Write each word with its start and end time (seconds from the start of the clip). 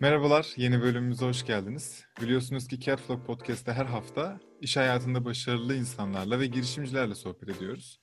Merhabalar, 0.00 0.52
yeni 0.56 0.82
bölümümüze 0.82 1.26
hoş 1.26 1.46
geldiniz. 1.46 2.04
Biliyorsunuz 2.22 2.68
ki 2.68 2.80
Catflog 2.80 3.26
Podcast'te 3.26 3.72
her 3.72 3.86
hafta 3.86 4.40
iş 4.60 4.76
hayatında 4.76 5.24
başarılı 5.24 5.74
insanlarla 5.74 6.40
ve 6.40 6.46
girişimcilerle 6.46 7.14
sohbet 7.14 7.48
ediyoruz. 7.56 8.00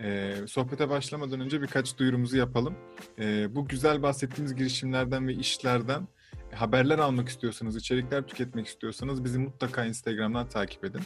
Ee, 0.00 0.34
sohbete 0.46 0.88
başlamadan 0.88 1.40
önce 1.40 1.62
birkaç 1.62 1.98
duyurumuzu 1.98 2.36
yapalım. 2.36 2.74
Ee, 3.18 3.54
bu 3.54 3.68
güzel 3.68 4.02
bahsettiğimiz 4.02 4.54
girişimlerden 4.54 5.28
ve 5.28 5.34
işlerden 5.34 6.08
haberler 6.54 6.98
almak 6.98 7.28
istiyorsanız, 7.28 7.76
içerikler 7.76 8.26
tüketmek 8.26 8.66
istiyorsanız 8.66 9.24
bizi 9.24 9.38
mutlaka 9.38 9.84
Instagram'dan 9.84 10.48
takip 10.48 10.84
edin. 10.84 11.00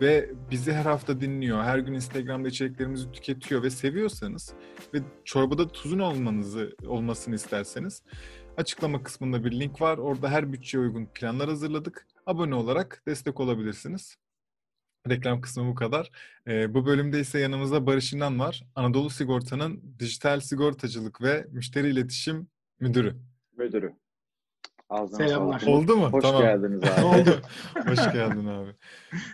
Ve 0.00 0.30
bizi 0.50 0.72
her 0.72 0.84
hafta 0.84 1.20
dinliyor, 1.20 1.62
her 1.62 1.78
gün 1.78 1.92
Instagram'da 1.92 2.48
içeriklerimizi 2.48 3.12
tüketiyor 3.12 3.62
ve 3.62 3.70
seviyorsanız 3.70 4.52
ve 4.94 4.98
çorbada 5.24 5.68
tuzun 5.68 5.98
olmanızı 5.98 6.76
olmasını 6.86 7.34
isterseniz 7.34 8.02
açıklama 8.56 9.02
kısmında 9.02 9.44
bir 9.44 9.60
link 9.60 9.80
var. 9.80 9.98
Orada 9.98 10.30
her 10.30 10.52
bütçeye 10.52 10.78
uygun 10.78 11.06
planlar 11.06 11.48
hazırladık. 11.48 12.06
Abone 12.26 12.54
olarak 12.54 13.02
destek 13.06 13.40
olabilirsiniz. 13.40 14.16
Reklam 15.08 15.40
kısmı 15.40 15.66
bu 15.66 15.74
kadar. 15.74 16.10
Ee, 16.46 16.74
bu 16.74 16.86
bölümde 16.86 17.20
ise 17.20 17.38
yanımızda 17.38 17.86
Barış 17.86 18.12
İnan 18.12 18.38
var. 18.38 18.64
Anadolu 18.74 19.10
Sigorta'nın 19.10 19.96
dijital 19.98 20.40
sigortacılık 20.40 21.22
ve 21.22 21.46
müşteri 21.50 21.90
iletişim 21.90 22.46
müdürü. 22.80 23.16
Müdürü. 23.56 23.92
Ağzına 24.88 25.28
Selamlar. 25.28 25.58
Sağlık. 25.58 25.74
Oldu 25.74 25.96
mu? 25.96 26.12
Hoş 26.12 26.22
tamam. 26.22 26.42
geldiniz 26.42 26.84
abi. 26.84 27.04
Oldu. 27.04 27.42
Hoş 27.86 28.12
geldin 28.12 28.46
abi. 28.46 28.70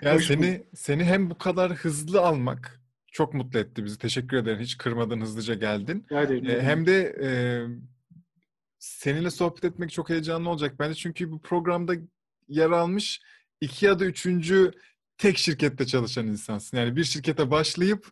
Ya 0.02 0.14
Hoş 0.14 0.26
seni 0.26 0.58
bulduk. 0.58 0.66
seni 0.74 1.04
hem 1.04 1.30
bu 1.30 1.38
kadar 1.38 1.72
hızlı 1.72 2.20
almak 2.20 2.80
çok 3.06 3.34
mutlu 3.34 3.58
etti 3.58 3.84
bizi. 3.84 3.98
Teşekkür 3.98 4.36
ederim. 4.36 4.58
Hiç 4.60 4.78
kırmadın, 4.78 5.20
hızlıca 5.20 5.54
geldin. 5.54 6.06
Ee, 6.10 6.62
hem 6.62 6.86
de 6.86 7.16
e, 7.22 7.28
seninle 8.78 9.30
sohbet 9.30 9.64
etmek 9.64 9.90
çok 9.92 10.10
heyecanlı 10.10 10.50
olacak 10.50 10.74
bence. 10.78 10.94
Çünkü 10.94 11.30
bu 11.30 11.42
programda 11.42 11.94
yer 12.48 12.70
almış 12.70 13.20
iki 13.60 13.86
ya 13.86 13.98
da 13.98 14.04
üçüncü 14.04 14.72
tek 15.18 15.38
şirkette 15.38 15.86
çalışan 15.86 16.26
insansın. 16.26 16.76
Yani 16.76 16.96
bir 16.96 17.04
şirkete 17.04 17.50
başlayıp 17.50 18.06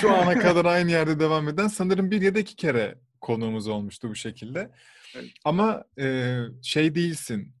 şu 0.00 0.14
ana 0.14 0.34
kadar 0.38 0.64
aynı 0.64 0.90
yerde 0.90 1.20
devam 1.20 1.48
eden 1.48 1.68
sanırım 1.68 2.10
bir 2.10 2.22
ya 2.22 2.34
da 2.34 2.38
iki 2.38 2.56
kere 2.56 2.98
konuğumuz 3.20 3.68
olmuştu 3.68 4.08
bu 4.08 4.14
şekilde. 4.14 4.70
Evet. 5.14 5.30
Ama 5.44 5.84
e, 5.98 6.36
şey 6.62 6.94
değilsin. 6.94 7.54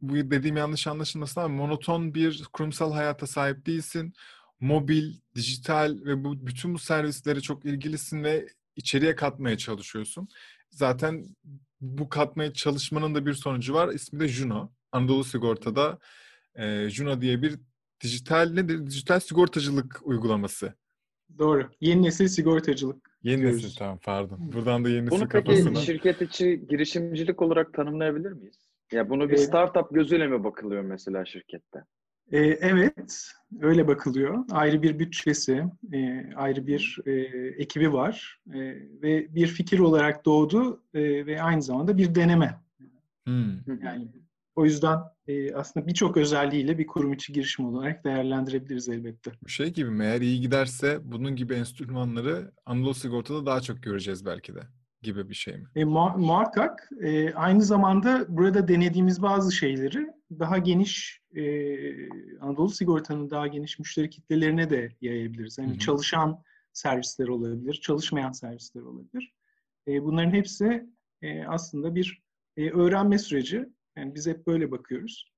Bu 0.00 0.14
dediğim 0.14 0.56
yanlış 0.56 0.86
anlaşılmasın 0.86 1.40
ama 1.40 1.56
monoton 1.56 2.14
bir 2.14 2.44
kurumsal 2.52 2.92
hayata 2.92 3.26
sahip 3.26 3.66
değilsin. 3.66 4.14
Mobil, 4.60 5.14
dijital 5.34 5.98
ve 6.04 6.24
bu 6.24 6.46
bütün 6.46 6.74
bu 6.74 6.78
servislere 6.78 7.40
çok 7.40 7.64
ilgilisin 7.64 8.24
ve 8.24 8.46
içeriye 8.76 9.14
katmaya 9.14 9.58
çalışıyorsun. 9.58 10.28
Zaten 10.74 11.24
bu 11.80 12.08
katmaya 12.08 12.52
çalışmanın 12.52 13.14
da 13.14 13.26
bir 13.26 13.32
sonucu 13.34 13.74
var. 13.74 13.88
İsmi 13.88 14.20
de 14.20 14.28
Juno. 14.28 14.70
Anadolu 14.92 15.24
Sigorta'da 15.24 15.98
e, 16.54 16.88
Juno 16.90 17.20
diye 17.20 17.42
bir 17.42 17.58
dijital 18.02 18.50
nedir? 18.52 18.86
Dijital 18.86 19.20
sigortacılık 19.20 20.00
uygulaması. 20.02 20.74
Doğru. 21.38 21.70
Yeni 21.80 22.02
nesil 22.02 22.28
sigortacılık. 22.28 23.10
Yeni 23.22 23.40
diyoruz. 23.40 23.64
nesil 23.64 23.76
tamam 23.78 23.98
pardon. 24.04 24.52
Buradan 24.52 24.84
da 24.84 24.88
yeni 24.88 25.06
nesil 25.06 25.16
Bunu 25.16 25.28
peki 25.28 25.44
kafasına. 25.44 25.80
şirket 25.80 26.22
içi 26.22 26.66
girişimcilik 26.68 27.42
olarak 27.42 27.74
tanımlayabilir 27.74 28.32
miyiz? 28.32 28.68
Ya 28.92 29.10
bunu 29.10 29.28
bir 29.28 29.34
ee, 29.34 29.38
startup 29.38 29.94
gözüyle 29.94 30.26
mi 30.26 30.44
bakılıyor 30.44 30.82
mesela 30.82 31.24
şirkette? 31.24 31.84
E, 32.32 32.38
evet, 32.40 33.30
öyle 33.60 33.88
bakılıyor. 33.88 34.44
Ayrı 34.50 34.82
bir 34.82 34.98
bütçesi, 34.98 35.64
e, 35.92 36.30
ayrı 36.36 36.66
bir 36.66 36.98
e, 37.06 37.12
ekibi 37.62 37.92
var 37.92 38.40
e, 38.54 38.58
ve 39.02 39.34
bir 39.34 39.46
fikir 39.46 39.78
olarak 39.78 40.24
doğdu 40.24 40.82
e, 40.94 41.26
ve 41.26 41.42
aynı 41.42 41.62
zamanda 41.62 41.96
bir 41.98 42.14
deneme. 42.14 42.60
Hmm. 43.26 43.80
Yani 43.82 44.08
o 44.56 44.64
yüzden 44.64 44.98
e, 45.28 45.54
aslında 45.54 45.86
birçok 45.86 46.16
özelliğiyle 46.16 46.78
bir 46.78 46.86
kurum 46.86 47.12
içi 47.12 47.32
girişim 47.32 47.66
olarak 47.66 48.04
değerlendirebiliriz 48.04 48.88
elbette. 48.88 49.32
Şey 49.46 49.72
gibi 49.72 49.90
mi? 49.90 50.04
Eğer 50.04 50.20
iyi 50.20 50.40
giderse 50.40 50.98
bunun 51.04 51.36
gibi 51.36 51.54
enstrümanları 51.54 52.52
Anadolu 52.66 52.94
Sigorta'da 52.94 53.46
daha 53.46 53.60
çok 53.60 53.82
göreceğiz 53.82 54.26
belki 54.26 54.54
de 54.54 54.60
gibi 55.02 55.28
bir 55.28 55.34
şey 55.34 55.56
mi? 55.56 55.66
E, 55.76 55.84
mu- 55.84 56.14
muhakkak. 56.18 56.90
E, 57.02 57.34
aynı 57.34 57.62
zamanda 57.62 58.24
burada 58.28 58.68
denediğimiz 58.68 59.22
bazı 59.22 59.52
şeyleri 59.52 60.06
daha 60.38 60.58
geniş 60.58 61.20
e, 61.34 61.42
Anadolu 62.40 62.70
Sigorta'nın 62.70 63.30
daha 63.30 63.46
geniş 63.46 63.78
müşteri 63.78 64.10
kitlelerine 64.10 64.70
de 64.70 64.92
yayabiliriz. 65.00 65.58
Yani 65.58 65.70
Hı-hı. 65.70 65.78
çalışan 65.78 66.42
servisler 66.72 67.28
olabilir, 67.28 67.74
çalışmayan 67.74 68.32
servisler 68.32 68.82
olabilir. 68.82 69.34
E, 69.88 70.02
bunların 70.02 70.30
hepsi 70.30 70.86
e, 71.22 71.44
aslında 71.44 71.94
bir 71.94 72.22
e, 72.56 72.70
öğrenme 72.70 73.18
süreci. 73.18 73.66
Yani 73.96 74.14
biz 74.14 74.26
hep 74.26 74.46
böyle 74.46 74.70
bakıyoruz. 74.70 75.32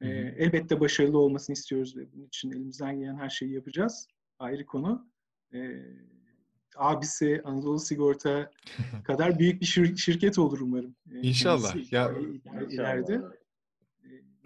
E, 0.00 0.08
elbette 0.38 0.80
başarılı 0.80 1.18
olmasını 1.18 1.54
istiyoruz 1.54 1.96
ve 1.96 2.12
bunun 2.12 2.26
için 2.26 2.50
elimizden 2.50 3.00
gelen 3.00 3.16
her 3.16 3.30
şeyi 3.30 3.52
yapacağız. 3.52 4.06
Ayrı 4.38 4.66
konu. 4.66 5.10
E, 5.54 5.58
abisi 6.76 7.42
Anadolu 7.44 7.78
Sigorta 7.78 8.50
kadar 9.04 9.38
büyük 9.38 9.60
bir 9.60 9.66
şir- 9.66 9.96
şirket 9.96 10.38
olur 10.38 10.60
umarım. 10.60 10.96
İnşallah. 11.22 11.72
Kendisi, 11.72 11.94
ya 11.94 12.14
ileride. 12.70 13.18
Neden 13.18 13.41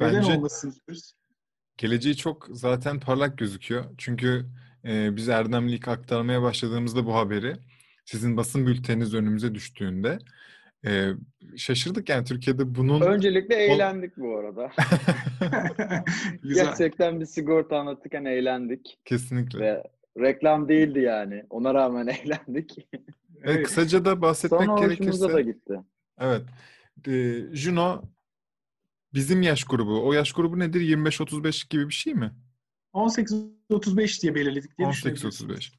Bence 0.01 0.33
olmasın 0.33 0.75
diyoruz. 0.87 1.13
Geleceği 1.77 2.17
çok 2.17 2.49
zaten 2.51 3.01
parlak 3.01 3.39
gözüküyor. 3.39 3.85
Çünkü 3.99 4.47
e, 4.85 5.17
biz 5.17 5.29
Erdemlik 5.29 5.89
aktarmaya 5.89 6.43
başladığımızda 6.43 7.07
bu 7.07 7.15
haberi 7.15 7.57
sizin 8.05 8.37
basın 8.37 8.67
bülteniniz 8.67 9.15
önümüze 9.15 9.55
düştüğünde 9.55 10.19
e, 10.87 11.11
şaşırdık 11.57 12.09
yani 12.09 12.25
Türkiye'de 12.25 12.75
bunun... 12.75 13.01
Öncelikle 13.01 13.55
eğlendik 13.55 14.17
bu 14.17 14.37
arada. 14.37 14.71
Gerçekten 16.55 17.21
bir 17.21 17.27
sigorta 17.27 17.79
anlatırken 17.79 18.25
eğlendik. 18.25 18.99
Kesinlikle. 19.05 19.61
Ve 19.61 19.83
reklam 20.19 20.69
değildi 20.69 21.01
yani. 21.01 21.45
Ona 21.51 21.75
rağmen 21.75 22.07
eğlendik. 22.25 22.89
evet, 23.43 23.67
kısaca 23.67 24.05
da 24.05 24.23
bahsetmek 24.23 24.65
Sonra 24.65 24.81
gerekirse... 24.81 25.13
Sonra 25.13 25.35
da 25.35 25.41
gitti. 25.41 25.81
Evet. 26.21 26.43
E, 27.07 27.43
Juno 27.53 28.03
bizim 29.17 29.43
yaş 29.43 29.65
grubu. 29.65 30.07
O 30.07 30.13
yaş 30.13 30.33
grubu 30.33 30.59
nedir? 30.59 30.81
25-35 30.81 31.69
gibi 31.69 31.89
bir 31.89 31.95
şey 31.95 32.15
mi? 32.15 32.33
18-35 32.95 34.23
diye 34.23 34.35
belirledik 34.35 34.79
diye 34.79 34.89
18-35. 34.89 35.73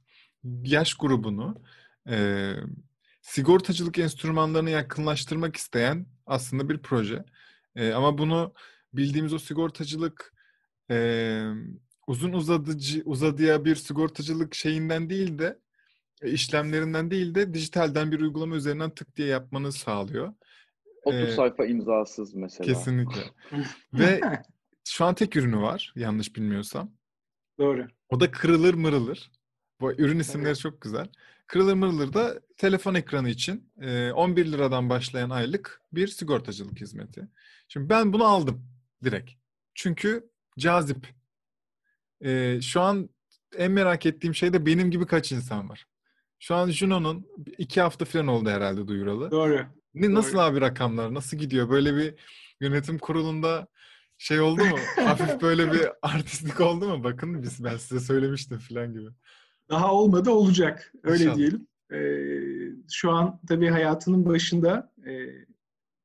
Yaş 0.44 0.94
grubunu 0.94 1.62
e, 2.10 2.54
sigortacılık 3.22 4.00
enstrümanlarını 4.00 4.70
yakınlaştırmak 4.70 5.56
isteyen 5.56 6.06
aslında 6.26 6.70
bir 6.70 6.78
proje. 6.82 7.26
E, 7.76 7.92
ama 7.92 8.18
bunu 8.18 8.54
bildiğimiz 8.94 9.34
o 9.34 9.40
sigortacılık 9.40 10.34
e, 10.92 11.42
uzun 12.08 12.34
uzadıcı 12.34 13.02
uzadıya 13.06 13.66
bir 13.66 13.76
sigortacılık 13.76 14.56
şeyinden 14.56 15.10
değil 15.10 15.40
de 15.40 15.60
e, 16.22 16.32
işlemlerinden 16.32 17.12
değil 17.12 17.36
de 17.36 17.54
dijitalden 17.54 18.12
bir 18.12 18.20
uygulama 18.20 18.56
üzerinden 18.56 18.96
tık 18.96 19.16
diye 19.16 19.28
yapmanı 19.28 19.72
sağlıyor. 19.72 20.34
30 21.08 21.20
ee, 21.20 21.32
sayfa 21.32 21.66
imzasız 21.66 22.34
mesela. 22.34 22.74
Kesinlikle. 22.74 23.22
Ve 23.94 24.22
şu 24.84 25.06
an 25.06 25.16
tek 25.16 25.36
ürünü 25.36 25.58
var 25.58 25.94
yanlış 25.96 26.36
bilmiyorsam. 26.36 26.92
Doğru. 27.60 27.88
O 28.10 28.20
da 28.20 28.32
kırılır 28.32 28.74
mırılır. 28.74 29.32
Bu 29.82 29.92
ürün 29.92 30.20
isimleri 30.20 30.48
evet. 30.48 30.60
çok 30.60 30.82
güzel. 30.82 31.08
Kırılır 31.48 31.74
mırılır 31.74 32.14
da 32.14 32.42
telefon 32.58 32.94
ekranı 32.94 33.30
için 33.30 33.72
11 34.16 34.52
liradan 34.52 34.90
başlayan 34.90 35.30
aylık 35.30 35.82
bir 35.94 36.08
sigortacılık 36.08 36.82
hizmeti. 36.82 37.28
Şimdi 37.68 37.90
ben 37.90 38.14
bunu 38.14 38.24
aldım 38.24 38.68
direkt. 39.04 39.32
Çünkü 39.76 40.30
cazip. 40.60 41.08
Şu 42.62 42.82
an 42.82 43.10
en 43.58 43.72
merak 43.72 44.06
ettiğim 44.06 44.36
şey 44.36 44.54
de 44.54 44.66
benim 44.66 44.92
gibi 44.92 45.06
kaç 45.06 45.32
insan 45.32 45.70
var. 45.70 45.88
Şu 46.40 46.56
an 46.56 46.70
Juno'nun 46.70 47.28
iki 47.58 47.82
hafta 47.82 48.06
falan 48.06 48.28
oldu 48.28 48.50
herhalde 48.50 48.88
duyuralı. 48.88 49.32
Doğru. 49.32 49.66
Ne, 50.02 50.14
nasıl 50.14 50.38
abi 50.38 50.62
rakamlar? 50.62 51.14
Nasıl 51.14 51.38
gidiyor? 51.38 51.70
Böyle 51.70 51.96
bir 51.96 52.16
yönetim 52.62 52.98
kurulunda 53.00 53.68
şey 54.18 54.40
oldu 54.40 54.66
mu? 54.66 54.78
Hafif 54.96 55.42
böyle 55.42 55.74
bir 55.74 55.88
artistlik 56.02 56.62
oldu 56.62 56.88
mu? 56.88 57.04
Bakın 57.04 57.44
biz 57.44 57.64
ben 57.64 57.78
size 57.78 58.00
söylemiştim 58.00 58.60
falan 58.60 58.94
gibi. 58.94 59.10
Daha 59.70 59.94
olmadı 59.94 60.32
olacak. 60.32 60.94
Öyle 61.04 61.24
İnşallah. 61.24 61.38
diyelim. 61.38 61.68
Ee, 61.94 62.76
şu 62.92 63.12
an 63.12 63.40
tabii 63.48 63.70
hayatının 63.70 64.26
başında 64.26 64.94
e, 65.06 65.12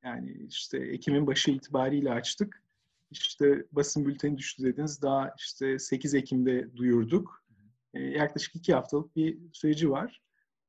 yani 0.05 0.47
işte 0.49 0.79
Ekim'in 0.79 1.27
başı 1.27 1.51
itibariyle 1.51 2.13
açtık. 2.13 2.63
İşte 3.11 3.67
basın 3.73 4.07
bülteni 4.07 4.39
düştü 4.39 4.65
dediniz. 4.65 5.03
Daha 5.03 5.35
işte 5.39 5.79
8 5.79 6.15
Ekim'de 6.15 6.77
duyurduk. 6.77 7.45
Ee, 7.95 8.01
yaklaşık 8.01 8.57
iki 8.57 8.75
haftalık 8.75 9.17
bir 9.17 9.39
süreci 9.53 9.91
var. 9.91 10.23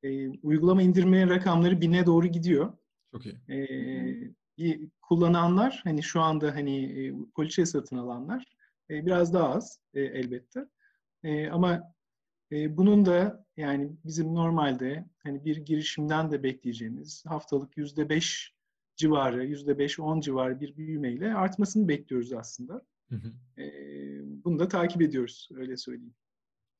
Ee, 0.03 0.29
uygulama 0.29 0.81
indirme 0.81 1.29
rakamları 1.29 1.81
bine 1.81 2.05
doğru 2.05 2.27
gidiyor. 2.27 2.73
Çok 3.13 3.25
iyi. 3.25 3.39
Ee, 4.57 4.79
kullananlar 5.01 5.81
hani 5.83 6.03
şu 6.03 6.21
anda 6.21 6.55
hani 6.55 7.05
e, 7.05 7.13
poliçe 7.35 7.65
satın 7.65 7.97
alanlar 7.97 8.45
e, 8.89 9.05
biraz 9.05 9.33
daha 9.33 9.49
az 9.49 9.79
e, 9.93 10.01
elbette. 10.01 10.65
E, 11.23 11.49
ama 11.49 11.93
e, 12.51 12.77
bunun 12.77 13.05
da 13.05 13.45
yani 13.57 13.91
bizim 14.05 14.35
normalde 14.35 15.05
hani 15.17 15.45
bir 15.45 15.57
girişimden 15.57 16.31
de 16.31 16.43
bekleyeceğimiz 16.43 17.25
haftalık 17.25 17.77
yüzde 17.77 18.09
beş 18.09 18.53
civarı, 18.95 19.45
yüzde 19.45 19.77
beş, 19.77 19.99
on 19.99 20.19
civarı 20.19 20.59
bir 20.59 20.77
büyümeyle 20.77 21.33
artmasını 21.33 21.87
bekliyoruz 21.87 22.33
aslında. 22.33 22.85
Hı 23.09 23.15
hı. 23.15 23.61
E, 23.61 23.65
bunu 24.43 24.59
da 24.59 24.67
takip 24.67 25.01
ediyoruz, 25.01 25.49
öyle 25.55 25.77
söyleyeyim. 25.77 26.15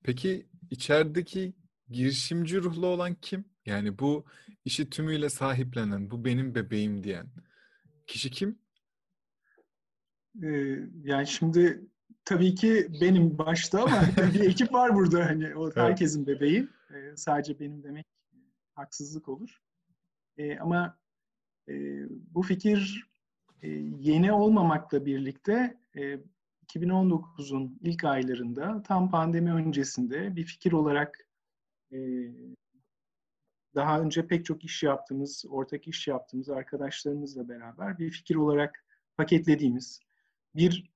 Peki 0.04 0.48
içerideki 0.70 1.54
girişimci 1.90 2.58
ruhlu 2.62 2.88
olan 2.88 3.16
kim? 3.16 3.46
Yani 3.66 4.00
bu 4.00 4.26
işi 4.66 4.90
tümüyle 4.90 5.30
sahiplenen, 5.30 6.12
bu 6.12 6.26
benim 6.26 6.56
bebeğim 6.56 7.04
diyen 7.04 7.28
kişi 8.08 8.32
kim? 8.32 8.60
Ee, 10.44 10.80
yani 11.04 11.28
şimdi 11.28 11.82
tabii 12.26 12.56
ki 12.56 12.88
benim 13.02 13.38
başta 13.38 13.84
ama 13.84 14.02
bir 14.34 14.40
ekip 14.40 14.74
var 14.74 14.96
burada 14.96 15.26
hani 15.26 15.56
o 15.56 15.76
herkesin 15.76 16.28
bebeği. 16.28 16.68
Ee, 16.94 17.18
sadece 17.18 17.60
benim 17.60 17.84
demek 17.84 18.06
haksızlık 18.76 19.30
olur. 19.30 19.62
Ee, 20.38 20.58
ama 20.58 20.98
e, 21.68 21.74
bu 22.10 22.42
fikir 22.42 23.08
e, 23.62 23.70
yeni 24.00 24.32
olmamakla 24.32 25.06
birlikte 25.06 25.78
e, 25.96 26.20
2019'un 26.68 27.80
ilk 27.82 28.04
aylarında 28.04 28.84
tam 28.84 29.12
pandemi 29.12 29.54
öncesinde 29.54 30.36
bir 30.36 30.44
fikir 30.44 30.72
olarak 30.72 31.28
e, 31.92 31.98
daha 33.76 34.02
önce 34.02 34.28
pek 34.28 34.46
çok 34.46 34.64
iş 34.64 34.84
yaptığımız, 34.84 35.46
ortak 35.50 35.88
iş 35.88 36.08
yaptığımız 36.08 36.50
arkadaşlarımızla 36.50 37.50
beraber 37.50 38.00
bir 38.00 38.12
fikir 38.12 38.36
olarak 38.36 38.86
paketlediğimiz 39.18 40.00
bir 40.56 40.92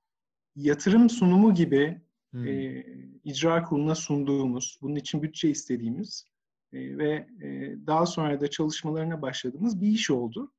yatırım 0.55 1.09
sunumu 1.09 1.53
gibi 1.53 2.01
hmm. 2.31 2.47
e, 2.47 2.85
icra 3.23 3.63
kuruluna 3.63 3.95
sunduğumuz, 3.95 4.79
bunun 4.81 4.95
için 4.95 5.21
bütçe 5.21 5.49
istediğimiz 5.49 6.25
e, 6.73 6.97
ve 6.97 7.27
e, 7.41 7.75
daha 7.87 8.05
sonra 8.05 8.41
da 8.41 8.49
çalışmalarına 8.49 9.21
başladığımız 9.21 9.81
bir 9.81 9.87
iş 9.87 10.11
oldu. 10.11 10.51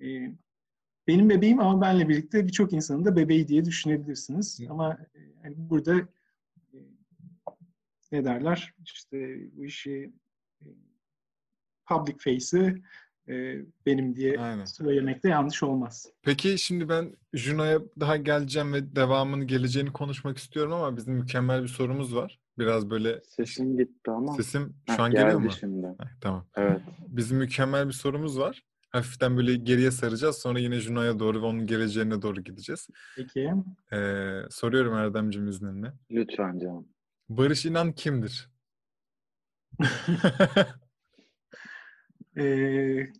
E, 0.00 0.06
benim 1.06 1.30
bebeğim 1.30 1.60
ama 1.60 1.80
benle 1.80 2.08
birlikte 2.08 2.46
birçok 2.46 2.72
insanın 2.72 3.04
da 3.04 3.16
bebeği 3.16 3.48
diye 3.48 3.64
düşünebilirsiniz. 3.64 4.58
Hmm. 4.58 4.70
Ama 4.70 4.98
e, 5.14 5.20
yani 5.44 5.54
burada 5.56 5.98
e, 6.74 6.78
ne 8.12 8.24
derler? 8.24 8.74
İşte 8.84 9.38
bu 9.56 9.64
işi 9.64 10.12
public 11.86 12.16
face'i 12.18 12.82
e, 13.28 13.56
benim 13.86 14.16
diye 14.16 14.38
Aynen. 14.40 14.64
söylemek 14.64 15.24
de 15.24 15.28
yanlış 15.28 15.62
olmaz. 15.62 16.06
Peki 16.22 16.58
şimdi 16.58 16.88
ben 16.88 17.16
Juno'ya 17.32 17.80
daha 18.00 18.16
geleceğim 18.16 18.72
ve 18.72 18.96
devamını 18.96 19.44
geleceğini 19.44 19.92
konuşmak 19.92 20.38
istiyorum 20.38 20.72
ama 20.72 20.96
bizim 20.96 21.14
mükemmel 21.14 21.62
bir 21.62 21.68
sorumuz 21.68 22.14
var. 22.14 22.38
Biraz 22.58 22.90
böyle 22.90 23.20
sesim 23.24 23.78
gitti 23.78 24.10
ama. 24.10 24.32
Sesim 24.32 24.74
şu 24.86 24.92
Heh, 24.94 25.00
an 25.00 25.10
geliyor 25.10 25.40
mu? 25.40 25.50
Şimdi. 25.50 25.86
Heh, 25.86 26.08
tamam. 26.20 26.46
Evet. 26.56 26.80
Bizim 27.08 27.38
mükemmel 27.38 27.88
bir 27.88 27.92
sorumuz 27.92 28.38
var. 28.38 28.62
Hafiften 28.90 29.36
böyle 29.36 29.54
geriye 29.54 29.90
saracağız. 29.90 30.36
Sonra 30.36 30.58
yine 30.58 30.80
Juno'ya 30.80 31.18
doğru 31.18 31.42
ve 31.42 31.46
onun 31.46 31.66
geleceğine 31.66 32.22
doğru 32.22 32.40
gideceğiz. 32.40 32.88
Peki. 33.16 33.50
Ee, 33.92 34.40
soruyorum 34.50 34.94
Erdemciğim 34.94 35.48
izninle. 35.48 35.92
Lütfen 36.10 36.58
canım. 36.58 36.88
Barış 37.28 37.66
İnan 37.66 37.92
kimdir? 37.92 38.50
ee, 42.36 43.12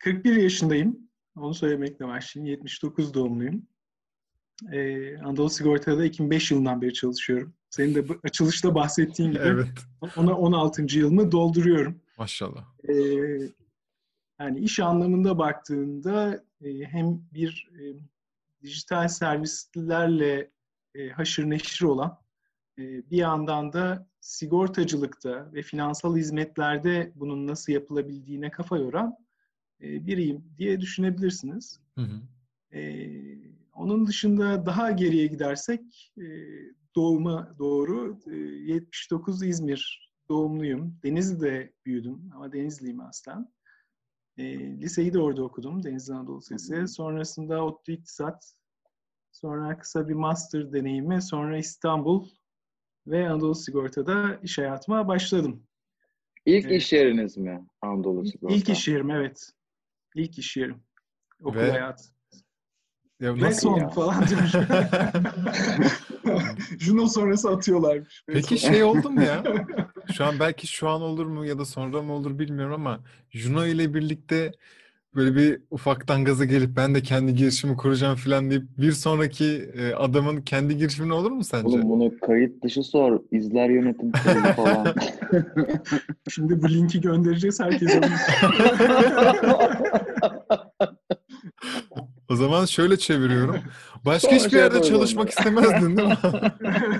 41 0.00 0.36
yaşındayım. 0.36 0.98
Onu 1.36 1.54
söylemekle 1.54 2.06
başlayayım. 2.06 2.50
79 2.50 3.14
doğumluyum. 3.14 3.66
Ee, 4.72 5.18
Anadolu 5.18 5.50
Sigorta'da 5.50 6.04
2005 6.04 6.50
yılından 6.50 6.82
beri 6.82 6.92
çalışıyorum. 6.92 7.54
Senin 7.70 7.94
de 7.94 8.04
açılışta 8.24 8.74
bahsettiğin 8.74 9.32
gibi 9.32 9.42
evet. 9.42 9.68
ona 10.16 10.38
16. 10.38 10.98
yılımı 10.98 11.32
dolduruyorum. 11.32 12.00
Maşallah. 12.18 12.64
Ee, 12.88 12.94
yani 14.40 14.60
iş 14.60 14.80
anlamında 14.80 15.38
baktığında 15.38 16.44
e, 16.64 16.84
hem 16.84 17.20
bir 17.32 17.70
e, 17.80 17.82
dijital 18.62 19.08
servislerle 19.08 20.50
e, 20.94 21.08
haşır 21.08 21.50
neşir 21.50 21.84
olan 21.84 22.18
e, 22.78 22.82
bir 23.10 23.16
yandan 23.16 23.72
da 23.72 24.08
sigortacılıkta 24.24 25.52
ve 25.52 25.62
finansal 25.62 26.16
hizmetlerde 26.16 27.12
bunun 27.16 27.46
nasıl 27.46 27.72
yapılabildiğine 27.72 28.50
kafa 28.50 28.78
yoran 28.78 29.16
e, 29.80 30.06
biriyim 30.06 30.44
diye 30.58 30.80
düşünebilirsiniz. 30.80 31.80
Hı 31.98 32.00
hı. 32.00 32.20
E, 32.78 33.12
onun 33.74 34.06
dışında 34.06 34.66
daha 34.66 34.90
geriye 34.90 35.26
gidersek 35.26 36.12
e, 36.18 36.26
doğuma 36.94 37.54
doğru 37.58 38.20
e, 38.26 38.36
79 38.36 39.42
İzmir 39.42 40.10
doğumluyum. 40.28 40.98
Denizli'de 41.02 41.72
büyüdüm 41.86 42.30
ama 42.34 42.52
Denizliyim 42.52 43.00
aslen. 43.00 43.52
E, 44.36 44.58
liseyi 44.80 45.12
de 45.12 45.18
orada 45.18 45.42
okudum. 45.42 45.82
Denizli 45.82 46.14
Anadolu 46.14 46.38
Lisesi. 46.38 46.88
Sonrasında 46.88 47.64
ODTÜ 47.64 47.92
İktisat. 47.92 48.54
Sonra 49.32 49.78
kısa 49.78 50.08
bir 50.08 50.14
master 50.14 50.72
deneyimi. 50.72 51.22
Sonra 51.22 51.58
İstanbul 51.58 52.28
ve 53.06 53.28
Anadolu 53.28 53.54
Sigorta'da 53.54 54.38
iş 54.42 54.58
hayatıma 54.58 55.08
başladım. 55.08 55.62
İlk 56.46 56.66
evet. 56.66 56.82
iş 56.82 56.92
yeriniz 56.92 57.36
mi 57.36 57.66
Anadolu 57.82 58.26
Sigorta? 58.26 58.54
İlk 58.54 58.68
iş 58.68 58.88
yerim 58.88 59.10
evet. 59.10 59.50
İlk 60.14 60.38
iş 60.38 60.56
yerim. 60.56 60.82
Okul 61.42 61.58
ve... 61.58 61.70
hayatı. 61.70 62.04
Ya 63.20 63.36
ve 63.36 63.54
son 63.54 63.78
ya? 63.78 63.88
falan 63.88 64.24
demiş. 64.30 64.52
Juno 66.78 67.06
sonrası 67.06 67.50
atıyorlarmış. 67.50 68.24
Peki 68.26 68.58
şey 68.58 68.84
oldu 68.84 69.10
mu 69.10 69.22
ya? 69.22 69.44
Şu 70.12 70.24
an 70.24 70.40
belki 70.40 70.66
şu 70.66 70.88
an 70.88 71.02
olur 71.02 71.26
mu 71.26 71.46
ya 71.46 71.58
da 71.58 71.64
sonra 71.64 72.02
mı 72.02 72.12
olur 72.12 72.38
bilmiyorum 72.38 72.74
ama 72.74 73.00
Juno 73.30 73.66
ile 73.66 73.94
birlikte 73.94 74.52
böyle 75.16 75.36
bir 75.36 75.60
ufaktan 75.70 76.24
gaza 76.24 76.44
gelip 76.44 76.76
ben 76.76 76.94
de 76.94 77.02
kendi 77.02 77.34
girişimi 77.34 77.76
kuracağım 77.76 78.16
falan 78.16 78.50
deyip 78.50 78.64
bir 78.78 78.92
sonraki 78.92 79.70
e, 79.78 79.92
adamın 79.94 80.40
kendi 80.40 80.76
girişimini 80.76 81.12
olur 81.12 81.30
mu 81.30 81.44
sence? 81.44 81.68
Oğlum 81.68 81.88
bunu 81.88 82.12
kayıt 82.20 82.62
dışı 82.64 82.82
sor. 82.82 83.20
İzler 83.30 83.70
yönetim 83.70 84.12
falan. 84.56 84.86
Şimdi 86.30 86.62
bu 86.62 86.68
linki 86.68 87.00
göndereceğiz 87.00 87.60
herkese. 87.60 88.00
o 92.30 92.36
zaman 92.36 92.64
şöyle 92.64 92.96
çeviriyorum. 92.96 93.56
Başka 94.04 94.28
Sonra 94.28 94.34
hiçbir 94.34 94.50
şey 94.50 94.60
yerde 94.60 94.82
çalışmak 94.82 95.30
istemezdin 95.30 95.96
değil 95.96 96.08
mi? 96.08 96.16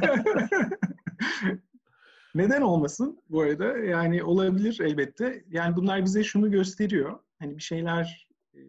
Olmasın 2.85 3.23
bu 3.31 3.41
arada? 3.41 3.79
Yani 3.79 4.25
olabilir 4.25 4.81
elbette. 4.81 5.45
Yani 5.51 5.77
bunlar 5.77 6.05
bize 6.05 6.25
şunu 6.25 6.51
gösteriyor 6.51 7.19
hani 7.39 7.57
bir 7.57 7.63
şeyler 7.63 8.29
e, 8.55 8.61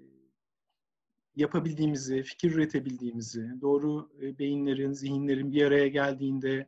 yapabildiğimizi, 1.36 2.24
fikir 2.24 2.52
üretebildiğimizi, 2.52 3.62
doğru 3.62 4.10
e, 4.22 4.40
beyinlerin, 4.40 4.92
zihinlerin 4.92 5.52
bir 5.52 5.66
araya 5.66 5.88
geldiğinde 5.88 6.68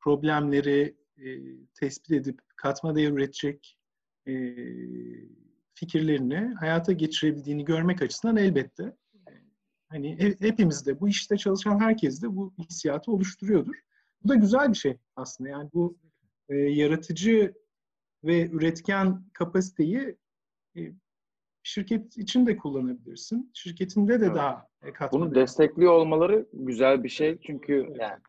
problemleri 0.00 0.96
e, 1.16 1.26
tespit 1.74 2.10
edip 2.10 2.40
katma 2.56 2.96
değer 2.96 3.12
üretecek 3.12 3.78
fikirlerini 5.74 6.54
hayata 6.54 6.92
geçirebildiğini 6.92 7.64
görmek 7.64 8.02
açısından 8.02 8.36
elbette 8.36 8.96
hani 9.88 10.34
hepimiz 10.40 10.86
de 10.86 11.00
bu 11.00 11.08
işte 11.08 11.36
çalışan 11.36 11.80
herkes 11.80 12.22
de 12.22 12.36
bu 12.36 12.54
hissiyatı 12.58 13.12
oluşturuyordur. 13.12 13.76
Bu 14.24 14.28
da 14.28 14.34
güzel 14.34 14.68
bir 14.68 14.78
şey 14.78 14.96
aslında. 15.16 15.50
Yani 15.50 15.70
bu 15.74 15.98
yaratıcı 16.48 17.54
ve 18.24 18.50
üretken 18.50 19.24
kapasiteyi 19.32 20.16
şirket 21.62 22.18
için 22.18 22.46
de 22.46 22.56
kullanabilirsin. 22.56 23.50
Şirketinde 23.54 24.20
de 24.20 24.26
evet. 24.26 24.36
daha 24.36 24.68
katma 24.94 25.20
Bunu 25.20 25.34
destekliyor 25.34 25.92
olmaları 25.92 26.46
güzel 26.52 27.04
bir 27.04 27.08
şey. 27.08 27.38
Çünkü 27.46 27.92
yani 28.00 28.20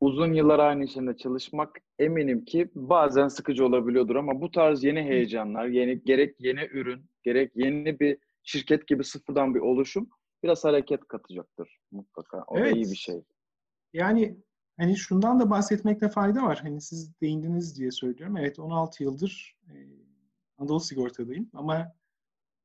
uzun 0.00 0.32
yıllar 0.32 0.58
aynı 0.58 0.84
işinde 0.84 1.16
çalışmak 1.16 1.78
eminim 1.98 2.44
ki 2.44 2.70
bazen 2.74 3.28
sıkıcı 3.28 3.66
olabiliyordur 3.66 4.16
ama 4.16 4.40
bu 4.40 4.50
tarz 4.50 4.84
yeni 4.84 5.02
heyecanlar, 5.02 5.66
yeni 5.66 6.04
gerek 6.04 6.34
yeni 6.38 6.64
ürün, 6.64 7.04
gerek 7.22 7.52
yeni 7.54 8.00
bir 8.00 8.18
şirket 8.42 8.86
gibi 8.86 9.04
sıfırdan 9.04 9.54
bir 9.54 9.60
oluşum 9.60 10.08
biraz 10.42 10.64
hareket 10.64 11.08
katacaktır 11.08 11.78
mutlaka. 11.90 12.44
O 12.46 12.58
evet. 12.58 12.72
da 12.72 12.76
iyi 12.76 12.84
bir 12.84 12.96
şey. 12.96 13.22
Yani 13.92 14.36
hani 14.80 14.96
şundan 14.96 15.40
da 15.40 15.50
bahsetmekte 15.50 16.08
fayda 16.08 16.42
var. 16.42 16.60
Hani 16.62 16.80
siz 16.80 17.20
değindiniz 17.20 17.78
diye 17.78 17.90
söylüyorum. 17.90 18.36
Evet 18.36 18.58
16 18.58 19.02
yıldır 19.02 19.56
e, 19.68 19.74
Anadolu 20.58 20.80
Sigorta'dayım 20.80 21.50
ama 21.54 21.92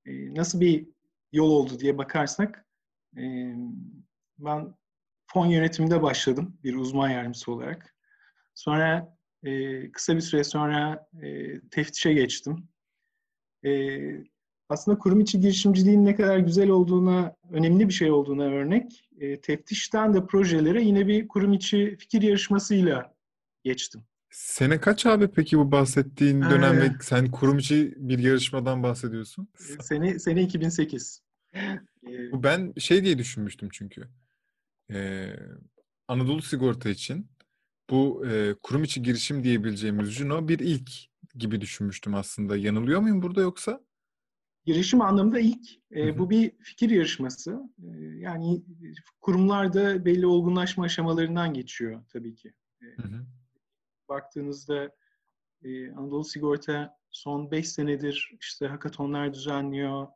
e, 0.06 0.36
nasıl 0.36 0.60
bir 0.60 0.88
yol 1.32 1.50
oldu 1.52 1.80
diye 1.80 1.98
bakarsak 1.98 2.66
e, 3.18 3.56
ben 4.40 4.76
fon 5.28 5.46
yönetiminde 5.46 6.02
başladım 6.02 6.58
bir 6.64 6.76
uzman 6.76 7.10
yardımcısı 7.10 7.52
olarak. 7.52 7.96
Sonra 8.56 9.18
e, 9.44 9.92
kısa 9.92 10.16
bir 10.16 10.22
süre 10.22 10.44
sonra 10.44 11.08
e, 11.22 11.60
teftişe 11.70 12.14
geçtim. 12.14 12.68
E, 13.66 14.02
aslında 14.70 14.98
kurum 14.98 15.20
içi 15.20 15.40
girişimciliğin 15.40 16.06
ne 16.06 16.16
kadar 16.16 16.38
güzel 16.38 16.70
olduğuna, 16.70 17.36
önemli 17.52 17.88
bir 17.88 17.94
şey 17.94 18.12
olduğuna 18.12 18.44
örnek. 18.44 19.05
E, 19.20 19.42
teftişten 19.42 20.14
de 20.14 20.26
projelere 20.26 20.84
yine 20.84 21.08
bir 21.08 21.28
kurum 21.28 21.54
içi 21.54 21.96
fikir 22.00 22.22
yarışmasıyla 22.22 23.16
geçtim. 23.64 24.02
Sene 24.30 24.80
kaç 24.82 25.06
abi 25.06 25.28
peki 25.28 25.58
bu 25.58 25.72
bahsettiğin 25.72 26.42
dönem 26.42 26.82
ve 26.82 26.92
sen 27.02 27.32
kurum 27.32 27.58
içi 27.58 27.94
bir 27.98 28.20
yarışmadan 28.20 28.84
bahsediyorsun? 28.84 29.48
Sene 29.82 30.20
sene 30.20 30.44
2008. 30.44 31.22
Bu 32.32 32.44
ben 32.44 32.74
şey 32.78 33.04
diye 33.04 33.18
düşünmüştüm 33.18 33.70
çünkü. 33.72 34.08
Ee, 34.92 35.36
Anadolu 36.08 36.42
Sigorta 36.42 36.90
için 36.90 37.28
bu 37.90 38.26
e, 38.28 38.56
kurum 38.64 38.84
içi 38.84 39.02
girişim 39.02 39.44
diyebileceğimiz 39.44 40.10
Juno 40.10 40.48
bir 40.48 40.60
ilk 40.60 40.92
gibi 41.36 41.62
düşünmüştüm 41.62 42.16
aslında. 42.16 42.58
Yanılıyor 42.58 43.00
muyum 43.00 43.22
burada 43.22 43.42
yoksa? 43.42 43.82
Girişim 44.66 45.02
anlamında 45.02 45.40
ilk. 45.40 45.70
E, 45.96 46.20
bu 46.20 46.30
bir 46.30 46.52
fikir 46.60 46.90
yarışması. 46.90 47.70
E, 47.84 47.98
yani 48.18 48.64
kurumlarda 49.22 50.06
belli 50.06 50.26
olgunlaşma 50.26 50.84
aşamalarından 50.84 51.54
geçiyor 51.54 52.02
tabii 52.14 52.36
ki. 52.36 52.54
E, 52.82 52.86
hı 52.86 53.08
hı. 53.08 53.26
Baktığınızda 54.10 54.92
e, 55.64 55.92
Anadolu 55.92 56.24
Sigorta 56.24 56.98
son 57.12 57.52
5 57.52 57.70
senedir 57.70 58.32
işte 58.42 58.68
hakatonlar 58.68 59.34
düzenliyor. 59.34 60.08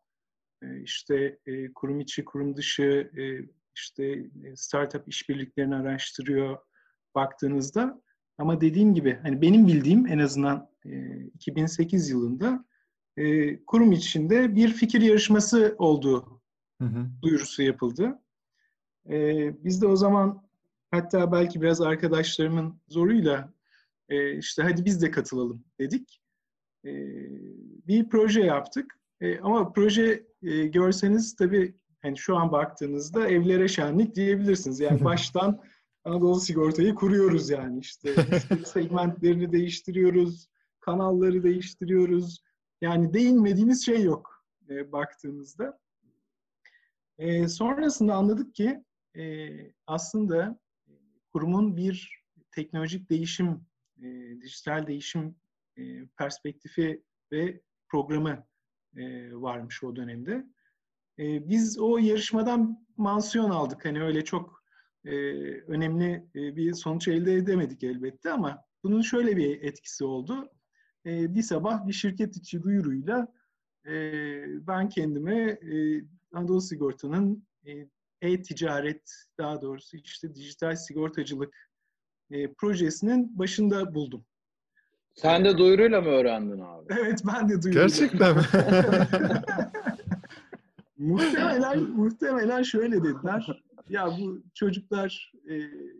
E, 0.63 0.81
işte 0.81 1.39
e, 1.45 1.73
kurum 1.73 1.99
içi, 1.99 2.25
kurum 2.25 2.55
dışı 2.55 3.11
e, 3.17 3.49
işte 3.75 4.29
startup 4.55 5.07
işbirliklerini 5.07 5.75
araştırıyor 5.75 6.57
baktığınızda. 7.15 8.01
Ama 8.37 8.61
dediğim 8.61 8.93
gibi 8.93 9.19
hani 9.21 9.41
benim 9.41 9.67
bildiğim 9.67 10.07
en 10.07 10.19
azından 10.19 10.69
e, 10.85 11.17
2008 11.25 12.09
yılında 12.09 12.65
e, 13.17 13.57
kurum 13.65 13.91
içinde 13.91 14.55
bir 14.55 14.73
fikir 14.73 15.01
yarışması 15.01 15.75
olduğu 15.77 16.41
hı 16.81 16.85
hı. 16.87 17.05
duyurusu 17.21 17.63
yapıldı. 17.63 18.19
E, 19.09 19.15
biz 19.63 19.81
de 19.81 19.87
o 19.87 19.95
zaman 19.95 20.49
hatta 20.91 21.31
belki 21.31 21.61
biraz 21.61 21.81
arkadaşlarımın 21.81 22.81
zoruyla 22.87 23.53
e, 24.09 24.37
işte 24.37 24.63
hadi 24.63 24.85
biz 24.85 25.01
de 25.01 25.11
katılalım 25.11 25.63
dedik. 25.79 26.21
E, 26.85 26.91
bir 27.87 28.09
proje 28.09 28.41
yaptık. 28.41 28.99
E, 29.21 29.39
ama 29.39 29.71
proje 29.71 30.25
e, 30.43 30.67
görseniz 30.67 31.35
tabii 31.35 31.75
hani 32.01 32.17
şu 32.17 32.37
an 32.37 32.51
baktığınızda 32.51 33.27
evlere 33.27 33.67
şenlik 33.67 34.15
diyebilirsiniz. 34.15 34.79
Yani 34.79 35.03
baştan 35.05 35.61
Anadolu 36.03 36.39
Sigorta'yı 36.39 36.95
kuruyoruz 36.95 37.49
yani 37.49 37.79
işte. 37.79 38.15
segmentlerini 38.65 39.51
değiştiriyoruz, 39.51 40.47
kanalları 40.79 41.43
değiştiriyoruz. 41.43 42.43
Yani 42.81 43.13
değinmediğiniz 43.13 43.85
şey 43.85 44.03
yok 44.03 44.45
e, 44.69 44.91
baktığınızda. 44.91 45.79
E, 47.17 47.47
sonrasında 47.47 48.13
anladık 48.15 48.55
ki 48.55 48.83
e, 49.17 49.49
aslında 49.87 50.59
kurumun 51.33 51.77
bir 51.77 52.23
teknolojik 52.51 53.09
değişim, 53.09 53.65
e, 53.97 54.41
dijital 54.41 54.87
değişim 54.87 55.35
e, 55.77 56.05
perspektifi 56.17 57.03
ve 57.31 57.61
programı 57.87 58.47
e, 58.97 59.33
varmış 59.33 59.83
o 59.83 59.95
dönemde. 59.95 60.45
E, 61.19 61.49
biz 61.49 61.79
o 61.79 61.97
yarışmadan 61.97 62.87
mansiyon 62.97 63.49
aldık. 63.49 63.85
Hani 63.85 64.03
öyle 64.03 64.23
çok 64.23 64.63
e, 65.05 65.11
önemli 65.51 66.27
e, 66.35 66.55
bir 66.55 66.73
sonuç 66.73 67.07
elde 67.07 67.33
edemedik 67.33 67.83
elbette 67.83 68.31
ama 68.31 68.65
bunun 68.83 69.01
şöyle 69.01 69.37
bir 69.37 69.61
etkisi 69.61 70.05
oldu. 70.05 70.51
E, 71.05 71.35
bir 71.35 71.43
sabah 71.43 71.87
bir 71.87 71.93
şirket 71.93 72.37
içi 72.37 72.63
duyuruyla 72.63 73.27
e, 73.85 73.87
ben 74.67 74.89
kendime 74.89 75.41
e, 75.49 76.03
Anadolu 76.33 76.61
Sigorta'nın 76.61 77.47
e, 77.65 77.71
e-ticaret 78.21 79.11
daha 79.37 79.61
doğrusu 79.61 79.97
işte 79.97 80.35
dijital 80.35 80.75
sigortacılık 80.75 81.69
e, 82.31 82.53
projesinin 82.53 83.39
başında 83.39 83.93
buldum. 83.95 84.25
Sen 85.13 85.45
de 85.45 85.57
duyuruyla 85.57 86.01
mı 86.01 86.09
öğrendin 86.09 86.59
abi? 86.59 86.93
Evet 87.01 87.21
ben 87.27 87.49
de 87.49 87.61
duyuruyla. 87.61 87.87
Gerçekten 87.87 88.35
mi? 88.35 88.43
muhtemelen, 90.97 91.83
muhtemelen 91.83 92.63
şöyle 92.63 93.03
dediler. 93.03 93.63
Ya 93.89 94.07
bu 94.19 94.43
çocuklar 94.53 95.33
e, 95.49 95.55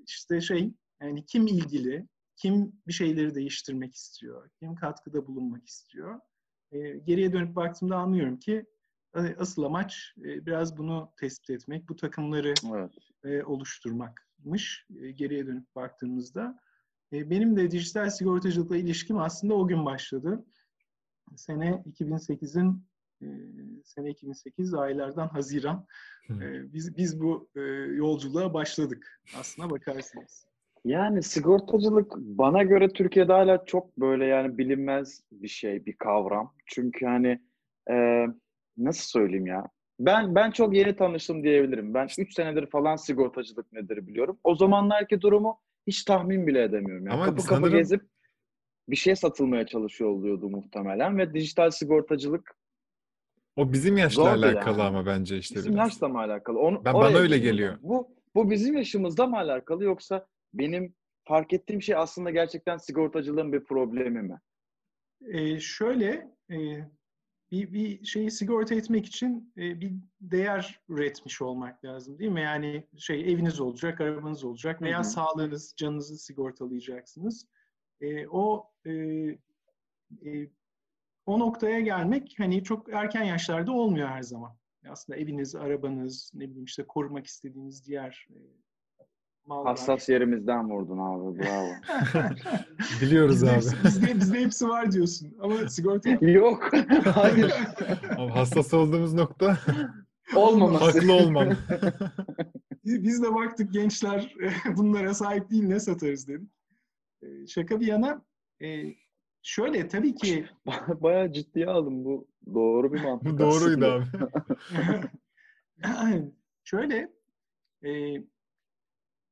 işte 0.08 0.42
şey 0.42 0.74
yani 1.02 1.26
kim 1.26 1.48
ilgili, 1.48 2.08
kim 2.40 2.74
bir 2.88 2.94
şeyleri 2.94 3.36
değiştirmek 3.36 3.96
istiyor, 3.96 4.50
kim 4.60 4.76
katkıda 4.76 5.28
bulunmak 5.28 5.68
istiyor. 5.68 6.20
E, 6.72 6.98
geriye 6.98 7.34
dönüp 7.34 7.56
baktığımda 7.56 7.98
anlıyorum 7.98 8.40
ki 8.40 8.66
e, 9.16 9.20
asıl 9.20 9.64
amaç 9.64 10.14
e, 10.18 10.46
biraz 10.46 10.78
bunu 10.78 11.14
tespit 11.20 11.50
etmek, 11.50 11.90
bu 11.90 11.96
takımları 11.96 12.54
evet. 12.74 12.92
e, 13.24 13.44
oluşturmakmış 13.44 14.88
e, 15.02 15.12
geriye 15.12 15.48
dönüp 15.48 15.76
baktığımızda. 15.76 16.60
E, 17.14 17.30
benim 17.30 17.58
de 17.58 17.72
dijital 17.72 18.10
sigortacılıkla 18.10 18.78
ilişkim 18.78 19.18
aslında 19.18 19.54
o 19.54 19.68
gün 19.68 19.86
başladı. 19.86 20.46
Sene 21.36 21.84
2008'in 21.86 22.86
e, 23.22 23.28
sene 23.86 24.10
2008 24.10 24.74
aylardan 24.74 25.28
Haziran 25.28 25.86
e, 26.30 26.74
biz 26.74 26.98
biz 26.98 27.22
bu 27.22 27.50
e, 27.56 27.60
yolculuğa 27.96 28.54
başladık 28.54 29.22
aslına 29.40 29.70
bakarsınız. 29.70 30.49
Yani 30.86 31.24
sigortacılık 31.24 32.18
bana 32.18 32.64
göre 32.64 32.90
Türkiye'de 32.90 33.34
hala 33.34 33.66
çok 33.66 33.98
böyle 33.98 34.26
yani 34.26 34.58
bilinmez 34.58 35.24
bir 35.32 35.48
şey, 35.48 35.86
bir 35.86 35.94
kavram. 35.94 36.54
Çünkü 36.66 37.06
hani 37.06 37.40
e, 37.92 38.26
nasıl 38.78 39.20
söyleyeyim 39.20 39.48
ya? 39.48 39.68
Ben 40.00 40.36
ben 40.36 40.52
çok 40.52 40.76
yeni 40.76 40.96
tanıştım 40.96 41.44
diyebilirim. 41.44 41.94
Ben 41.94 42.08
3 42.18 42.34
senedir 42.34 42.70
falan 42.70 42.96
sigortacılık 42.96 43.74
nedir 43.74 44.08
biliyorum. 44.08 44.40
O 44.44 44.56
zamanlarki 44.56 45.22
durumu 45.22 45.60
hiç 45.88 46.04
tahmin 46.04 46.48
bile 46.48 46.64
edemiyorum. 46.64 47.06
Yani 47.06 47.16
Ama 47.16 47.26
kapı 47.26 47.42
sanırım... 47.42 47.64
kapı 47.64 47.78
gezip 47.78 48.02
bir 48.90 48.96
şey 48.96 49.16
satılmaya 49.16 49.66
çalışıyor 49.66 50.10
oluyordu 50.10 50.50
muhtemelen 50.50 51.18
ve 51.18 51.34
dijital 51.34 51.72
sigortacılık 51.72 52.60
o 53.56 53.74
bizim 53.74 53.98
yaşla 53.98 54.24
Zordu 54.24 54.46
alakalı 54.46 54.80
yani. 54.80 54.88
ama 54.88 55.06
bence 55.06 55.38
işte 55.38 55.56
Bizim 55.56 55.74
biraz. 55.74 55.88
yaşla 55.88 56.10
mı 56.10 56.20
alakalı? 56.20 56.60
Onu, 56.60 56.86
ben, 56.86 56.94
bana 56.94 57.18
öyle 57.18 57.38
geliyor. 57.38 57.78
Bu, 57.82 58.16
bu 58.36 58.50
bizim 58.50 58.78
yaşımızda 58.78 59.28
mı 59.28 59.38
alakalı 59.38 59.84
yoksa 59.84 60.28
benim 60.54 60.96
fark 61.28 61.54
ettiğim 61.54 61.82
şey 61.82 61.96
aslında 61.96 62.32
gerçekten 62.32 62.78
sigortacılığın 62.78 63.54
bir 63.54 63.64
problemi 63.64 64.22
mi? 64.22 64.40
Ee, 65.28 65.60
şöyle 65.60 66.32
e, 66.52 66.58
bir, 67.52 67.74
bir 67.74 68.06
şeyi 68.06 68.32
sigorta 68.32 68.76
etmek 68.76 69.06
için 69.06 69.54
e, 69.58 69.82
bir 69.82 69.94
değer 70.22 70.82
üretmiş 70.90 71.42
olmak 71.42 71.86
lazım 71.86 72.20
değil 72.20 72.32
mi? 72.32 72.42
Yani 72.42 72.88
şey 72.98 73.34
eviniz 73.34 73.60
olacak, 73.60 74.02
arabanız 74.02 74.44
olacak 74.44 74.82
veya 74.82 74.98
Hı-hı. 74.98 75.08
sağlığınız, 75.08 75.74
canınızı 75.78 76.18
sigortalayacaksınız. 76.18 77.48
E, 78.02 78.28
o 78.28 78.72
e, 78.86 78.92
e, 80.26 80.50
o 81.26 81.40
noktaya 81.40 81.80
gelmek 81.80 82.36
hani 82.38 82.64
çok 82.64 82.94
erken 82.94 83.24
yaşlarda 83.24 83.72
olmuyor 83.72 84.08
her 84.08 84.22
zaman. 84.22 84.58
Aslında 84.90 85.20
eviniz, 85.20 85.56
arabanız, 85.56 86.32
ne 86.34 86.50
bileyim 86.50 86.66
işte 86.66 86.88
korumak 86.88 87.28
istediğiniz 87.28 87.86
diğer 87.86 88.28
mallar. 89.50 89.68
Hassas 89.68 90.10
yerimizden 90.10 90.70
vurdun 90.70 90.98
abi, 90.98 91.40
bravo. 91.40 91.70
Biliyoruz 93.02 93.36
bizde 93.36 93.50
abi. 93.50 93.56
Hepsi, 93.56 93.84
bizde, 93.84 94.16
bizde 94.16 94.40
hepsi 94.40 94.70
var 94.70 94.92
diyorsun 94.92 95.38
ama 95.42 95.70
sigorta... 95.70 96.10
Yok, 96.10 96.72
hayır. 97.14 97.54
Abi 98.18 98.32
hassas 98.32 98.74
olduğumuz 98.74 99.14
nokta... 99.14 99.58
Olmaması. 100.36 100.86
Haklı 100.86 101.14
olmam. 101.14 101.50
Biz 102.86 103.24
de 103.24 103.36
baktık 103.36 103.74
gençler 103.74 104.36
bunlara 104.78 105.14
sahip 105.14 105.50
değil 105.50 105.64
ne 105.64 105.80
satarız 105.80 106.28
dedim. 106.28 106.50
E, 107.22 107.48
şaka 107.48 107.80
bir 107.80 107.88
yana 107.88 108.22
e, 108.62 108.96
Şöyle 109.42 109.88
tabii 109.88 110.16
ki... 110.16 110.46
Bayağı 110.88 111.34
ciddiye 111.34 111.68
aldım 111.68 112.06
bu. 112.06 112.28
Doğru 112.54 112.94
bir 112.94 113.04
mantık 113.04 113.34
Bu 113.34 113.38
doğruydu 113.38 113.86
abi. 113.86 114.06
Şöyle 116.64 117.12
e, 117.84 117.90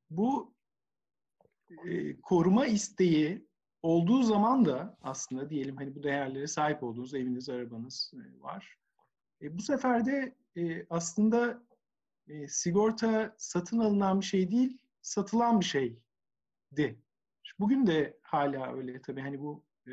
bu 0.10 0.54
e, 1.70 2.22
koruma 2.22 2.66
isteği 2.66 3.48
olduğu 3.82 4.24
zaman 4.24 4.66
da 4.66 4.98
aslında 5.02 5.50
diyelim 5.50 5.78
hani 5.78 5.96
bu 5.96 6.04
değerlere 6.04 6.48
sahip 6.48 6.84
olduğunuz 6.84 7.14
eviniz, 7.14 7.50
arabanız 7.50 8.14
e, 8.14 8.42
var. 8.42 8.78
E, 9.42 9.58
bu 9.58 9.62
sefer 9.62 10.06
de 10.06 10.36
e, 10.56 10.86
aslında 10.90 11.64
e, 12.28 12.48
sigorta 12.48 13.36
satın 13.38 13.80
alınan 13.80 14.22
bir 14.22 14.26
şey 14.26 14.52
değil, 14.52 14.78
satılan 15.02 15.60
bir 15.60 15.66
şeydi. 15.66 17.02
Bugün 17.60 17.88
de 17.88 18.20
hala 18.22 18.74
öyle 18.74 19.02
tabii 19.02 19.22
hani 19.22 19.40
bu 19.40 19.66
e, 19.88 19.92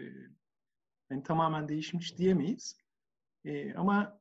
yani 1.10 1.22
tamamen 1.22 1.68
değişmiş 1.68 2.18
diyemeyiz. 2.18 2.78
E, 3.44 3.74
ama 3.74 4.20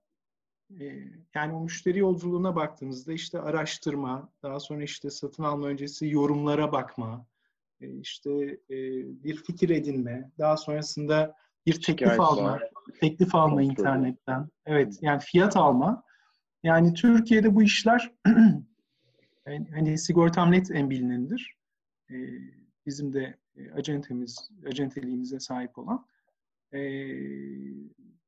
yani 1.35 1.53
o 1.53 1.61
müşteri 1.61 1.99
yolculuğuna 1.99 2.55
baktığınızda 2.55 3.13
işte 3.13 3.39
araştırma, 3.39 4.29
daha 4.43 4.59
sonra 4.59 4.83
işte 4.83 5.09
satın 5.09 5.43
alma 5.43 5.67
öncesi 5.67 6.07
yorumlara 6.09 6.71
bakma, 6.71 7.25
işte 7.79 8.59
bir 9.23 9.35
fikir 9.35 9.69
edinme, 9.69 10.31
daha 10.39 10.57
sonrasında 10.57 11.35
bir 11.65 11.73
teklif 11.73 11.85
Şikayet 11.85 12.19
alma, 12.19 12.43
var. 12.43 12.63
teklif 12.99 13.35
alma 13.35 13.55
Kontrol. 13.55 13.71
internetten. 13.71 14.49
Evet, 14.65 14.97
yani 15.01 15.19
fiyat 15.19 15.57
alma. 15.57 16.03
Yani 16.63 16.93
Türkiye'de 16.93 17.55
bu 17.55 17.63
işler 17.63 18.11
hani 19.45 19.97
sigortam 19.97 20.51
net 20.51 20.71
en 20.71 20.89
bilinendir. 20.89 21.57
E, 22.11 22.15
bizim 22.85 23.13
de 23.13 23.37
acentemiz, 23.75 24.49
acenteliğimize 24.67 25.39
sahip 25.39 25.77
olan. 25.77 26.05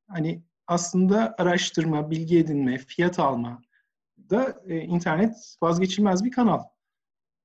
Hani 0.07 0.43
aslında 0.67 1.35
araştırma, 1.37 2.11
bilgi 2.11 2.39
edinme, 2.39 2.77
fiyat 2.77 3.19
alma 3.19 3.61
da 4.29 4.61
e, 4.67 4.79
internet 4.79 5.57
vazgeçilmez 5.61 6.23
bir 6.23 6.31
kanal. 6.31 6.63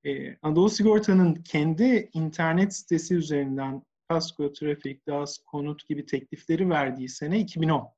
E, 0.03 0.37
Anadolu 0.41 0.69
Sigorta'nın 0.69 1.35
kendi 1.35 2.09
internet 2.13 2.75
sitesi 2.75 3.15
üzerinden 3.15 3.83
kasko, 4.07 4.53
trafik, 4.53 5.07
DAS, 5.07 5.37
konut 5.37 5.87
gibi 5.87 6.05
teklifleri 6.05 6.69
verdiği 6.69 7.09
sene 7.09 7.39
2010. 7.39 7.89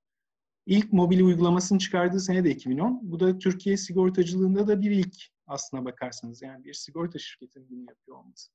İlk 0.65 0.93
mobil 0.93 1.21
uygulamasını 1.21 1.79
çıkardığı 1.79 2.19
sene 2.19 2.43
de 2.43 2.51
2010. 2.51 2.99
Bu 3.03 3.19
da 3.19 3.37
Türkiye 3.37 3.77
sigortacılığında 3.77 4.67
da 4.67 4.81
bir 4.81 4.91
ilk 4.91 5.15
aslına 5.47 5.85
bakarsanız. 5.85 6.41
Yani 6.41 6.63
bir 6.63 6.73
sigorta 6.73 7.19
şirketinin 7.19 7.69
bunu 7.69 7.79
yapıyor 7.79 8.17
olması. 8.17 8.51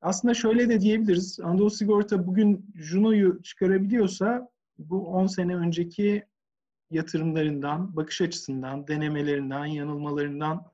Aslında 0.00 0.34
şöyle 0.34 0.68
de 0.68 0.80
diyebiliriz. 0.80 1.40
Anadolu 1.40 1.70
Sigorta 1.70 2.26
bugün 2.26 2.66
Juno'yu 2.74 3.42
çıkarabiliyorsa 3.42 4.48
bu 4.78 5.06
10 5.06 5.26
sene 5.26 5.56
önceki 5.56 6.24
yatırımlarından, 6.90 7.96
bakış 7.96 8.20
açısından, 8.20 8.88
denemelerinden, 8.88 9.64
yanılmalarından 9.64 10.66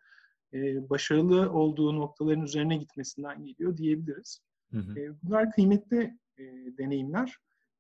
e, 0.54 0.90
başarılı 0.90 1.52
olduğu 1.52 1.96
noktaların 1.96 2.42
üzerine 2.42 2.76
gitmesinden 2.76 3.44
geliyor 3.44 3.76
diyebiliriz. 3.76 4.40
Hı 4.70 4.78
hı. 4.78 5.00
E, 5.00 5.22
bunlar 5.22 5.50
kıymetli 5.50 6.18
e, 6.38 6.42
deneyimler. 6.78 7.36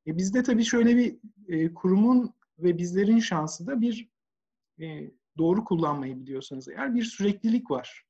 E, 0.06 0.16
bizde 0.16 0.42
tabii 0.42 0.64
şöyle 0.64 0.96
bir 0.96 1.18
e, 1.48 1.74
kurumun 1.74 2.34
ve 2.58 2.78
bizlerin 2.78 3.18
şansı 3.18 3.66
da 3.66 3.80
bir 3.80 4.08
e, 4.80 5.10
doğru 5.38 5.64
kullanmayı 5.64 6.20
biliyorsanız 6.20 6.68
eğer 6.68 6.94
bir 6.94 7.04
süreklilik 7.04 7.70
var. 7.70 8.04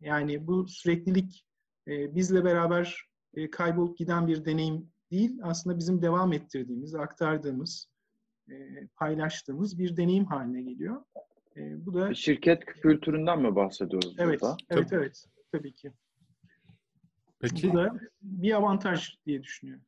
Yani 0.00 0.46
bu 0.46 0.68
süreklilik 0.68 1.46
e, 1.88 2.14
bizle 2.14 2.44
beraber 2.44 3.06
e, 3.34 3.50
kaybolup 3.50 3.98
giden 3.98 4.26
bir 4.26 4.44
deneyim 4.44 4.91
değil, 5.12 5.38
aslında 5.42 5.78
bizim 5.78 6.02
devam 6.02 6.32
ettirdiğimiz, 6.32 6.94
aktardığımız, 6.94 7.88
e, 8.50 8.54
paylaştığımız 8.96 9.78
bir 9.78 9.96
deneyim 9.96 10.24
haline 10.24 10.62
geliyor. 10.62 11.04
E, 11.56 11.86
bu 11.86 11.94
da 11.94 12.14
şirket 12.14 12.64
kültüründen 12.64 13.42
mi 13.42 13.56
bahsediyoruz 13.56 14.14
evet, 14.18 14.40
burada? 14.40 14.56
Evet, 14.70 14.88
tabii. 14.90 15.00
evet, 15.00 15.26
tabii 15.52 15.72
ki. 15.72 15.92
Peki. 17.40 17.72
Bu 17.72 17.76
da 17.76 18.00
bir 18.22 18.52
avantaj 18.52 19.16
diye 19.26 19.42
düşünüyorum. 19.42 19.84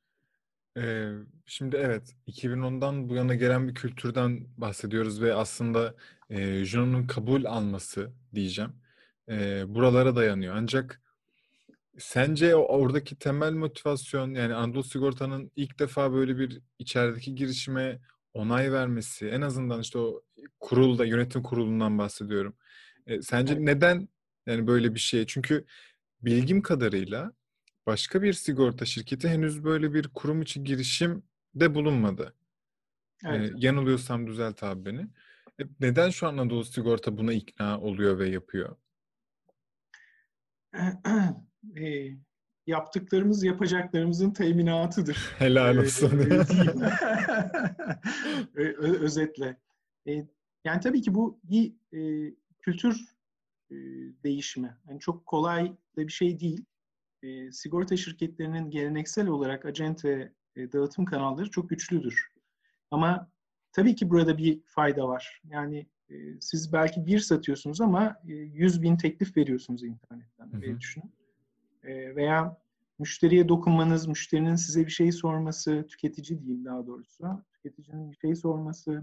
Ee, 0.79 1.13
şimdi 1.47 1.77
evet 1.77 2.17
2010'dan 2.29 3.09
bu 3.09 3.15
yana 3.15 3.35
gelen 3.35 3.69
bir 3.69 3.75
kültürden 3.75 4.47
bahsediyoruz 4.57 5.23
ve 5.23 5.35
aslında 5.35 5.95
e, 6.31 6.65
Juno'nun 6.65 7.07
kabul 7.07 7.45
alması 7.45 8.13
diyeceğim 8.35 8.73
e, 9.29 9.65
buralara 9.75 10.17
dayanıyor. 10.17 10.55
Ancak 10.57 11.03
sence 11.99 12.57
oradaki 12.57 13.17
temel 13.17 13.53
motivasyon 13.53 14.35
yani 14.35 14.55
Anadolu 14.55 14.85
Sigorta'nın 14.85 15.51
ilk 15.57 15.79
defa 15.79 16.13
böyle 16.13 16.39
bir 16.39 16.61
içerideki 16.79 17.35
girişime 17.35 18.01
onay 18.35 18.73
vermesi 18.73 19.29
en 19.29 19.41
azından 19.41 19.81
işte 19.81 19.99
o 19.99 20.23
kurulda 20.61 21.05
yönetim 21.05 21.43
kurulundan 21.43 21.99
bahsediyorum. 21.99 22.57
E, 23.07 23.23
sence 23.23 23.55
evet. 23.55 23.63
neden 23.63 24.09
yani 24.47 24.67
böyle 24.67 24.95
bir 24.95 25.01
şey? 25.01 25.27
Çünkü 25.27 25.65
bilgim 26.23 26.63
kadarıyla 26.63 27.33
başka 27.87 28.23
bir 28.23 28.33
sigorta 28.33 28.85
şirketi 28.85 29.29
henüz 29.29 29.65
böyle 29.65 29.95
bir 29.95 30.09
kurum 30.09 30.43
içi 30.43 30.65
girişim 30.65 31.23
de 31.55 31.75
bulunmadı. 31.75 32.35
Evet. 33.27 33.51
Ee, 33.51 33.55
yanılıyorsam 33.57 34.27
düzelt 34.27 34.63
abi 34.63 34.85
beni. 34.85 35.01
E, 35.61 35.65
neden 35.81 36.11
şu 36.11 36.27
an 36.27 36.39
Anadolu 36.39 36.65
Sigorta 36.65 37.19
buna 37.19 37.33
ikna 37.33 37.81
oluyor 37.81 38.19
ve 38.19 38.29
yapıyor? 38.29 38.77
e, 41.77 42.11
yaptıklarımız 42.67 43.45
yapacaklarımızın 43.45 44.31
teminatıdır. 44.31 45.17
Helal 45.39 45.77
olsun. 45.77 46.11
Özetle. 48.79 49.57
E, 50.09 50.13
yani 50.65 50.81
tabii 50.81 51.03
ki 51.03 51.15
bu 51.15 51.41
bir 51.45 51.75
e, 51.93 52.35
kültür 52.59 53.15
e, 53.71 53.75
değişimi. 54.25 54.77
Yani 54.89 55.01
çok 55.01 55.27
kolay 55.27 55.73
da 55.97 56.07
bir 56.07 56.13
şey 56.13 56.41
değil 56.41 56.65
e, 57.23 57.53
sigorta 57.53 57.97
şirketlerinin 57.97 58.71
geleneksel 58.71 59.29
olarak 59.29 59.65
acente 59.65 60.33
e, 60.57 60.73
dağıtım 60.73 61.05
kanalları 61.05 61.51
çok 61.51 61.71
güçlüdür. 61.71 62.29
Ama 62.91 63.31
tabii 63.73 63.95
ki 63.95 64.11
burada 64.11 64.39
bir 64.39 64.61
fayda 64.67 65.09
var. 65.09 65.43
Yani 65.45 65.87
e, 66.11 66.15
siz 66.41 66.73
belki 66.73 67.07
bir 67.07 67.19
satıyorsunuz 67.19 67.81
ama 67.81 68.17
e, 68.29 68.33
100 68.33 68.83
bin 68.83 68.97
teklif 68.97 69.37
veriyorsunuz 69.37 69.83
internetten. 69.83 70.53
Hı 70.53 70.57
hı. 70.57 70.81
düşünün. 70.81 71.13
E, 71.85 72.17
veya 72.17 72.57
müşteriye 72.99 73.49
dokunmanız, 73.49 74.07
müşterinin 74.07 74.55
size 74.55 74.87
bir 74.87 74.91
şey 74.91 75.13
sorması, 75.13 75.87
tüketici 75.87 76.41
diyeyim 76.41 76.65
daha 76.65 76.87
doğrusu, 76.87 77.45
tüketicinin 77.53 78.13
bir 78.13 78.17
şey 78.17 78.35
sorması, 78.35 79.03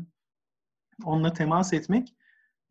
onunla 1.05 1.33
temas 1.33 1.73
etmek, 1.73 2.15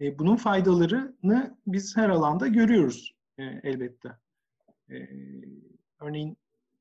e, 0.00 0.18
bunun 0.18 0.36
faydalarını 0.36 1.58
biz 1.66 1.96
her 1.96 2.08
alanda 2.08 2.46
görüyoruz 2.46 3.14
e, 3.38 3.42
elbette. 3.42 4.16
E, 4.90 5.08
örneğin 6.00 6.36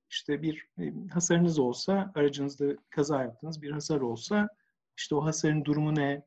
işte 0.09 0.41
bir 0.41 0.67
e, 0.79 0.93
hasarınız 1.09 1.59
olsa, 1.59 2.11
aracınızda 2.15 2.77
kaza 2.89 3.21
yaptınız, 3.21 3.61
bir 3.61 3.71
hasar 3.71 4.01
olsa 4.01 4.49
işte 4.97 5.15
o 5.15 5.25
hasarın 5.25 5.65
durumu 5.65 5.95
ne, 5.95 6.23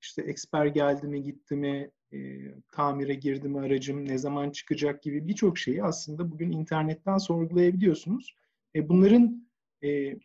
işte 0.00 0.22
eksper 0.22 0.66
geldi 0.66 1.08
mi, 1.08 1.22
gitti 1.22 1.56
mi, 1.56 1.90
e, 2.12 2.18
tamire 2.72 3.14
girdi 3.14 3.58
aracım, 3.58 4.08
ne 4.08 4.18
zaman 4.18 4.50
çıkacak 4.50 5.02
gibi 5.02 5.28
birçok 5.28 5.58
şeyi 5.58 5.84
aslında 5.84 6.30
bugün 6.30 6.52
internetten 6.52 7.18
sorgulayabiliyorsunuz. 7.18 8.34
E, 8.74 8.88
bunların 8.88 9.48
e, 9.84 10.18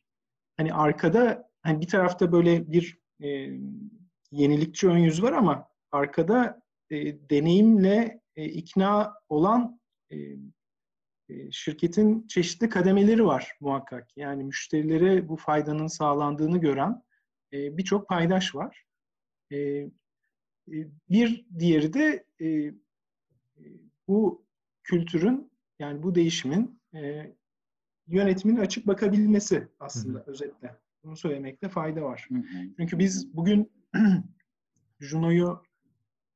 hani 0.58 0.74
arkada 0.74 1.50
hani 1.62 1.82
bir 1.82 1.88
tarafta 1.88 2.32
böyle 2.32 2.72
bir 2.72 3.00
e, 3.24 3.50
yenilikçi 4.32 4.88
ön 4.88 4.98
yüz 4.98 5.24
var 5.24 5.32
ama 5.32 5.68
arkada 5.92 6.62
e, 6.90 7.30
deneyimle 7.30 8.22
e, 8.36 8.46
ikna 8.46 9.14
olan 9.30 9.80
e, 10.12 10.18
şirketin 11.52 12.28
çeşitli 12.28 12.70
kademeleri 12.70 13.26
var 13.26 13.52
muhakkak. 13.60 14.18
Yani 14.18 14.44
müşterilere 14.44 15.30
bu 15.30 15.36
faydanın 15.36 15.88
sağlandığını 15.88 16.58
gören 16.58 17.04
e, 17.54 17.78
birçok 17.78 18.08
paydaş 18.08 18.56
var. 18.56 18.84
E, 19.54 19.88
bir 21.10 21.46
diğeri 21.60 21.94
de 21.94 22.26
e, 22.40 22.48
e, 22.48 22.74
bu 24.08 24.46
kültürün 24.84 25.52
yani 25.80 26.04
bu 26.04 26.16
değişimin 26.16 26.82
e, 26.94 27.34
yönetimin 28.08 28.58
açık 28.58 28.88
bakabilmesi 28.88 29.68
aslında 29.80 30.20
Hı-hı. 30.20 30.32
özetle. 30.32 30.76
Bunu 31.04 31.18
söylemekte 31.18 31.70
fayda 31.70 32.02
var. 32.02 32.26
Hı-hı. 32.30 32.44
Çünkü 32.78 33.00
biz 33.00 33.36
bugün 33.36 33.72
Juno'yu 35.00 35.64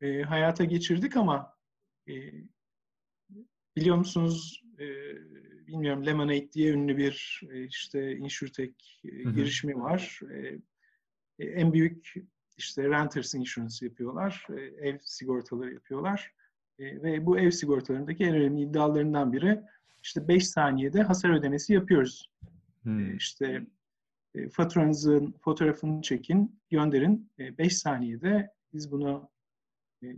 e, 0.01 0.21
hayata 0.21 0.63
geçirdik 0.63 1.17
ama 1.17 1.57
e, 2.07 2.13
biliyor 3.75 3.97
musunuz 3.97 4.63
e, 4.79 4.85
bilmiyorum 5.67 6.05
Lemonade 6.05 6.51
diye 6.51 6.71
ünlü 6.71 6.97
bir 6.97 7.41
e, 7.51 7.63
işte 7.63 8.17
insurtech 8.17 8.73
e, 9.03 9.09
girişimi 9.09 9.75
var. 9.75 10.19
E, 11.39 11.45
en 11.45 11.73
büyük 11.73 12.13
işte 12.57 12.83
renters 12.83 13.35
insurance 13.35 13.85
yapıyorlar. 13.85 14.47
E, 14.49 14.61
ev 14.89 14.97
sigortaları 15.01 15.73
yapıyorlar. 15.73 16.33
E, 16.79 17.03
ve 17.03 17.25
bu 17.25 17.39
ev 17.39 17.51
sigortalarındaki 17.51 18.23
en 18.23 18.35
önemli 18.35 18.61
iddialarından 18.61 19.33
biri 19.33 19.61
işte 20.03 20.27
5 20.27 20.47
saniyede 20.47 21.01
hasar 21.01 21.29
ödemesi 21.29 21.73
yapıyoruz. 21.73 22.31
Hmm. 22.83 22.99
E, 22.99 23.15
işte 23.15 23.67
e, 24.35 24.49
faturanızın 24.49 25.35
fotoğrafını 25.41 26.01
çekin, 26.01 26.59
gönderin. 26.69 27.31
5 27.39 27.67
e, 27.67 27.69
saniyede 27.69 28.49
biz 28.73 28.91
bunu 28.91 29.29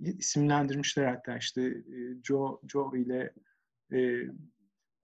isimlendirmişler 0.04 1.06
hatta 1.06 1.38
işte 1.38 1.84
Joe, 2.24 2.62
Joe 2.68 2.98
ile 2.98 3.34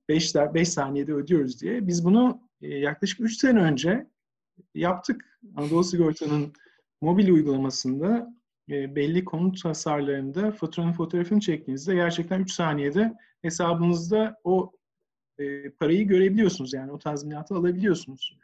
5 0.10 0.36
e, 0.36 0.54
5 0.54 0.70
saniyede 0.70 1.14
ödüyoruz 1.14 1.62
diye. 1.62 1.88
Biz 1.88 2.06
bunu 2.06 2.50
yaklaşık 2.62 3.20
3 3.20 3.38
sene 3.38 3.62
önce 3.62 4.08
yaptık. 4.76 5.40
Anadolu 5.56 5.84
Sigorta'nın 5.84 6.54
mobil 7.06 7.30
uygulamasında 7.30 8.34
e, 8.70 8.96
belli 8.96 9.26
konut 9.26 9.66
hasarlarında 9.66 10.52
faturanın 10.52 10.94
fotoğrafını 10.94 11.40
çektiğinizde 11.40 11.96
gerçekten 11.96 12.40
3 12.42 12.52
saniyede 12.52 13.14
hesabınızda 13.42 14.38
o 14.44 14.72
parayı 15.80 16.08
görebiliyorsunuz. 16.08 16.74
Yani 16.74 16.92
o 16.92 17.00
tazminatı 17.00 17.56
alabiliyorsunuz. 17.56 18.38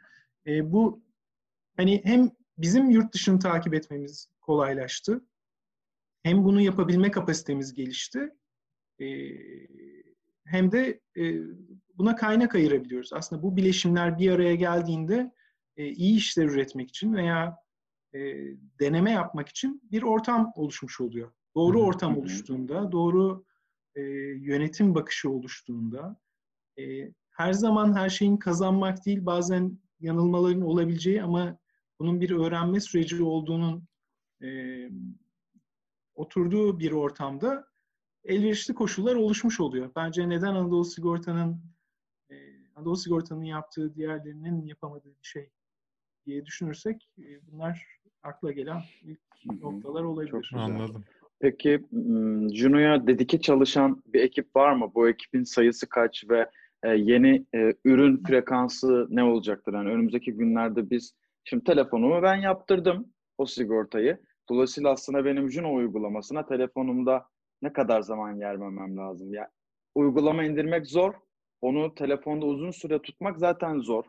bu 0.46 1.02
hani 1.76 2.00
hem 2.04 2.30
bizim 2.58 2.90
yurt 2.90 3.14
dışını 3.14 3.38
takip 3.38 3.74
etmemiz 3.74 4.28
kolaylaştı. 4.40 5.24
Hem 6.22 6.44
bunu 6.44 6.60
yapabilme 6.60 7.10
kapasitemiz 7.10 7.74
gelişti. 7.74 8.30
E, 9.00 9.06
hem 10.44 10.72
de 10.72 11.00
e, 11.16 11.34
buna 11.98 12.16
kaynak 12.16 12.54
ayırabiliyoruz. 12.54 13.12
Aslında 13.12 13.42
bu 13.42 13.56
bileşimler 13.56 14.18
bir 14.18 14.30
araya 14.30 14.54
geldiğinde 14.54 15.32
e, 15.76 15.88
iyi 15.88 16.16
işler 16.16 16.44
üretmek 16.44 16.88
için 16.88 17.14
veya 17.14 17.61
e, 18.14 18.18
deneme 18.80 19.10
yapmak 19.10 19.48
için 19.48 19.82
bir 19.92 20.02
ortam 20.02 20.52
oluşmuş 20.54 21.00
oluyor. 21.00 21.32
Doğru 21.54 21.82
ortam 21.82 22.18
oluştuğunda, 22.18 22.92
doğru 22.92 23.44
e, 23.94 24.00
yönetim 24.40 24.94
bakışı 24.94 25.30
oluştuğunda 25.30 26.20
e, 26.78 27.12
her 27.30 27.52
zaman 27.52 27.96
her 27.96 28.08
şeyin 28.08 28.36
kazanmak 28.36 29.06
değil 29.06 29.26
bazen 29.26 29.78
yanılmaların 30.00 30.62
olabileceği 30.62 31.22
ama 31.22 31.58
bunun 31.98 32.20
bir 32.20 32.30
öğrenme 32.30 32.80
süreci 32.80 33.22
olduğunun 33.22 33.88
e, 34.42 34.48
oturduğu 36.14 36.78
bir 36.78 36.92
ortamda 36.92 37.66
elverişli 38.24 38.74
koşullar 38.74 39.14
oluşmuş 39.14 39.60
oluyor. 39.60 39.90
Bence 39.96 40.28
neden 40.28 40.54
Anadolu 40.54 40.84
Sigorta'nın 40.84 41.62
e, 42.30 42.34
Anadolu 42.74 42.96
Sigorta'nın 42.96 43.44
yaptığı 43.44 43.94
diğerlerinin 43.94 44.66
yapamadığı 44.66 45.10
bir 45.10 45.28
şey 45.28 45.50
diye 46.26 46.46
düşünürsek 46.46 47.08
e, 47.18 47.46
bunlar 47.46 48.01
akla 48.22 48.52
gelen 48.52 48.82
ilk 49.02 49.62
noktalar 49.62 50.02
olabilir. 50.02 50.30
Çok 50.30 50.60
anladım. 50.60 51.04
Peki 51.40 51.80
Juno'ya 52.52 53.06
dedike 53.06 53.40
çalışan 53.40 54.02
bir 54.06 54.20
ekip 54.20 54.56
var 54.56 54.72
mı? 54.72 54.92
Bu 54.94 55.08
ekibin 55.08 55.42
sayısı 55.42 55.88
kaç 55.88 56.24
ve 56.30 56.50
e, 56.82 56.88
yeni 56.88 57.46
e, 57.54 57.74
ürün 57.84 58.22
frekansı 58.26 59.06
ne 59.10 59.22
olacaktır? 59.24 59.72
Yani 59.74 59.88
önümüzdeki 59.88 60.32
günlerde 60.32 60.90
biz 60.90 61.14
şimdi 61.44 61.64
telefonumu 61.64 62.22
ben 62.22 62.36
yaptırdım 62.36 63.12
o 63.38 63.46
sigortayı. 63.46 64.18
Dolayısıyla 64.48 64.90
aslında 64.90 65.24
benim 65.24 65.50
Juno 65.50 65.74
uygulamasına 65.74 66.46
telefonumda 66.46 67.26
ne 67.62 67.72
kadar 67.72 68.02
zaman 68.02 68.32
yer 68.34 68.60
vermem 68.60 68.96
lazım? 68.96 69.34
Yani 69.34 69.48
uygulama 69.94 70.44
indirmek 70.44 70.86
zor. 70.86 71.14
Onu 71.60 71.94
telefonda 71.94 72.46
uzun 72.46 72.70
süre 72.70 73.02
tutmak 73.02 73.38
zaten 73.38 73.78
zor. 73.78 74.04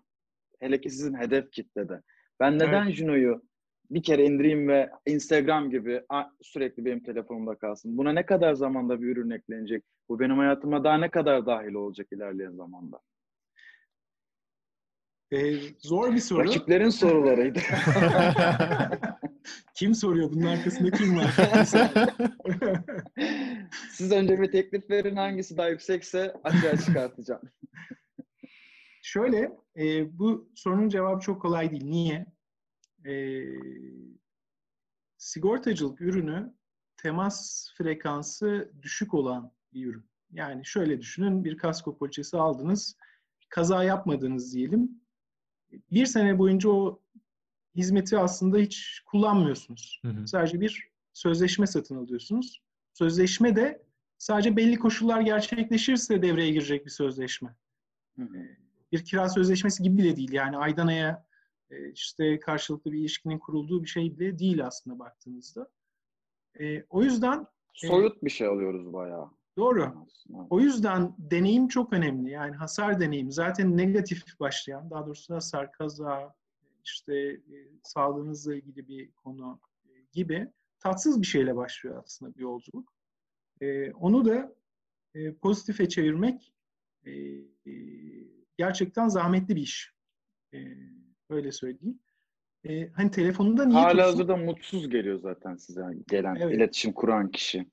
Hele 0.60 0.82
ki 0.82 0.90
sizin 0.90 1.14
hedef 1.14 1.52
kitlede. 1.52 2.02
Ben 2.40 2.56
neden 2.56 2.86
evet. 2.86 2.96
Juno'yu 2.96 3.42
bir 3.92 4.04
kere 4.04 4.26
indireyim 4.26 4.68
ve 4.68 4.90
Instagram 5.06 5.70
gibi 5.70 6.02
sürekli 6.42 6.86
benim 6.86 7.04
telefonumda 7.04 7.56
kalsın? 7.56 7.98
Buna 7.98 8.12
ne 8.12 8.26
kadar 8.26 8.54
zamanda 8.54 9.02
bir 9.02 9.08
ürün 9.08 9.30
eklenecek? 9.30 9.84
Bu 10.10 10.20
benim 10.20 10.38
hayatıma 10.38 10.84
daha 10.84 10.98
ne 10.98 11.10
kadar 11.10 11.46
dahil 11.46 11.74
olacak 11.74 12.08
ilerleyen 12.12 12.52
zamanda? 12.52 13.00
Ee, 15.34 15.54
zor 15.80 16.14
bir 16.14 16.20
soru. 16.20 16.48
Rakiplerin 16.48 16.90
sorularıydı. 16.90 17.60
kim 19.76 19.96
soruyor? 19.96 20.32
Bunun 20.34 20.46
arkasında 20.46 20.92
kim 20.92 21.18
var? 21.18 21.32
Siz 23.92 24.12
önce 24.12 24.42
bir 24.42 24.52
teklif 24.52 24.90
verin. 24.90 25.16
Hangisi 25.16 25.58
daha 25.58 25.70
yüksekse 25.70 26.34
açığa 26.44 26.78
çıkartacağım. 26.78 27.42
Şöyle, 29.02 29.52
e, 29.78 30.18
bu 30.20 30.50
sorunun 30.56 30.90
cevabı 30.90 31.20
çok 31.20 31.42
kolay 31.42 31.72
değil. 31.72 31.86
Niye? 31.86 32.26
E, 33.06 33.44
sigortacılık 35.18 36.02
ürünü 36.02 36.54
temas 36.98 37.68
frekansı 37.78 38.72
düşük 38.82 39.14
olan 39.14 39.52
bir 39.74 39.86
ürün. 39.86 40.06
Yani 40.32 40.66
şöyle 40.66 41.00
düşünün, 41.00 41.46
bir 41.46 41.58
kasko 41.58 41.98
poliçesi 41.98 42.38
aldınız, 42.38 42.98
kaza 43.50 43.84
yapmadınız 43.84 44.54
diyelim. 44.54 45.02
Bir 45.92 46.06
sene 46.06 46.40
boyunca 46.40 46.70
o 46.70 47.02
hizmeti 47.76 48.18
aslında 48.18 48.58
hiç 48.58 49.02
kullanmıyorsunuz. 49.06 50.00
Hı 50.02 50.08
hı. 50.08 50.28
Sadece 50.28 50.62
bir 50.62 50.92
sözleşme 51.14 51.68
satın 51.68 51.96
alıyorsunuz. 51.96 52.62
Sözleşme 52.94 53.56
de 53.56 53.84
sadece 54.18 54.56
belli 54.56 54.80
koşullar 54.80 55.22
gerçekleşirse 55.22 56.22
devreye 56.22 56.52
girecek 56.52 56.86
bir 56.86 56.92
sözleşme. 56.92 57.56
Hı 58.16 58.22
hı. 58.22 58.48
Bir 58.92 59.06
kira 59.06 59.30
sözleşmesi 59.30 59.84
gibi 59.84 59.98
bile 59.98 60.16
değil. 60.16 60.32
Yani 60.32 60.58
aydan 60.58 60.88
aya 60.88 61.26
e, 61.74 61.92
işte 61.92 62.40
karşılıklı 62.40 62.92
bir 62.92 63.00
ilişkinin 63.00 63.40
kurulduğu 63.40 63.84
bir 63.84 63.88
şey 63.88 64.20
bile 64.20 64.40
değil 64.40 64.66
aslında 64.66 65.00
baktığınızda. 65.00 65.70
E, 66.60 66.84
o 66.90 67.04
yüzden 67.04 67.48
e, 67.84 67.88
soyut 67.88 68.18
e, 68.18 68.26
bir 68.26 68.30
şey 68.30 68.48
alıyoruz 68.48 68.94
bayağı. 68.94 69.30
Doğru. 69.58 70.06
O 70.50 70.60
yüzden 70.60 71.16
deneyim 71.18 71.68
çok 71.68 71.94
önemli. 71.94 72.32
Yani 72.32 72.56
hasar 72.56 73.00
deneyim 73.00 73.32
zaten 73.32 73.78
negatif 73.78 74.40
başlayan, 74.40 74.90
daha 74.90 75.06
doğrusu 75.06 75.36
hasar, 75.36 75.72
kaza, 75.72 76.36
işte 76.84 77.16
e, 77.28 77.58
sağlığınızla 77.84 78.56
ilgili 78.56 78.88
bir 78.88 79.12
konu 79.12 79.60
e, 79.86 79.90
gibi 80.12 80.52
tatsız 80.80 81.22
bir 81.22 81.28
şeyle 81.28 81.56
başlıyor 81.56 82.04
aslında 82.06 82.36
bir 82.36 82.40
yolculuk. 82.40 82.94
E, 83.62 83.92
onu 83.92 84.26
da 84.26 84.56
e, 85.16 85.34
pozitife 85.34 85.90
çevirmek 85.90 86.54
e, 87.06 87.12
e, 87.12 87.74
gerçekten 88.58 89.08
zahmetli 89.08 89.56
bir 89.56 89.62
iş. 89.62 89.94
E, 90.54 90.60
öyle 91.34 91.52
söyleyeyim. 91.52 92.00
E, 92.70 92.88
hani 92.88 93.12
telefonunda 93.12 93.66
niye 93.66 93.80
Hala 93.80 93.92
tutsun? 93.92 94.04
hazırda 94.04 94.38
mutsuz 94.38 94.90
geliyor 94.90 95.20
zaten 95.20 95.56
size 95.56 95.82
gelen 96.08 96.36
evet. 96.36 96.56
iletişim 96.56 96.94
kuran 96.94 97.32
kişi. 97.32 97.66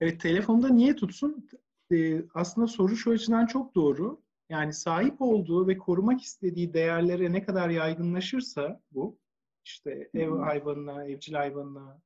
Evet 0.00 0.20
telefonda 0.20 0.68
niye 0.68 0.96
tutsun? 0.96 1.48
E, 1.92 2.22
aslında 2.34 2.66
soru 2.66 2.96
şu 2.96 3.10
açıdan 3.10 3.46
çok 3.46 3.74
doğru. 3.74 4.22
Yani 4.48 4.72
sahip 4.72 5.22
olduğu 5.22 5.68
ve 5.68 5.78
korumak 5.78 6.22
istediği 6.22 6.74
değerlere 6.74 7.32
ne 7.32 7.42
kadar 7.42 7.70
yaygınlaşırsa 7.70 8.80
bu, 8.90 9.18
işte 9.64 10.10
ev 10.14 10.30
hayvanına, 10.38 11.04
evcil 11.04 11.34
hayvanına, 11.34 12.00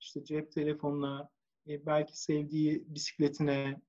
işte 0.00 0.24
cep 0.24 0.52
telefonuna, 0.52 1.28
e, 1.68 1.86
belki 1.86 2.20
sevdiği 2.20 2.84
bisikletine 2.86 3.80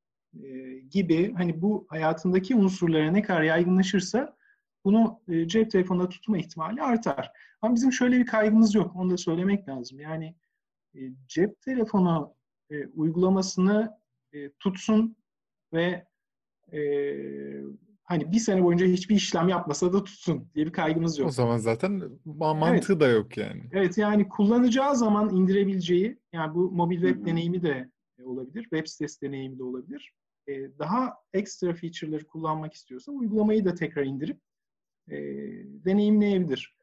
e, 0.44 0.80
gibi 0.90 1.34
hani 1.34 1.62
bu 1.62 1.86
hayatındaki 1.90 2.56
unsurlara 2.56 3.12
ne 3.12 3.22
kadar 3.22 3.42
yaygınlaşırsa 3.42 4.38
bunu 4.86 5.22
e, 5.28 5.48
cep 5.48 5.72
telefonunda 5.72 6.10
tutma 6.10 6.38
ihtimali 6.38 6.82
artar. 6.82 7.32
Ama 7.62 7.76
bizim 7.76 7.92
şöyle 7.92 8.20
bir 8.20 8.26
kaygımız 8.26 8.76
yok. 8.76 8.96
Onu 8.96 9.10
da 9.10 9.18
söylemek 9.18 9.70
lazım. 9.70 10.00
Yani 10.00 10.36
e, 10.96 11.00
cep 11.28 11.62
telefonu 11.62 12.36
e, 12.72 12.88
uygulamasını 12.88 13.98
e, 14.34 14.52
tutsun 14.52 15.16
ve 15.74 16.06
e, 16.74 16.80
hani 18.04 18.32
bir 18.32 18.40
sene 18.40 18.64
boyunca 18.64 18.86
hiçbir 18.86 19.16
işlem 19.16 19.50
yapmasa 19.50 19.94
da 19.94 20.04
tutsun 20.04 20.50
diye 20.56 20.66
bir 20.66 20.72
kaygımız 20.72 21.20
yok. 21.20 21.28
O 21.28 21.32
zaman 21.32 21.58
zaten 21.58 22.04
mantığı 22.26 22.94
evet. 22.94 23.02
da 23.02 23.08
yok 23.08 23.38
yani. 23.38 23.70
Evet 23.72 23.98
yani 23.98 24.30
kullanacağı 24.30 24.96
zaman 24.96 25.36
indirebileceği 25.36 26.20
yani 26.34 26.56
bu 26.56 26.72
mobil 26.72 27.02
web 27.02 27.16
Hı-hı. 27.18 27.26
deneyimi 27.26 27.62
de 27.62 27.90
olabilir, 28.24 28.64
web 28.64 28.88
sitesi 28.88 29.22
deneyimi 29.22 29.60
de 29.60 29.64
olabilir. 29.64 30.14
Ee, 30.48 30.54
daha 30.80 31.14
ekstra 31.34 31.74
feature'ları 31.74 32.28
kullanmak 32.28 32.74
istiyorsa 32.74 33.12
uygulamayı 33.12 33.66
da 33.66 33.76
tekrar 33.76 34.04
indirip 34.04 34.40
e, 35.08 35.18
deneyimleyebilir. 35.86 36.76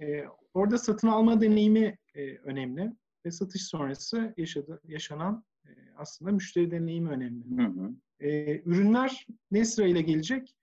E, 0.00 0.24
orada 0.54 0.78
satın 0.78 1.08
alma 1.08 1.40
deneyimi 1.40 1.98
e, 2.14 2.36
önemli 2.36 2.92
ve 3.26 3.30
satış 3.30 3.62
sonrası 3.62 4.34
yaşadı, 4.36 4.80
yaşanan 4.84 5.44
e, 5.64 5.70
aslında 5.96 6.32
müşteri 6.32 6.70
deneyimi 6.70 7.10
önemli. 7.10 7.44
Hı 7.56 7.66
hı. 7.66 7.90
E, 8.20 8.60
ürünler 8.64 9.26
ne 9.50 9.64
sırayla 9.64 10.00
gelecek? 10.00 10.54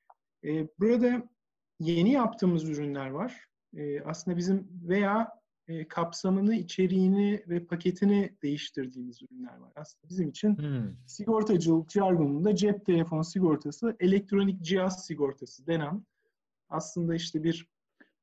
E, 0.43 0.67
burada 0.79 1.29
yeni 1.79 2.11
yaptığımız 2.11 2.69
ürünler 2.69 3.09
var. 3.09 3.47
E, 3.77 4.01
aslında 4.01 4.37
bizim 4.37 4.67
veya 4.87 5.39
e, 5.67 5.87
kapsamını, 5.87 6.55
içeriğini 6.55 7.43
ve 7.47 7.65
paketini 7.65 8.35
değiştirdiğimiz 8.43 9.21
ürünler 9.21 9.57
var. 9.57 9.71
Aslında 9.75 10.09
bizim 10.09 10.29
için 10.29 10.57
hmm. 10.57 10.95
sigortacılık 11.05 11.91
jargonunda 11.91 12.55
cep 12.55 12.85
telefon 12.85 13.21
sigortası, 13.21 13.95
elektronik 13.99 14.61
cihaz 14.61 15.05
sigortası 15.05 15.67
denen 15.67 16.05
aslında 16.69 17.15
işte 17.15 17.43
bir 17.43 17.69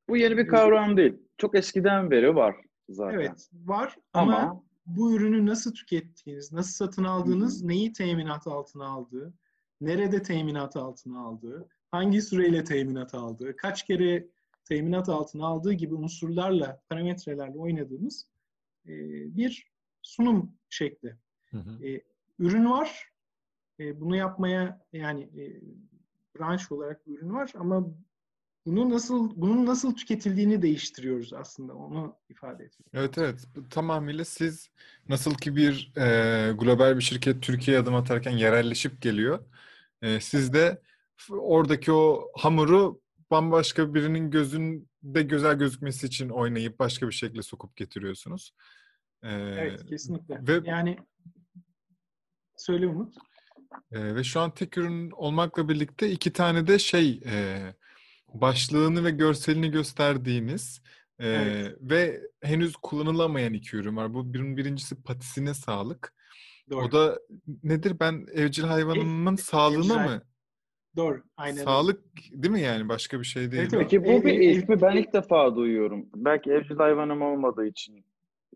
bu 0.08 0.16
yeni 0.16 0.36
bir 0.36 0.46
kavram 0.46 0.96
değil. 0.96 1.16
Çok 1.38 1.54
eskiden 1.54 2.10
beri 2.10 2.34
var 2.34 2.56
zaten. 2.88 3.18
Evet, 3.18 3.50
var 3.52 3.96
ama, 4.12 4.36
ama 4.36 4.64
bu 4.86 5.12
ürünü 5.12 5.46
nasıl 5.46 5.74
tükettiğiniz, 5.74 6.52
nasıl 6.52 6.72
satın 6.72 7.04
aldığınız, 7.04 7.62
hı 7.62 7.68
neyi 7.68 7.92
teminat 7.92 8.46
altına 8.46 8.86
aldığı, 8.86 9.34
nerede 9.80 10.22
teminat 10.22 10.76
altına 10.76 11.20
aldığı, 11.20 11.68
hangi 11.90 12.22
süreyle 12.22 12.64
teminat 12.64 13.14
aldığı, 13.14 13.56
kaç 13.56 13.86
kere 13.86 14.26
teminat 14.64 15.08
altına 15.08 15.46
aldığı 15.46 15.72
gibi 15.72 15.94
unsurlarla, 15.94 16.80
parametrelerle 16.88 17.58
oynadığımız 17.58 18.28
e, 18.86 18.92
bir 19.36 19.72
sunum 20.02 20.52
şekli. 20.70 21.16
Hı 21.50 21.58
hı. 21.58 21.86
E, 21.86 22.02
ürün 22.38 22.70
var. 22.70 23.12
E, 23.80 24.00
bunu 24.00 24.16
yapmaya 24.16 24.86
yani 24.92 25.22
e, 25.22 25.60
branş 26.38 26.72
olarak 26.72 27.06
bir 27.06 27.18
ürün 27.18 27.34
var 27.34 27.52
ama 27.54 27.86
bunu 28.66 28.90
nasıl 28.90 29.32
bunun 29.36 29.66
nasıl 29.66 29.94
tüketildiğini 29.94 30.62
değiştiriyoruz 30.62 31.32
aslında 31.32 31.74
onu 31.74 32.16
ifade 32.28 32.64
ediyor. 32.64 32.90
Evet 32.94 33.18
evet 33.18 33.48
tamamıyla 33.70 34.24
siz 34.24 34.70
nasıl 35.08 35.34
ki 35.34 35.56
bir 35.56 35.92
e, 35.96 36.52
global 36.52 36.96
bir 36.96 37.02
şirket 37.02 37.42
Türkiye'ye 37.42 37.82
adım 37.82 37.94
atarken 37.94 38.30
yerelleşip 38.30 39.02
geliyor. 39.02 39.44
E, 40.02 40.20
siz 40.20 40.52
de 40.52 40.82
oradaki 41.30 41.92
o 41.92 42.30
hamuru 42.36 43.00
bambaşka 43.30 43.94
birinin 43.94 44.30
gözünde 44.30 45.22
güzel 45.22 45.54
gözükmesi 45.58 46.06
için 46.06 46.28
oynayıp 46.28 46.78
başka 46.78 47.08
bir 47.08 47.12
şekilde 47.12 47.42
sokup 47.42 47.76
getiriyorsunuz. 47.76 48.52
Ee, 49.22 49.30
evet 49.32 49.86
kesinlikle. 49.86 50.40
Ve, 50.48 50.70
yani 50.70 50.98
söyle 52.56 52.86
Umut. 52.86 53.14
E, 53.92 54.14
ve 54.14 54.24
şu 54.24 54.40
an 54.40 54.54
tek 54.54 54.78
ürün 54.78 55.10
olmakla 55.10 55.68
birlikte 55.68 56.10
iki 56.10 56.32
tane 56.32 56.66
de 56.66 56.78
şey 56.78 57.20
e, 57.26 57.58
başlığını 58.40 59.04
ve 59.04 59.10
görselini 59.10 59.70
gösterdiğiniz 59.70 60.82
e, 61.18 61.28
evet. 61.28 61.76
ve 61.80 62.20
henüz 62.42 62.76
kullanılamayan 62.76 63.52
iki 63.52 63.76
ürün 63.76 63.96
var. 63.96 64.14
Bu 64.14 64.34
bir, 64.34 64.56
birincisi 64.56 65.02
patisine 65.02 65.54
sağlık. 65.54 66.14
Doğru. 66.70 66.84
O 66.84 66.92
da 66.92 67.18
nedir? 67.62 67.96
Ben 68.00 68.26
evcil 68.34 68.62
hayvanımın 68.62 69.34
e, 69.34 69.36
sağlığına 69.36 69.98
mı? 69.98 70.22
Doğru. 70.96 71.22
Aynen. 71.36 71.64
Sağlık 71.64 72.00
değil 72.32 72.52
mi 72.52 72.60
yani? 72.60 72.88
Başka 72.88 73.20
bir 73.20 73.24
şey 73.24 73.52
değil. 73.52 73.62
Evet, 73.62 73.72
peki 73.72 74.04
bu 74.04 74.24
bir 74.24 74.32
ilk 74.32 74.68
mi? 74.68 74.82
Ben 74.82 74.96
ilk 74.96 75.12
defa 75.12 75.56
duyuyorum. 75.56 76.06
Belki 76.16 76.50
evcil 76.50 76.76
hayvanım 76.76 77.22
olmadığı 77.22 77.66
için 77.66 78.04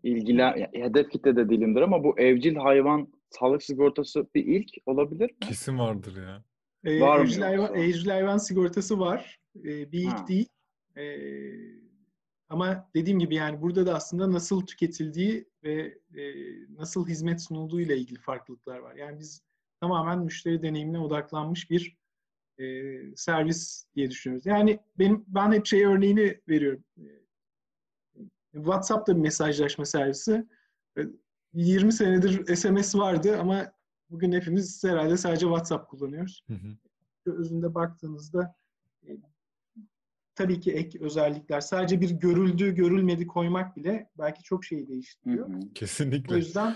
ilgilen 0.03 0.67
hedef 0.73 1.09
kitle 1.09 1.35
de 1.35 1.49
değilimdir 1.49 1.81
ama 1.81 2.03
bu 2.03 2.19
evcil 2.19 2.55
hayvan 2.55 3.07
sağlık 3.29 3.63
sigortası 3.63 4.27
bir 4.35 4.45
ilk 4.45 4.69
olabilir 4.85 5.31
mi? 5.31 5.39
Kesin 5.41 5.79
vardır 5.79 6.23
ya. 6.23 6.43
Ee, 6.85 7.01
var 7.01 7.19
evcil, 7.19 7.39
mı 7.39 7.45
hayvan, 7.45 7.75
evcil 7.75 8.09
hayvan 8.09 8.37
sigortası 8.37 8.99
var. 8.99 9.40
Ee, 9.55 9.91
bir 9.91 9.99
ilk 9.99 10.19
ha. 10.19 10.27
değil. 10.27 10.49
Ee, 10.97 11.81
ama 12.49 12.89
dediğim 12.95 13.19
gibi 13.19 13.35
yani 13.35 13.61
burada 13.61 13.85
da 13.85 13.95
aslında 13.95 14.31
nasıl 14.31 14.65
tüketildiği 14.65 15.49
ve 15.63 15.97
e, 16.15 16.23
nasıl 16.69 17.07
hizmet 17.07 17.41
sunulduğu 17.41 17.81
ile 17.81 17.97
ilgili 17.97 18.19
farklılıklar 18.19 18.79
var. 18.79 18.95
Yani 18.95 19.19
biz 19.19 19.41
tamamen 19.81 20.19
müşteri 20.19 20.61
deneyimine 20.61 20.99
odaklanmış 20.99 21.69
bir 21.69 21.97
e, 22.57 22.65
servis 23.15 23.85
diye 23.95 24.11
düşünüyoruz. 24.11 24.45
Yani 24.45 24.79
benim 24.99 25.25
ben 25.27 25.51
hep 25.51 25.65
şey 25.65 25.85
örneğini 25.85 26.41
veriyorum. 26.49 26.83
WhatsApp 28.53 29.07
da 29.07 29.15
bir 29.15 29.21
mesajlaşma 29.21 29.85
servisi. 29.85 30.45
20 31.53 31.87
e, 31.87 31.91
senedir 31.91 32.55
SMS 32.55 32.95
vardı 32.95 33.39
ama 33.39 33.71
bugün 34.09 34.31
hepimiz 34.31 34.83
herhalde 34.83 35.17
sadece 35.17 35.45
WhatsApp 35.45 35.89
kullanıyoruz. 35.89 36.43
Hı 36.47 36.53
hı. 36.53 36.77
Özünde 37.25 37.75
baktığınızda 37.75 38.55
e, 39.07 39.17
tabii 40.35 40.59
ki 40.59 40.71
ek 40.71 40.99
özellikler 41.01 41.61
sadece 41.61 42.01
bir 42.01 42.09
görüldü 42.09 42.75
görülmedi 42.75 43.27
koymak 43.27 43.77
bile 43.77 44.09
belki 44.17 44.43
çok 44.43 44.65
şeyi 44.65 44.87
değiştiriyor. 44.87 45.49
Hı 45.49 45.53
hı. 45.53 45.73
Kesinlikle. 45.75 46.33
O 46.33 46.37
yüzden 46.37 46.75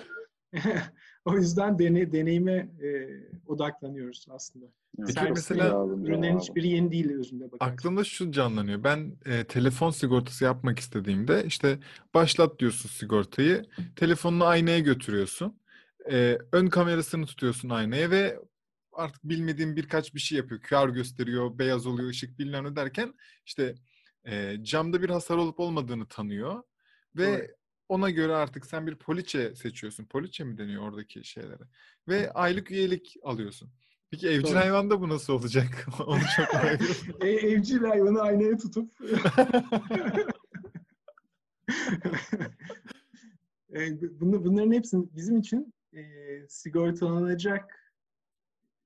o 1.26 1.38
yüzden 1.38 1.80
dene, 1.80 2.12
deneyime 2.12 2.70
e, 2.84 3.08
odaklanıyoruz 3.48 4.26
aslında. 4.30 4.66
Peki 4.98 5.14
Servis 5.14 5.30
mesela 5.36 5.86
ürünlerin 6.04 6.40
hiçbiri 6.40 6.68
yeni 6.68 6.92
değil 6.92 7.12
özünde 7.12 7.52
bakarsan. 7.52 7.74
Aklımda 7.74 8.04
şu 8.04 8.32
canlanıyor. 8.32 8.84
Ben 8.84 9.16
e, 9.26 9.44
telefon 9.44 9.90
sigortası 9.90 10.44
yapmak 10.44 10.80
istediğimde 10.80 11.44
işte 11.46 11.80
başlat 12.14 12.60
diyorsun 12.60 12.90
sigortayı. 12.90 13.66
Telefonunu 13.96 14.46
aynaya 14.46 14.80
götürüyorsun. 14.80 15.60
E, 16.12 16.38
ön 16.52 16.68
kamerasını 16.68 17.26
tutuyorsun 17.26 17.70
aynaya 17.70 18.12
ve 18.12 18.40
artık 18.96 19.24
bilmediğin 19.24 19.76
birkaç 19.76 20.14
bir 20.14 20.20
şey 20.20 20.38
yapıyor. 20.38 20.62
QR 20.62 20.90
gösteriyor, 20.90 21.60
beyaz 21.60 21.86
oluyor, 21.88 22.10
ışık 22.10 22.40
bilmem 22.40 22.64
ne 22.64 22.76
derken 22.76 23.14
işte 23.46 23.76
e, 24.26 24.64
camda 24.64 25.02
bir 25.02 25.10
hasar 25.10 25.38
olup 25.38 25.60
olmadığını 25.60 26.08
tanıyor. 26.08 26.64
Ve 27.16 27.26
evet. 27.26 27.56
ona 27.90 28.10
göre 28.10 28.36
artık 28.36 28.66
sen 28.66 28.88
bir 28.88 28.96
poliçe 28.96 29.56
seçiyorsun. 29.56 30.06
Poliçe 30.06 30.44
mi 30.44 30.58
deniyor 30.58 30.84
oradaki 30.84 31.24
şeylere? 31.24 31.64
Ve 32.08 32.32
aylık 32.32 32.72
üyelik 32.72 33.16
alıyorsun. 33.24 33.72
Peki 34.12 34.30
evcil 34.30 34.48
Doğru. 34.48 34.56
hayvanda 34.56 35.02
bu 35.02 35.10
nasıl 35.10 35.34
olacak? 35.34 35.88
Onu 36.08 36.22
çok 36.36 36.54
merak 36.54 36.82
e, 37.22 37.30
evcil 37.30 37.84
hayvanı 37.84 38.22
aynaya 38.22 38.58
tutup 38.58 38.92
e, 43.76 44.02
bunların 44.20 44.72
hepsinin 44.72 45.12
bizim 45.16 45.38
için 45.38 45.74
e, 45.94 46.02
sigortalanacak 46.48 47.85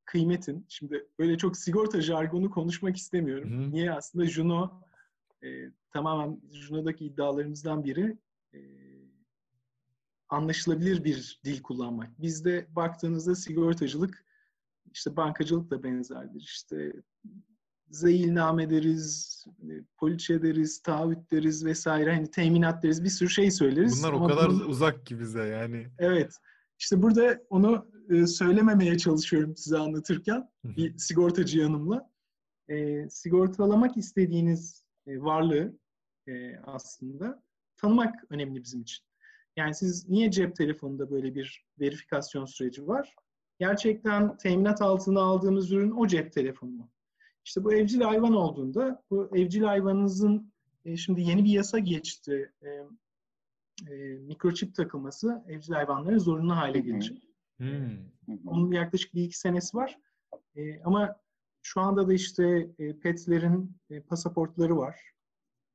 kıymetin, 0.09 0.65
şimdi 0.69 1.07
böyle 1.19 1.37
çok 1.37 1.57
sigorta 1.57 2.01
jargonu 2.01 2.49
konuşmak 2.49 2.97
istemiyorum. 2.97 3.51
Hı. 3.51 3.71
Niye? 3.71 3.93
Aslında 3.93 4.25
Juno 4.25 4.81
e, 5.43 5.47
tamamen 5.93 6.41
Juno'daki 6.51 7.05
iddialarımızdan 7.05 7.83
biri 7.83 8.17
e, 8.53 8.59
anlaşılabilir 10.29 11.03
bir 11.03 11.39
dil 11.45 11.61
kullanmak. 11.61 12.21
Bizde 12.21 12.67
baktığınızda 12.69 13.35
sigortacılık 13.35 14.25
işte 14.93 15.15
bankacılık 15.15 15.71
da 15.71 15.83
benzerdir. 15.83 16.41
İşte 16.41 16.93
zeyilname 17.89 18.69
deriz, 18.69 19.45
e, 19.63 19.71
poliçe 19.97 20.41
deriz, 20.41 20.81
taahhüt 20.81 21.31
deriz 21.31 21.65
vesaire. 21.65 22.15
Hani 22.15 22.31
teminat 22.31 22.83
deriz. 22.83 23.03
Bir 23.03 23.09
sürü 23.09 23.29
şey 23.29 23.51
söyleriz. 23.51 24.03
Bunlar 24.03 24.13
o 24.13 24.27
kadar 24.27 24.49
bunu, 24.49 24.65
uzak 24.65 25.05
ki 25.05 25.19
bize 25.19 25.43
yani. 25.43 25.87
Evet. 25.97 26.33
İşte 26.79 27.01
burada 27.01 27.41
onu 27.49 27.98
e, 28.09 28.27
söylememeye 28.27 28.97
çalışıyorum 28.97 29.57
size 29.57 29.77
anlatırken 29.77 30.49
bir 30.63 30.97
sigortacı 30.97 31.59
yanımla. 31.59 32.09
E, 32.69 33.09
sigortalamak 33.09 33.97
istediğiniz 33.97 34.83
e, 35.07 35.21
varlığı 35.21 35.77
e, 36.27 36.57
aslında 36.57 37.43
tanımak 37.77 38.15
önemli 38.29 38.63
bizim 38.63 38.81
için. 38.81 39.05
Yani 39.57 39.75
siz 39.75 40.09
niye 40.09 40.31
cep 40.31 40.55
telefonunda 40.55 41.11
böyle 41.11 41.35
bir 41.35 41.65
verifikasyon 41.79 42.45
süreci 42.45 42.87
var? 42.87 43.15
Gerçekten 43.59 44.37
teminat 44.37 44.81
altına 44.81 45.21
aldığımız 45.21 45.71
ürün 45.71 45.91
o 45.91 46.07
cep 46.07 46.33
telefonu 46.33 46.71
mu? 46.71 46.89
İşte 47.45 47.63
bu 47.63 47.73
evcil 47.73 48.01
hayvan 48.01 48.33
olduğunda 48.33 49.03
bu 49.09 49.37
evcil 49.37 49.63
hayvanınızın 49.63 50.51
e, 50.85 50.97
şimdi 50.97 51.21
yeni 51.21 51.43
bir 51.43 51.49
yasa 51.49 51.79
geçti. 51.79 52.51
E, 52.61 52.69
e, 53.93 54.17
mikroçip 54.17 54.75
takılması 54.75 55.43
evcil 55.47 55.73
hayvanlara 55.73 56.19
zorunlu 56.19 56.55
hale 56.55 56.79
gelecek. 56.79 57.28
Hmm. 57.59 57.97
Onun 58.45 58.71
yaklaşık 58.71 59.13
bir 59.13 59.23
iki 59.23 59.39
senesi 59.39 59.77
var. 59.77 59.97
E, 60.55 60.83
ama 60.83 61.15
şu 61.61 61.81
anda 61.81 62.07
da 62.07 62.13
işte 62.13 62.69
e, 62.79 62.99
petlerin 62.99 63.77
e, 63.89 64.01
pasaportları 64.01 64.77
var. 64.77 64.99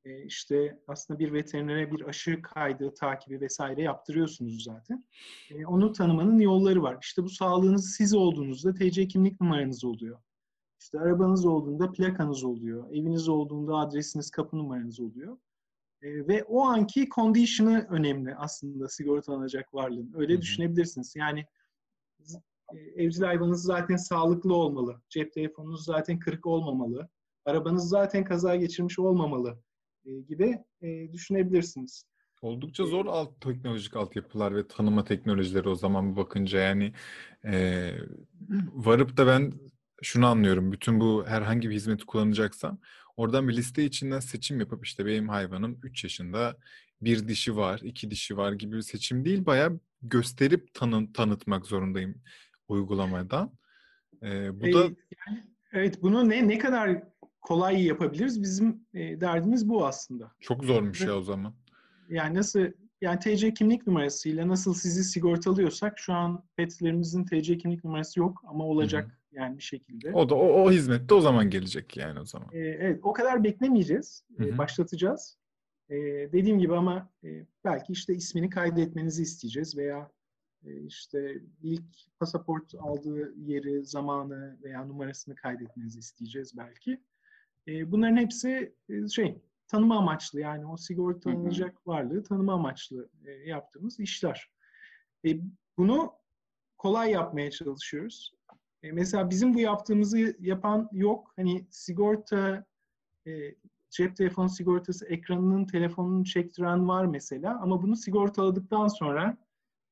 E, 0.04 0.24
işte 0.24 0.78
aslında 0.88 1.18
bir 1.18 1.32
veterinere 1.32 1.92
bir 1.92 2.08
aşı 2.08 2.42
kaydı, 2.42 2.94
takibi 2.94 3.40
vesaire 3.40 3.82
yaptırıyorsunuz 3.82 4.64
zaten. 4.64 5.04
E, 5.50 5.66
onu 5.66 5.92
tanımanın 5.92 6.38
yolları 6.38 6.82
var. 6.82 6.98
İşte 7.02 7.22
bu 7.22 7.28
sağlığınız 7.28 7.94
siz 7.96 8.14
olduğunuzda 8.14 8.74
TC 8.74 9.08
kimlik 9.08 9.40
numaranız 9.40 9.84
oluyor. 9.84 10.18
İşte 10.80 11.00
arabanız 11.00 11.46
olduğunda 11.46 11.92
plakanız 11.92 12.44
oluyor. 12.44 12.90
Eviniz 12.90 13.28
olduğunda 13.28 13.76
adresiniz, 13.76 14.30
kapı 14.30 14.56
numaranız 14.56 15.00
oluyor. 15.00 15.38
E, 16.02 16.28
ve 16.28 16.44
o 16.44 16.64
anki 16.64 17.08
condition'ı 17.14 17.86
önemli 17.90 18.34
aslında 18.34 18.88
sigortalanacak 18.88 19.74
varlığın. 19.74 20.12
Öyle 20.16 20.32
Hı-hı. 20.32 20.42
düşünebilirsiniz. 20.42 21.16
Yani 21.16 21.46
evcil 22.96 23.22
hayvanınız 23.22 23.62
zaten 23.62 23.96
sağlıklı 23.96 24.54
olmalı. 24.54 25.02
Cep 25.08 25.32
telefonunuz 25.32 25.84
zaten 25.84 26.18
kırık 26.18 26.46
olmamalı. 26.46 27.08
Arabanız 27.44 27.88
zaten 27.88 28.24
kaza 28.24 28.56
geçirmiş 28.56 28.98
olmamalı 28.98 29.58
e, 30.04 30.20
gibi 30.20 30.58
e, 30.82 31.12
düşünebilirsiniz. 31.12 32.04
Oldukça 32.42 32.84
zor 32.84 33.06
alt 33.06 33.40
teknolojik 33.40 33.96
altyapılar 33.96 34.56
ve 34.56 34.68
tanıma 34.68 35.04
teknolojileri 35.04 35.68
o 35.68 35.74
zaman 35.74 36.16
bakınca 36.16 36.58
yani 36.60 36.92
e, 37.44 37.90
varıp 38.72 39.16
da 39.16 39.26
ben 39.26 39.52
şunu 40.02 40.26
anlıyorum. 40.26 40.72
Bütün 40.72 41.00
bu 41.00 41.24
herhangi 41.26 41.70
bir 41.70 41.74
hizmeti 41.74 42.06
kullanacaksam 42.06 42.78
oradan 43.16 43.48
bir 43.48 43.56
liste 43.56 43.84
içinden 43.84 44.20
seçim 44.20 44.60
yapıp 44.60 44.86
işte 44.86 45.06
benim 45.06 45.28
hayvanım 45.28 45.80
3 45.82 46.04
yaşında 46.04 46.56
bir 47.00 47.28
dişi 47.28 47.56
var, 47.56 47.80
iki 47.82 48.10
dişi 48.10 48.36
var 48.36 48.52
gibi 48.52 48.76
bir 48.76 48.82
seçim 48.82 49.24
değil. 49.24 49.46
Bayağı 49.46 49.80
gösterip 50.02 50.74
tanı, 50.74 51.12
tanıtmak 51.12 51.66
zorundayım 51.66 52.22
uygulamada. 52.68 53.52
Ee, 54.22 54.60
bu 54.60 54.72
da 54.72 54.82
yani, 55.26 55.44
evet 55.72 56.02
bunu 56.02 56.28
ne 56.28 56.48
ne 56.48 56.58
kadar 56.58 57.02
kolay 57.40 57.84
yapabiliriz? 57.86 58.42
Bizim 58.42 58.86
e, 58.94 59.20
derdimiz 59.20 59.68
bu 59.68 59.86
aslında. 59.86 60.32
Çok 60.40 60.64
zormuş 60.64 61.00
ya 61.00 61.16
o 61.16 61.22
zaman. 61.22 61.54
Yani 62.08 62.34
nasıl 62.34 62.60
yani 63.00 63.18
TC 63.18 63.54
kimlik 63.54 63.86
numarasıyla 63.86 64.48
nasıl 64.48 64.74
sizi 64.74 65.04
sigortalıyorsak 65.04 65.98
şu 65.98 66.12
an 66.12 66.44
petlerimizin 66.56 67.24
TC 67.24 67.58
kimlik 67.58 67.84
numarası 67.84 68.20
yok 68.20 68.42
ama 68.46 68.64
olacak 68.64 69.04
Hı-hı. 69.04 69.40
yani 69.40 69.58
bir 69.58 69.62
şekilde. 69.62 70.12
O 70.12 70.28
da 70.28 70.34
o, 70.34 70.62
o 70.62 70.70
hizmet 70.70 71.08
de 71.08 71.14
o 71.14 71.20
zaman 71.20 71.50
gelecek 71.50 71.96
yani 71.96 72.20
o 72.20 72.24
zaman. 72.24 72.48
Ee, 72.52 72.58
evet 72.58 73.00
o 73.02 73.12
kadar 73.12 73.44
beklemeyeceğiz. 73.44 74.24
Ee, 74.40 74.58
başlatacağız. 74.58 75.38
Ee, 75.88 75.94
dediğim 76.32 76.58
gibi 76.58 76.76
ama 76.76 77.10
e, 77.24 77.46
belki 77.64 77.92
işte 77.92 78.14
ismini 78.14 78.50
kaydetmenizi 78.50 79.22
isteyeceğiz 79.22 79.76
veya 79.76 79.98
e, 79.98 80.13
işte 80.86 81.42
ilk 81.62 81.84
pasaport 82.18 82.74
aldığı 82.74 83.34
yeri, 83.36 83.84
zamanı 83.84 84.58
veya 84.62 84.84
numarasını 84.84 85.34
kaydetmenizi 85.34 85.98
isteyeceğiz 85.98 86.56
belki. 86.56 87.00
E, 87.68 87.92
bunların 87.92 88.16
hepsi 88.16 88.74
e, 88.88 89.08
şey 89.08 89.42
tanıma 89.68 89.98
amaçlı 89.98 90.40
yani 90.40 90.66
o 90.66 90.76
sigortalanacak 90.76 91.86
varlığı 91.86 92.22
tanıma 92.22 92.54
amaçlı 92.54 93.08
e, 93.24 93.30
yaptığımız 93.30 94.00
işler. 94.00 94.50
E, 95.26 95.30
bunu 95.78 96.12
kolay 96.78 97.10
yapmaya 97.10 97.50
çalışıyoruz. 97.50 98.34
E, 98.82 98.92
mesela 98.92 99.30
bizim 99.30 99.54
bu 99.54 99.60
yaptığımızı 99.60 100.36
yapan 100.40 100.88
yok. 100.92 101.32
Hani 101.36 101.66
sigorta 101.70 102.64
e, 103.26 103.54
cep 103.90 104.16
telefonu 104.16 104.48
sigortası 104.48 105.06
ekranının 105.06 105.66
telefonunu 105.66 106.24
çektiren 106.24 106.88
var 106.88 107.04
mesela 107.06 107.60
ama 107.60 107.82
bunu 107.82 107.96
sigortaladıktan 107.96 108.88
sonra 108.88 109.36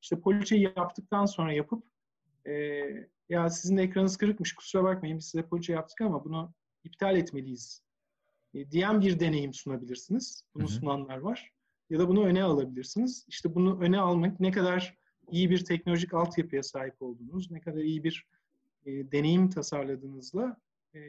işte 0.03 0.19
poliçeyi 0.19 0.71
yaptıktan 0.77 1.25
sonra 1.25 1.53
yapıp 1.53 1.83
e, 2.47 2.53
ya 3.29 3.49
sizin 3.49 3.77
ekranınız 3.77 4.17
kırıkmış 4.17 4.55
kusura 4.55 4.83
bakmayın 4.83 5.17
biz 5.17 5.25
size 5.25 5.47
poliçe 5.47 5.73
yaptık 5.73 6.01
ama 6.01 6.25
bunu 6.25 6.53
iptal 6.83 7.17
etmeliyiz 7.17 7.81
e, 8.53 8.71
diyen 8.71 9.01
bir 9.01 9.19
deneyim 9.19 9.53
sunabilirsiniz. 9.53 10.45
Bunu 10.55 10.63
Hı-hı. 10.63 10.71
sunanlar 10.71 11.17
var. 11.17 11.51
Ya 11.89 11.99
da 11.99 12.07
bunu 12.07 12.25
öne 12.25 12.43
alabilirsiniz. 12.43 13.25
İşte 13.27 13.55
bunu 13.55 13.81
öne 13.81 13.99
almak 13.99 14.39
ne 14.39 14.51
kadar 14.51 14.97
iyi 15.31 15.49
bir 15.49 15.65
teknolojik 15.65 16.13
altyapıya 16.13 16.63
sahip 16.63 17.01
olduğunuz, 17.01 17.51
ne 17.51 17.61
kadar 17.61 17.81
iyi 17.81 18.03
bir 18.03 18.27
e, 18.85 19.11
deneyim 19.11 19.49
tasarladığınızla 19.49 20.57
e, 20.95 20.99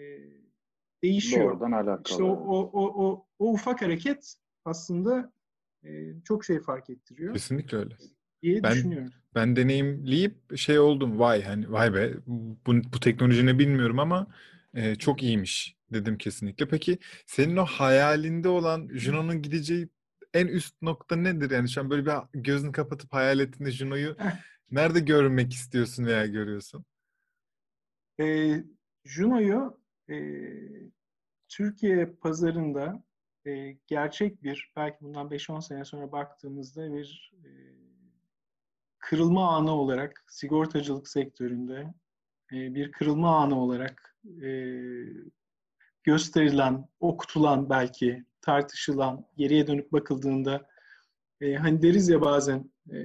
değişiyor. 1.03 1.51
Doğrudan 1.51 1.73
alakalı. 1.73 2.03
İşte 2.09 2.23
o, 2.23 2.33
o, 2.33 2.71
o, 2.73 3.07
o, 3.07 3.27
o 3.39 3.53
ufak 3.53 3.83
hareket 3.83 4.35
aslında 4.65 5.33
e, 5.85 6.15
çok 6.25 6.45
şey 6.45 6.61
fark 6.61 6.91
ettiriyor. 6.91 7.33
Kesinlikle 7.33 7.79
öyle. 7.79 7.97
Diye 8.45 8.63
ben, 8.63 8.73
düşünüyorum. 8.73 9.13
Ben 9.35 9.57
deneyimleyip 9.57 10.57
şey 10.57 10.79
oldum 10.79 11.19
vay 11.19 11.43
hani 11.43 11.73
vay 11.73 11.95
be 11.95 12.15
bu, 12.27 12.57
bu 12.93 13.01
teknoloji 13.01 13.47
ne 13.47 13.59
bilmiyorum 13.59 13.99
ama 13.99 14.27
e, 14.75 14.95
çok 14.95 15.23
iyiymiş 15.23 15.77
dedim 15.93 16.19
kesinlikle. 16.19 16.69
Peki 16.69 16.99
senin 17.27 17.57
o 17.57 17.65
hayalinde 17.65 18.49
olan 18.49 18.89
Juno'nun 18.93 19.43
gideceği 19.43 19.89
en 20.35 20.47
üst 20.47 20.83
nokta 20.83 21.17
nedir? 21.17 21.51
Yani 21.51 21.69
şu 21.69 21.81
an 21.81 21.91
böyle 21.91 22.07
bir 22.07 22.13
gözünü 22.33 22.73
kapatıp 22.73 23.13
hayal 23.13 23.41
ettiğinde 23.41 23.71
Juno'yu 23.71 24.17
nerede 24.71 25.01
görmek 25.01 25.53
istiyorsun 25.53 26.07
veya 26.07 26.27
görüyorsun? 26.27 26.85
E, 28.21 28.55
Juno'yu 29.05 29.79
e, 30.11 30.17
Türkiye 31.49 32.07
pazarında 32.07 33.05
e, 33.47 33.77
gerçek 33.87 34.43
bir, 34.43 34.73
belki 34.77 34.97
bundan 35.01 35.29
5-10 35.31 35.63
sene 35.63 35.85
sonra 35.85 36.13
baktığımızda 36.13 36.93
bir 36.93 37.33
e, 37.45 37.49
kırılma 39.05 39.57
anı 39.57 39.73
olarak 39.73 40.25
sigortacılık 40.29 41.09
sektöründe 41.09 41.95
e, 42.53 42.75
bir 42.75 42.93
kırılma 42.93 43.37
anı 43.39 43.61
olarak 43.61 44.17
e, 44.43 44.49
gösterilen, 46.03 46.89
okutulan 47.01 47.71
belki 47.71 48.25
tartışılan, 48.41 49.27
geriye 49.37 49.67
dönüp 49.67 49.93
bakıldığında 49.93 50.67
e, 51.41 51.55
hani 51.55 51.83
deriz 51.83 52.09
ya 52.09 52.21
bazen 52.21 52.71
e, 52.93 52.97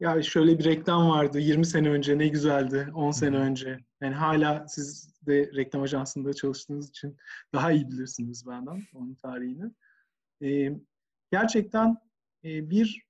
ya 0.00 0.22
şöyle 0.22 0.58
bir 0.58 0.64
reklam 0.64 1.08
vardı 1.10 1.38
20 1.38 1.66
sene 1.66 1.90
önce 1.90 2.18
ne 2.18 2.28
güzeldi 2.28 2.88
10 2.94 3.10
sene 3.10 3.36
önce. 3.36 3.78
Yani 4.00 4.14
hala 4.14 4.68
siz 4.68 5.14
de 5.26 5.50
reklam 5.56 5.82
ajansında 5.82 6.32
çalıştığınız 6.32 6.88
için 6.88 7.16
daha 7.52 7.72
iyi 7.72 7.88
bilirsiniz 7.90 8.46
benden 8.46 8.82
onun 8.94 9.14
tarihini. 9.14 9.70
E, 10.42 10.78
gerçekten 11.32 11.96
e, 12.44 12.70
bir 12.70 13.07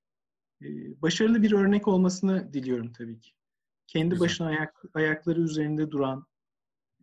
başarılı 1.01 1.41
bir 1.41 1.51
örnek 1.51 1.87
olmasını 1.87 2.53
diliyorum 2.53 2.91
tabii 2.91 3.19
ki. 3.19 3.31
Kendi 3.87 4.09
Güzel. 4.09 4.25
başına 4.25 4.47
ayak, 4.47 4.83
ayakları 4.93 5.41
üzerinde 5.41 5.91
duran, 5.91 6.27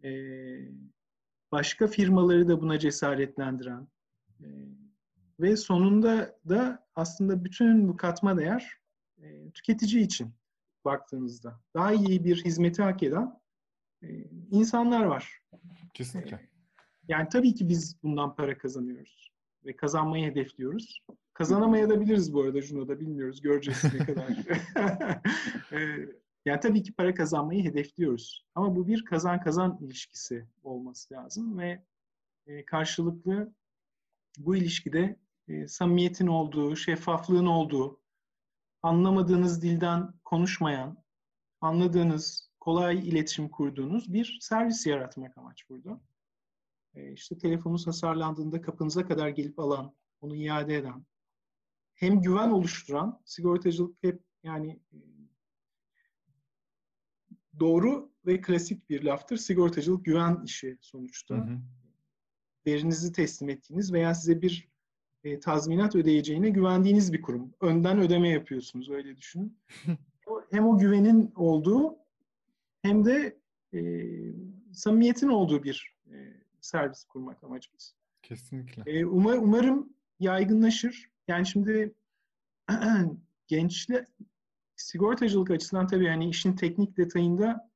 e, 0.05 0.11
başka 1.53 1.87
firmaları 1.87 2.49
da 2.49 2.61
buna 2.61 2.79
cesaretlendiren 2.79 3.89
e, 4.41 4.47
ve 5.41 5.57
sonunda 5.57 6.39
da 6.49 6.87
aslında 6.95 7.45
bütün 7.45 7.89
bu 7.89 7.97
katma 7.97 8.39
değer 8.39 8.73
e, 9.19 9.51
tüketici 9.51 10.05
için 10.05 10.35
baktığınızda 10.85 11.61
daha 11.75 11.93
iyi 11.93 12.25
bir 12.25 12.45
hizmeti 12.45 12.83
hak 12.83 13.03
eden 13.03 13.41
e, 14.03 14.09
insanlar 14.51 15.05
var. 15.05 15.41
Kesinlikle. 15.95 16.37
E, 16.37 16.49
yani 17.09 17.29
tabii 17.29 17.55
ki 17.55 17.69
biz 17.69 18.03
bundan 18.03 18.37
para 18.37 18.59
kazanıyoruz 18.59 19.36
ve 19.65 19.77
kazanmayı 19.77 20.31
hedefliyoruz. 20.31 21.01
Kazanamayabiliriz 21.35 22.35
bu 22.35 22.43
arada 22.43 22.63
Juno'da 22.63 23.01
bilmiyoruz. 23.01 23.41
Göreceğiz 23.41 23.85
ne 23.85 24.07
kadar. 24.07 24.29
e, 25.73 26.09
yani 26.45 26.61
tabii 26.61 26.83
ki 26.83 26.93
para 26.93 27.15
kazanmayı 27.15 27.65
hedefliyoruz. 27.65 28.47
Ama 28.55 28.77
bu 28.77 28.87
bir 28.87 29.05
kazan 29.05 29.41
kazan 29.41 29.79
ilişkisi 29.81 30.47
olması 30.63 31.15
lazım 31.15 31.59
ve 31.59 31.85
e, 32.47 32.65
karşılıklı 32.65 33.55
bu 34.39 34.57
ilişkide 34.57 35.17
e, 35.49 35.69
samimiyetin 35.69 36.27
olduğu, 36.27 36.77
şeffaflığın 36.77 37.47
olduğu, 37.47 38.01
anlamadığınız 38.83 39.63
dilden 39.63 40.13
konuşmayan, 40.25 41.05
anladığınız, 41.61 42.51
kolay 42.61 43.09
iletişim 43.09 43.49
kurduğunuz 43.49 44.13
bir 44.13 44.39
servis 44.41 44.87
yaratmak 44.87 45.39
amaç 45.39 45.71
burada. 45.71 46.01
E, 46.97 47.13
işte 47.13 47.39
telefonunuz 47.39 47.87
hasarlandığında 47.87 48.61
kapınıza 48.61 49.07
kadar 49.07 49.29
gelip 49.29 49.59
alan, 49.59 49.95
onu 50.21 50.37
iade 50.37 50.77
eden, 50.77 51.07
hem 51.95 52.23
güven 52.23 52.51
oluşturan, 52.51 53.23
sigortacılık 53.25 54.03
hep 54.03 54.21
yani 54.43 54.81
e, 54.93 54.99
doğru 57.61 58.13
ve 58.27 58.41
klasik 58.41 58.91
bir 58.91 59.03
laftır. 59.03 59.37
Sigortacılık 59.37 60.05
güven 60.05 60.43
işi 60.45 60.79
sonuçta. 60.81 61.35
Hı 61.35 61.41
hı. 61.41 61.59
Değerinizi 62.67 63.13
teslim 63.13 63.49
ettiğiniz 63.49 63.93
veya 63.93 64.15
size 64.15 64.43
bir 64.43 64.69
e, 65.25 65.41
tazminat 65.41 65.97
ödeyeceğine 65.97 66.51
güvendiğiniz 66.51 67.13
bir 67.13 67.23
kurum. 67.23 67.55
Önden 67.61 67.99
ödeme 67.99 68.29
yapıyorsunuz 68.29 68.91
öyle 68.91 69.17
düşünün. 69.17 69.59
hem 70.51 70.67
o 70.67 70.79
güvenin 70.79 71.33
olduğu 71.37 71.97
hem 72.83 73.05
de 73.05 73.39
e, 73.75 73.81
samimiyetin 74.73 75.29
olduğu 75.29 75.63
bir 75.63 75.97
e, 76.13 76.36
servis 76.67 77.05
kurmak 77.05 77.45
amacımız. 77.45 77.95
Kesinlikle. 78.23 78.83
E, 78.87 79.07
umar, 79.07 79.37
umarım 79.37 79.93
yaygınlaşır. 80.21 81.11
Yani 81.29 81.47
şimdi 81.47 81.95
gençler 83.47 84.07
sigortacılık 84.77 85.51
açısından 85.51 85.87
tabii 85.87 86.05
yani 86.05 86.29
işin 86.29 86.53
teknik 86.57 86.97
detayında 86.97 87.71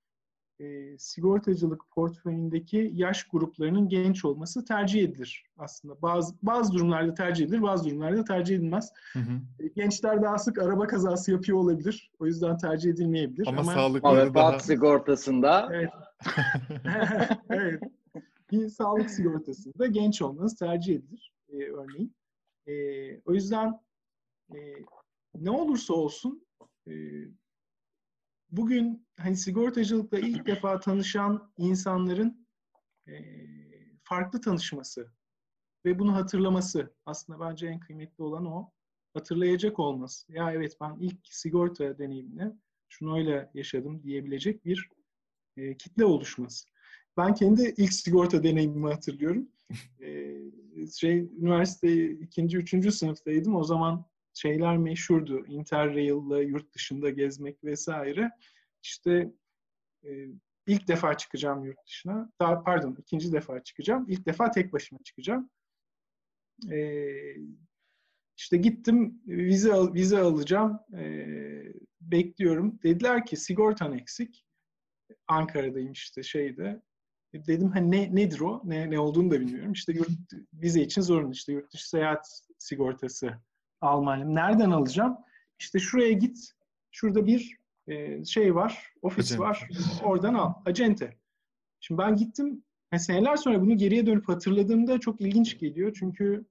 e, 0.60 0.98
sigortacılık 0.98 1.90
portföyündeki 1.90 2.90
yaş 2.94 3.24
gruplarının 3.24 3.88
genç 3.88 4.24
olması 4.24 4.64
tercih 4.64 5.02
edilir 5.02 5.44
aslında. 5.58 6.02
Bazı 6.02 6.34
bazı 6.42 6.72
durumlarda 6.72 7.14
tercih 7.14 7.44
edilir, 7.44 7.62
bazı 7.62 7.84
durumlarda 7.84 8.24
tercih 8.24 8.56
edilmez. 8.56 8.92
Hı 9.12 9.18
hı. 9.18 9.40
E, 9.58 9.68
gençler 9.68 10.22
daha 10.22 10.38
sık 10.38 10.58
araba 10.58 10.86
kazası 10.86 11.30
yapıyor 11.30 11.58
olabilir. 11.58 12.10
O 12.18 12.26
yüzden 12.26 12.56
tercih 12.56 12.90
edilmeyebilir. 12.90 13.46
Ama, 13.46 13.60
Ama 13.60 13.72
sağlıkları 13.74 14.34
daha... 14.34 14.58
sigortasında. 14.58 15.68
Evet. 15.72 15.90
evet. 17.50 17.82
Bir 18.52 18.68
sağlık 18.68 19.10
sigortasında 19.10 19.86
genç 19.86 20.22
olmanız 20.22 20.56
tercih 20.56 20.94
edilir 20.94 21.32
e, 21.48 21.56
örneğin. 21.56 22.14
E, 22.66 22.72
o 23.20 23.34
yüzden 23.34 23.80
e, 24.54 24.58
ne 25.34 25.50
olursa 25.50 25.94
olsun 25.94 26.46
e, 26.88 26.92
bugün 28.50 29.06
hani 29.16 29.36
sigortacılıkla 29.36 30.18
ilk 30.18 30.46
defa 30.46 30.80
tanışan 30.80 31.52
insanların 31.58 32.46
e, 33.08 33.14
farklı 34.02 34.40
tanışması 34.40 35.12
ve 35.84 35.98
bunu 35.98 36.14
hatırlaması 36.14 36.94
aslında 37.06 37.40
bence 37.40 37.66
en 37.66 37.80
kıymetli 37.80 38.24
olan 38.24 38.46
o. 38.46 38.70
Hatırlayacak 39.14 39.78
olması. 39.78 40.32
Ya 40.32 40.52
evet 40.52 40.76
ben 40.80 40.96
ilk 41.00 41.18
sigorta 41.24 41.98
deneyimini 41.98 42.52
şunu 42.88 43.18
öyle 43.18 43.50
yaşadım 43.54 44.02
diyebilecek 44.02 44.64
bir 44.64 44.88
e, 45.56 45.76
kitle 45.76 46.04
oluşması. 46.04 46.68
Ben 47.16 47.34
kendi 47.34 47.74
ilk 47.76 47.92
sigorta 47.92 48.42
deneyimimi 48.42 48.88
hatırlıyorum. 48.88 49.48
e, 50.00 50.86
şey 50.98 51.18
üniversite 51.18 52.10
ikinci, 52.10 52.56
üçüncü 52.56 52.92
sınıftaydım. 52.92 53.56
O 53.56 53.64
zaman 53.64 54.04
şeyler 54.34 54.76
meşhurdu. 54.76 55.46
Interrail'la 55.46 56.42
yurt 56.42 56.74
dışında 56.74 57.10
gezmek 57.10 57.64
vesaire. 57.64 58.30
İşte 58.82 59.32
e, 60.04 60.26
ilk 60.66 60.88
defa 60.88 61.16
çıkacağım 61.16 61.64
yurt 61.64 61.86
dışına. 61.86 62.32
Daha 62.40 62.62
pardon 62.62 62.96
ikinci 62.98 63.32
defa 63.32 63.64
çıkacağım. 63.64 64.06
İlk 64.08 64.26
defa 64.26 64.50
tek 64.50 64.72
başıma 64.72 64.98
çıkacağım. 65.04 65.50
E, 66.70 67.10
işte 68.36 68.56
gittim 68.56 69.22
vize 69.26 69.72
vize 69.72 70.18
alacağım. 70.18 70.80
E, 70.94 71.26
bekliyorum. 72.00 72.78
Dediler 72.82 73.26
ki 73.26 73.36
sigortan 73.36 73.98
eksik. 73.98 74.44
Ankara'dayım 75.26 75.92
işte 75.92 76.22
şeyde. 76.22 76.82
Dedim 77.34 77.70
hani 77.70 77.90
ne, 77.90 78.14
nedir 78.14 78.40
o? 78.40 78.62
Ne, 78.64 78.90
ne 78.90 78.98
olduğunu 78.98 79.30
da 79.30 79.40
bilmiyorum. 79.40 79.72
İşte 79.72 79.92
yurt, 79.92 80.08
vize 80.54 80.82
için 80.82 81.02
zorunlu 81.02 81.32
işte 81.32 81.52
yurt 81.52 81.72
dışı 81.72 81.88
seyahat 81.88 82.42
sigortası 82.58 83.32
almalıyım. 83.80 84.34
Nereden 84.34 84.70
alacağım? 84.70 85.16
İşte 85.58 85.78
şuraya 85.78 86.12
git. 86.12 86.52
Şurada 86.90 87.26
bir 87.26 87.56
e, 87.88 88.24
şey 88.24 88.54
var, 88.54 88.92
ofis 89.02 89.24
Acente. 89.24 89.42
var. 89.42 89.68
Oradan 90.02 90.34
al. 90.34 90.54
Acente. 90.66 91.16
Şimdi 91.80 91.98
ben 91.98 92.16
gittim. 92.16 92.64
Yani 92.92 93.00
seneler 93.00 93.36
sonra 93.36 93.60
bunu 93.60 93.76
geriye 93.76 94.06
dönüp 94.06 94.28
hatırladığımda 94.28 95.00
çok 95.00 95.20
ilginç 95.20 95.58
geliyor. 95.58 95.96
Çünkü 95.98 96.46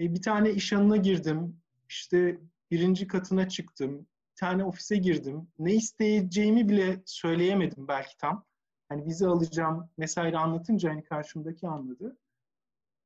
e, 0.00 0.14
bir 0.14 0.22
tane 0.22 0.50
iş 0.50 0.72
yanına 0.72 0.96
girdim. 0.96 1.56
İşte 1.88 2.38
birinci 2.70 3.06
katına 3.06 3.48
çıktım. 3.48 3.98
Bir 4.30 4.36
tane 4.36 4.64
ofise 4.64 4.96
girdim. 4.96 5.48
Ne 5.58 5.74
isteyeceğimi 5.74 6.68
bile 6.68 7.02
söyleyemedim 7.06 7.88
belki 7.88 8.16
tam. 8.16 8.44
Hani 8.92 9.06
vize 9.06 9.26
alacağım 9.26 9.88
vesaire 9.98 10.38
anlatınca 10.38 10.90
hani 10.90 11.04
karşımdaki 11.04 11.68
anladı. 11.68 12.16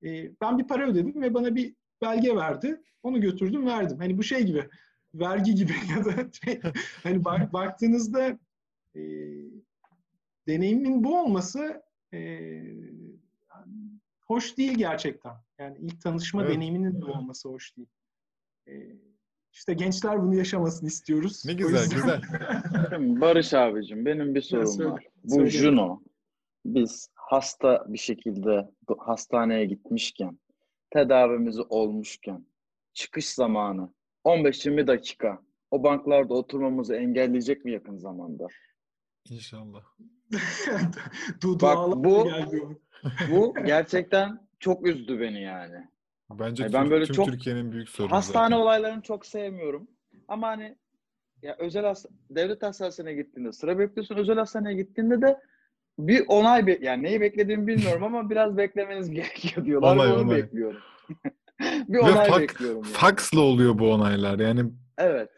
E, 0.03 0.41
ben 0.41 0.59
bir 0.59 0.67
para 0.67 0.87
ödedim 0.87 1.23
ve 1.23 1.35
bana 1.35 1.55
bir 1.55 1.75
belge 2.03 2.37
verdi. 2.37 2.83
Onu 3.03 3.21
götürdüm 3.21 3.67
verdim. 3.67 3.99
Hani 3.99 4.19
bu 4.19 4.23
şey 4.23 4.43
gibi 4.43 4.69
vergi 5.15 5.55
gibi 5.55 5.73
ya 5.97 6.05
da 6.05 6.33
şey, 6.33 6.61
hani 7.03 7.25
bak, 7.25 7.53
baktığınızda 7.53 8.39
e, 8.95 9.01
deneyimin 10.47 11.05
bu 11.05 11.21
olması 11.21 11.83
e, 12.13 12.63
hoş 14.27 14.57
değil 14.57 14.75
gerçekten. 14.75 15.35
Yani 15.59 15.79
ilk 15.81 16.01
tanışma 16.01 16.43
evet. 16.43 16.55
deneyiminin 16.55 17.03
bu 17.03 17.07
olması 17.07 17.49
hoş 17.49 17.77
değil. 17.77 17.89
E, 18.69 18.97
İşte 19.57 19.75
gençler 19.75 20.23
bunu 20.23 20.35
yaşamasını 20.35 20.89
istiyoruz. 20.89 21.43
Ne 21.47 21.53
güzel, 21.53 21.83
yüzden... 21.83 22.21
güzel. 22.21 23.21
Barış 23.21 23.55
abicim 23.55 24.07
benim 24.07 24.35
bir 24.35 24.41
sorum 24.41 24.67
söyle, 24.67 24.91
var. 24.91 25.05
Bu 25.25 25.35
söyle. 25.35 25.51
Juno 25.51 26.01
biz 26.65 27.09
hasta 27.15 27.85
bir 27.89 27.99
şekilde 27.99 28.71
hastaneye 28.99 29.65
gitmişken, 29.65 30.39
tedavimizi 30.91 31.63
olmuşken, 31.63 32.47
çıkış 32.95 33.29
zamanı 33.29 33.93
15-20 34.25 34.87
dakika 34.87 35.43
o 35.71 35.83
banklarda 35.83 36.35
oturmamızı 36.35 36.95
engelleyecek 36.95 37.65
mi 37.65 37.73
yakın 37.73 37.97
zamanda? 37.97 38.47
İnşallah. 39.31 39.85
du 41.43 41.61
Bak 41.61 41.97
bu, 41.97 42.29
bu 43.31 43.55
gerçekten 43.67 44.49
çok 44.59 44.87
üzdü 44.87 45.21
beni 45.21 45.43
yani. 45.43 45.89
Bence 46.31 46.63
yani 46.63 46.73
ben 46.73 46.91
böyle 46.91 47.05
tüm 47.05 47.15
çok 47.15 47.27
Türkiye'nin 47.27 47.73
büyük 47.73 47.89
sorunu 47.89 48.13
Hastane 48.13 48.45
zaten. 48.55 48.63
olaylarını 48.63 49.03
çok 49.03 49.27
sevmiyorum. 49.27 49.89
Ama 50.29 50.49
hani 50.49 50.77
ya 51.43 51.57
özel 51.59 51.85
hasta, 51.85 52.09
devlet 52.31 52.63
hastanesine 52.63 53.15
gittiğinde 53.15 53.53
sıra 53.53 53.79
bekliyorsun. 53.79 54.17
Özel 54.17 54.37
hastaneye 54.37 54.77
gittiğinde 54.77 55.23
de 55.23 55.41
bir 55.99 56.25
onay 56.29 56.67
be 56.67 56.79
yani 56.83 57.03
neyi 57.03 57.21
beklediğimi 57.21 57.67
bilmiyorum 57.67 58.05
ama 58.05 58.31
biraz 58.31 58.57
beklemeniz 58.57 59.11
gerekiyor 59.11 59.67
diyorlar. 59.67 59.97
Onay, 59.97 60.13
Onu 60.13 60.21
onay. 60.21 60.37
bekliyorum. 60.37 60.81
bir 61.89 61.99
onay 61.99 62.29
fak, 62.29 62.41
bekliyorum. 62.41 62.83
Yani. 62.85 62.93
Faksla 62.93 63.41
oluyor 63.41 63.79
bu 63.79 63.93
onaylar. 63.93 64.39
Yani 64.39 64.71
Evet. 64.99 65.31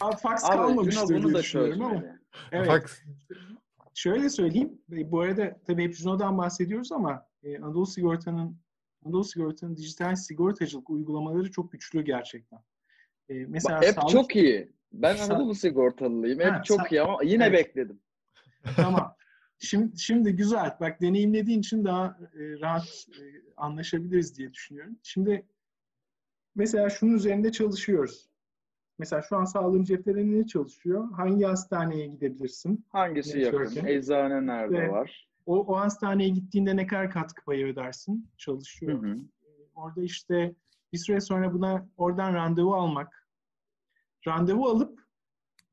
Abi 0.00 0.16
fax 0.16 0.42
kalmamıştır 0.42 1.22
bunu 1.22 1.34
da 1.34 1.38
düşünüyorum 1.38 1.82
ama. 1.84 2.02
Evet. 2.52 2.66
Fax. 2.66 2.82
Şöyle 3.94 4.30
söyleyeyim. 4.30 4.72
Bu 4.88 5.20
arada 5.20 5.56
tabii 5.66 5.84
hep 5.84 5.94
Juno'dan 5.94 6.38
bahsediyoruz 6.38 6.92
ama 6.92 7.26
e, 7.42 7.58
Anadolu 7.58 7.86
Sigorta'nın 7.86 8.56
Anadolu 9.04 9.24
Sigorta'nın 9.24 9.76
dijital 9.76 10.14
sigortacılık 10.14 10.90
uygulamaları 10.90 11.50
çok 11.50 11.72
güçlü 11.72 12.04
gerçekten. 12.04 12.58
E, 13.28 13.34
mesela 13.34 13.82
hep 13.82 13.94
sağlık... 13.94 14.10
çok 14.10 14.36
iyi. 14.36 14.72
Ben 14.92 15.16
Anadolu 15.18 15.54
Sigortalılıyım. 15.54 16.40
Hep 16.40 16.52
ha, 16.52 16.62
çok 16.62 16.80
sa- 16.80 16.94
iyi 16.94 17.02
ama 17.02 17.18
yine 17.24 17.44
evet. 17.44 17.58
bekledim. 17.58 18.00
Tamam. 18.76 19.16
Şimdi, 19.58 19.98
şimdi 19.98 20.36
güzel. 20.36 20.76
Bak 20.80 21.00
deneyimlediğin 21.00 21.60
için 21.60 21.84
daha 21.84 22.18
e, 22.34 22.60
rahat 22.60 23.06
e, 23.08 23.22
anlaşabiliriz 23.56 24.38
diye 24.38 24.52
düşünüyorum. 24.52 24.98
Şimdi 25.02 25.46
mesela 26.54 26.90
şunun 26.90 27.14
üzerinde 27.14 27.52
çalışıyoruz. 27.52 28.28
Mesela 28.98 29.22
şu 29.22 29.36
an 29.36 29.44
sağlığım 29.44 29.84
cepleri 29.84 30.40
ne 30.40 30.46
çalışıyor? 30.46 31.12
Hangi 31.12 31.44
hastaneye 31.44 32.06
gidebilirsin? 32.06 32.84
Hangisi 32.88 33.40
yakın? 33.40 33.86
Eczane 33.86 34.46
nerede 34.46 34.80
Ve 34.80 34.88
var? 34.88 35.28
O, 35.46 35.74
o 35.74 35.76
hastaneye 35.76 36.28
gittiğinde 36.28 36.76
ne 36.76 36.86
kadar 36.86 37.10
katkı 37.10 37.44
payı 37.44 37.66
ödersin? 37.66 38.30
Çalışıyor. 38.36 39.02
Hı 39.02 39.06
hı. 39.06 39.18
Orada 39.74 40.02
işte 40.02 40.54
bir 40.92 40.98
süre 40.98 41.20
sonra 41.20 41.52
buna 41.52 41.88
oradan 41.96 42.34
randevu 42.34 42.74
almak. 42.74 43.28
Randevu 44.26 44.68
alıp 44.68 45.00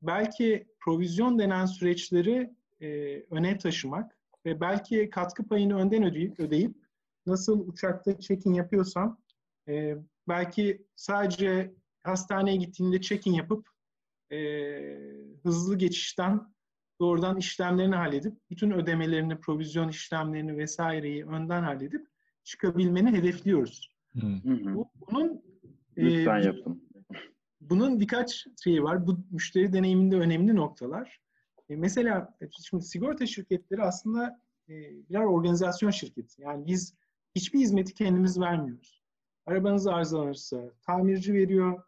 belki 0.02 0.66
provizyon 0.80 1.38
denen 1.38 1.66
süreçleri 1.66 2.54
e, 2.80 2.86
öne 3.30 3.58
taşımak 3.58 4.18
ve 4.46 4.60
belki 4.60 5.10
katkı 5.10 5.48
payını 5.48 5.76
önden 5.76 6.02
ödeyip, 6.02 6.40
ödeyip 6.40 6.76
nasıl 7.26 7.68
uçakta 7.68 8.20
check-in 8.20 8.54
yapıyorsam 8.54 9.18
e, 9.68 9.96
belki 10.28 10.86
sadece 10.96 11.74
hastaneye 12.02 12.56
gittiğinde 12.56 13.00
check-in 13.00 13.32
yapıp 13.32 13.68
e, 14.32 14.38
hızlı 15.42 15.78
geçişten 15.78 16.51
doğrudan 17.02 17.36
işlemlerini 17.36 17.94
halledip 17.94 18.34
bütün 18.50 18.70
ödemelerini, 18.70 19.40
provizyon 19.40 19.88
işlemlerini 19.88 20.56
vesaireyi 20.56 21.26
önden 21.26 21.62
halledip 21.62 22.06
çıkabilmeni 22.44 23.12
hedefliyoruz. 23.12 23.92
Hı 24.20 24.26
hı. 24.26 24.84
bunun 25.10 25.42
e, 25.96 26.04
Lütfen 26.04 26.40
e, 26.40 26.44
yapın. 26.44 26.88
Bunun 27.60 28.00
birkaç 28.00 28.46
şeyi 28.64 28.82
var. 28.82 29.06
Bu 29.06 29.18
müşteri 29.30 29.72
deneyiminde 29.72 30.16
önemli 30.16 30.56
noktalar. 30.56 31.20
E, 31.68 31.76
mesela 31.76 32.36
e, 32.40 32.48
şimdi 32.68 32.84
sigorta 32.84 33.26
şirketleri 33.26 33.82
aslında 33.82 34.40
e, 34.68 34.72
birer 35.08 35.24
organizasyon 35.24 35.90
şirketi. 35.90 36.42
Yani 36.42 36.66
biz 36.66 36.94
hiçbir 37.34 37.58
hizmeti 37.58 37.94
kendimiz 37.94 38.40
vermiyoruz. 38.40 39.02
Arabanız 39.46 39.86
arızalanırsa 39.86 40.70
tamirci 40.86 41.34
veriyor. 41.34 41.82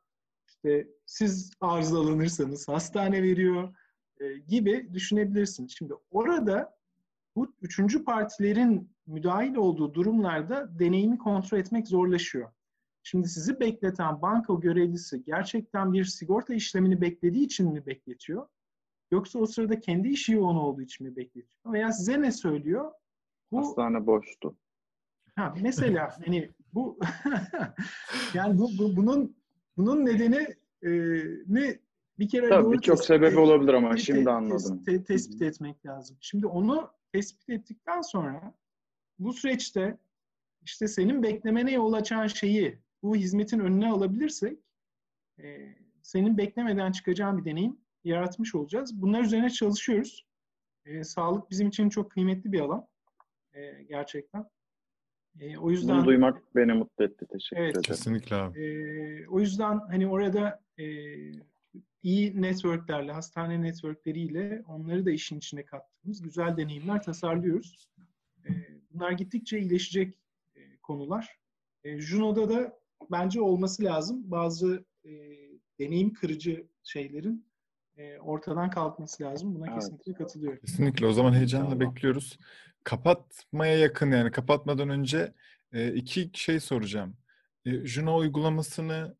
İşte 0.48 0.88
siz 1.06 1.50
arızalanırsanız 1.60 2.68
hastane 2.68 3.22
veriyor 3.22 3.74
e, 4.24 4.38
gibi 4.38 4.90
düşünebilirsin. 4.92 5.66
Şimdi 5.66 5.94
orada 6.10 6.76
bu 7.36 7.54
üçüncü 7.62 8.04
partilerin 8.04 8.90
müdahil 9.06 9.54
olduğu 9.54 9.94
durumlarda 9.94 10.78
deneyimi 10.78 11.18
kontrol 11.18 11.58
etmek 11.58 11.88
zorlaşıyor. 11.88 12.50
Şimdi 13.02 13.28
sizi 13.28 13.60
bekleten 13.60 14.22
banka 14.22 14.54
görevlisi 14.54 15.24
gerçekten 15.24 15.92
bir 15.92 16.04
sigorta 16.04 16.54
işlemini 16.54 17.00
beklediği 17.00 17.44
için 17.44 17.72
mi 17.72 17.86
bekletiyor? 17.86 18.48
Yoksa 19.10 19.38
o 19.38 19.46
sırada 19.46 19.80
kendi 19.80 20.08
işi 20.08 20.32
yoğun 20.32 20.56
olduğu 20.56 20.82
için 20.82 21.06
mi 21.06 21.16
bekletiyor? 21.16 21.72
Veya 21.72 21.92
size 21.92 22.22
ne 22.22 22.32
söylüyor? 22.32 22.92
Bu, 23.52 23.58
Hastane 23.58 24.06
boştu. 24.06 24.56
Ha, 25.36 25.54
mesela 25.62 26.16
hani 26.24 26.50
bu 26.74 26.98
yani 28.34 28.58
bu, 28.58 28.70
bu 28.78 28.96
bunun 28.96 29.36
bunun 29.76 30.06
nedeni 30.06 30.54
e, 30.82 30.90
ne 31.46 31.78
bir 32.18 32.28
kere 32.28 32.48
Tabii 32.48 32.72
birçok 32.72 33.04
sebebi 33.04 33.38
olabilir 33.38 33.74
ama 33.74 33.96
şimdi 33.96 34.30
anladım. 34.30 34.84
Te, 34.84 35.04
tespit 35.04 35.42
etmek 35.42 35.86
lazım. 35.86 36.16
Şimdi 36.20 36.46
onu 36.46 36.90
tespit 37.12 37.48
ettikten 37.48 38.00
sonra 38.00 38.54
bu 39.18 39.32
süreçte 39.32 39.98
işte 40.62 40.88
senin 40.88 41.22
beklemene 41.22 41.72
yol 41.72 41.92
açan 41.92 42.26
şeyi 42.26 42.78
bu 43.02 43.16
hizmetin 43.16 43.58
önüne 43.58 43.90
alabilirsek 43.90 44.58
e, 45.42 45.74
senin 46.02 46.38
beklemeden 46.38 46.92
çıkacağın 46.92 47.38
bir 47.38 47.44
deneyim 47.44 47.76
yaratmış 48.04 48.54
olacağız. 48.54 49.02
Bunlar 49.02 49.22
üzerine 49.22 49.50
çalışıyoruz. 49.50 50.26
E, 50.84 51.04
sağlık 51.04 51.50
bizim 51.50 51.68
için 51.68 51.88
çok 51.88 52.10
kıymetli 52.10 52.52
bir 52.52 52.60
alan. 52.60 52.86
E, 53.54 53.82
gerçekten. 53.82 54.44
E, 55.40 55.58
o 55.58 55.70
yüzden 55.70 55.96
Bunu 55.96 56.04
duymak 56.04 56.42
beni 56.56 56.72
mutlu 56.72 57.04
etti. 57.04 57.26
Teşekkür 57.32 57.62
evet, 57.62 57.70
ederim. 57.70 57.82
Kesinlikle 57.82 58.36
abi. 58.36 58.60
E, 58.60 59.28
o 59.28 59.40
yüzden 59.40 59.78
hani 59.78 60.08
orada 60.08 60.60
e, 60.78 60.84
iyi 62.04 62.42
networklerle, 62.42 63.12
hastane 63.12 63.62
networkleriyle 63.62 64.62
onları 64.68 65.06
da 65.06 65.10
işin 65.10 65.38
içine 65.38 65.64
kattığımız 65.64 66.22
güzel 66.22 66.56
deneyimler 66.56 67.02
tasarlıyoruz. 67.02 67.88
E, 68.44 68.50
bunlar 68.90 69.12
gittikçe 69.12 69.58
iyileşecek 69.58 70.18
e, 70.56 70.76
konular. 70.82 71.38
E, 71.84 72.00
Juno'da 72.00 72.48
da 72.48 72.78
bence 73.10 73.40
olması 73.40 73.84
lazım. 73.84 74.30
Bazı 74.30 74.84
e, 75.04 75.10
deneyim 75.80 76.12
kırıcı 76.12 76.66
şeylerin 76.82 77.46
ortadan 78.20 78.70
kalkması 78.70 79.22
lazım. 79.22 79.54
Buna 79.54 79.66
evet. 79.66 79.78
kesinlikle 79.78 80.12
katılıyorum. 80.12 80.60
Kesinlikle. 80.60 81.06
O 81.06 81.12
zaman 81.12 81.32
heyecanla 81.32 81.68
Allah. 81.68 81.80
bekliyoruz. 81.80 82.38
Kapatmaya 82.84 83.78
yakın 83.78 84.10
yani 84.10 84.30
kapatmadan 84.30 84.88
önce 84.88 85.34
iki 85.94 86.30
şey 86.34 86.60
soracağım. 86.60 87.16
Juno 87.66 88.16
uygulamasını 88.16 89.16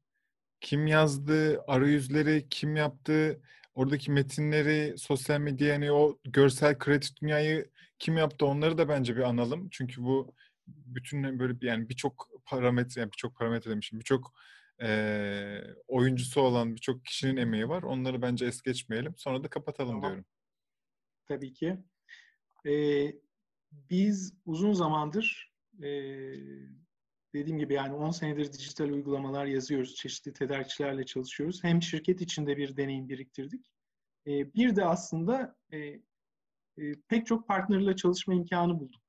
kim 0.65 0.87
yazdı, 0.87 1.63
arayüzleri 1.67 2.47
kim 2.51 2.77
yaptı, 2.77 3.41
oradaki 3.75 4.11
metinleri, 4.11 4.99
sosyal 4.99 5.41
medya 5.41 5.69
yani 5.69 5.93
o 5.93 6.19
görsel 6.25 6.79
kreatif 6.79 7.17
dünyayı 7.23 7.71
kim 7.99 8.17
yaptı 8.17 8.47
onları 8.47 8.79
da 8.79 8.89
bence 8.89 9.17
bir 9.17 9.23
analım. 9.23 9.69
Çünkü 9.71 10.03
bu 10.03 10.35
bütün 10.67 11.39
böyle 11.39 11.67
yani 11.67 11.89
birçok 11.89 12.29
parametre, 12.47 13.01
yani 13.01 13.13
birçok 13.13 13.37
parametre 13.37 13.71
demişim, 13.71 14.01
birçok 14.01 14.35
e, 14.83 15.61
oyuncusu 15.89 16.41
olan 16.41 16.75
birçok 16.75 17.05
kişinin 17.05 17.37
emeği 17.37 17.69
var. 17.69 17.83
Onları 17.83 18.23
bence 18.23 18.47
es 18.47 18.63
geçmeyelim. 18.63 19.15
Sonra 19.17 19.45
da 19.45 19.49
kapatalım 19.49 19.91
tamam. 19.91 20.03
diyorum. 20.03 20.25
Tabii 21.27 21.53
ki. 21.53 21.77
Ee, 22.67 23.13
biz 23.91 24.35
uzun 24.47 24.73
zamandır 24.73 25.53
e, 25.83 25.89
dediğim 27.35 27.59
gibi 27.59 27.75
yani 27.75 27.95
10 27.95 28.11
senedir 28.11 28.53
dijital 28.53 28.89
uygulamalar 28.89 29.47
yazıyoruz. 29.47 29.95
Çeşitli 29.95 30.33
tedarikçilerle 30.33 31.07
çalışıyoruz. 31.07 31.65
Hem 31.65 31.83
şirket 31.83 32.21
içinde 32.21 32.57
bir 32.57 32.77
deneyim 32.77 33.09
biriktirdik. 33.09 33.71
E, 34.27 34.55
bir 34.55 34.77
de 34.77 34.85
aslında 34.85 35.57
e, 35.73 35.79
e, 35.79 36.03
pek 37.09 37.27
çok 37.27 37.49
partnerle 37.49 37.97
çalışma 37.97 38.35
imkanı 38.35 38.81
bulduk 38.81 39.03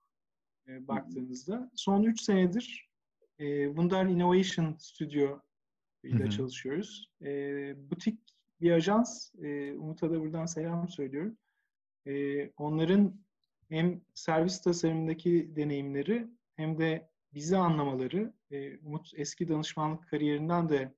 e, 0.67 0.87
baktığınızda. 0.87 1.71
Son 1.75 2.03
3 2.03 2.21
senedir 2.21 2.89
e, 3.39 3.65
Wundar 3.65 4.05
Innovation 4.05 4.75
Studio 4.79 5.41
ile 6.03 6.29
çalışıyoruz. 6.29 7.09
E, 7.21 7.29
butik 7.91 8.19
bir 8.61 8.71
ajans. 8.71 9.35
E, 9.35 9.73
Umut'a 9.73 10.11
da 10.11 10.21
buradan 10.21 10.45
selam 10.45 10.89
söylüyorum. 10.89 11.37
E, 12.07 12.47
onların 12.49 13.25
hem 13.69 14.01
servis 14.13 14.61
tasarımındaki 14.61 15.55
deneyimleri 15.55 16.27
hem 16.55 16.77
de 16.77 17.09
bizi 17.35 17.57
anlamaları, 17.57 18.33
e, 18.51 18.77
Umut 18.77 19.11
eski 19.15 19.47
danışmanlık 19.47 20.09
kariyerinden 20.09 20.69
de 20.69 20.95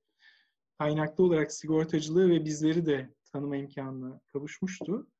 kaynaklı 0.78 1.24
olarak 1.24 1.52
sigortacılığı 1.52 2.30
ve 2.30 2.44
bizleri 2.44 2.86
de 2.86 3.14
tanıma 3.32 3.56
imkanına 3.56 4.20
kavuşmuştu. 4.26 5.10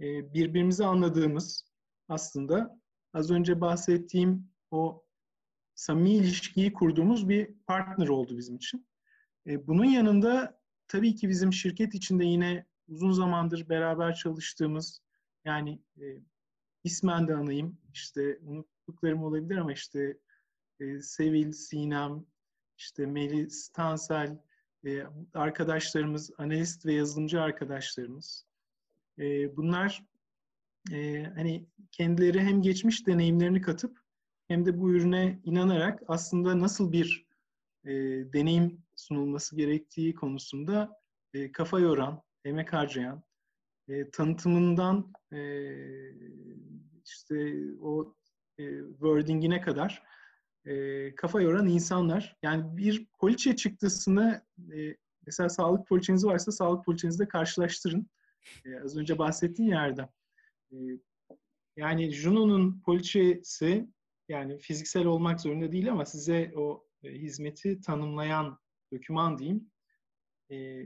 E, 0.00 0.34
birbirimizi 0.34 0.84
anladığımız 0.84 1.64
aslında 2.08 2.80
az 3.12 3.30
önce 3.30 3.60
bahsettiğim 3.60 4.50
o 4.70 5.04
samimi 5.74 6.10
ilişkiyi 6.10 6.72
kurduğumuz 6.72 7.28
bir 7.28 7.54
partner 7.66 8.08
oldu 8.08 8.38
bizim 8.38 8.56
için. 8.56 8.86
E, 9.46 9.66
bunun 9.66 9.84
yanında 9.84 10.60
tabii 10.88 11.14
ki 11.14 11.28
bizim 11.28 11.52
şirket 11.52 11.94
içinde 11.94 12.24
yine 12.24 12.66
uzun 12.88 13.12
zamandır 13.12 13.68
beraber 13.68 14.14
çalıştığımız 14.14 15.00
yani 15.44 15.82
e, 16.00 16.04
ismen 16.84 17.28
de 17.28 17.34
anayım 17.34 17.78
işte 17.92 18.38
unuttuklarım 18.42 19.22
olabilir 19.24 19.56
ama 19.56 19.72
işte 19.72 20.18
e, 20.80 21.00
Sevil, 21.00 21.52
Sinem, 21.52 22.26
işte 22.76 23.06
Melis, 23.06 23.68
Tansel, 23.68 24.38
e, 24.86 25.02
arkadaşlarımız, 25.34 26.30
analist 26.38 26.86
ve 26.86 26.92
yazılımcı 26.92 27.40
arkadaşlarımız. 27.40 28.46
E, 29.18 29.56
bunlar 29.56 30.04
e, 30.92 31.24
hani 31.24 31.66
kendileri 31.92 32.40
hem 32.40 32.62
geçmiş 32.62 33.06
deneyimlerini 33.06 33.60
katıp 33.60 34.00
hem 34.48 34.66
de 34.66 34.80
bu 34.80 34.90
ürüne 34.90 35.40
inanarak 35.44 36.02
aslında 36.08 36.60
nasıl 36.60 36.92
bir 36.92 37.28
deneyim 38.32 38.82
sunulması 38.94 39.56
gerektiği 39.56 40.14
konusunda 40.14 41.00
kafa 41.52 41.80
yoran, 41.80 42.22
emek 42.44 42.72
harcayan, 42.72 43.22
tanıtımından 44.12 45.12
işte 47.04 47.54
o 47.80 48.14
e, 48.58 48.64
wordingine 48.78 49.60
kadar 49.60 50.02
e, 50.68 51.14
kafa 51.14 51.40
yoran 51.40 51.68
insanlar. 51.68 52.36
Yani 52.42 52.76
bir 52.76 53.06
poliçe 53.18 53.56
çıktısını 53.56 54.42
e, 54.72 54.96
mesela 55.26 55.48
sağlık 55.48 55.86
poliçeniz 55.86 56.24
varsa 56.24 56.52
sağlık 56.52 56.84
poliçenizle 56.84 57.28
karşılaştırın. 57.28 58.10
E, 58.64 58.80
az 58.84 58.96
önce 58.96 59.18
bahsettiğin 59.18 59.70
yerde. 59.70 60.08
E, 60.72 60.76
yani 61.76 62.12
Juno'nun 62.12 62.80
poliçesi 62.80 63.88
yani 64.28 64.58
fiziksel 64.58 65.06
olmak 65.06 65.40
zorunda 65.40 65.72
değil 65.72 65.92
ama 65.92 66.06
size 66.06 66.52
o 66.56 66.86
e, 67.02 67.12
hizmeti 67.12 67.80
tanımlayan 67.80 68.58
doküman 68.92 69.38
diyeyim. 69.38 69.70
E, 70.50 70.84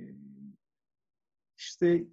işte 1.58 2.04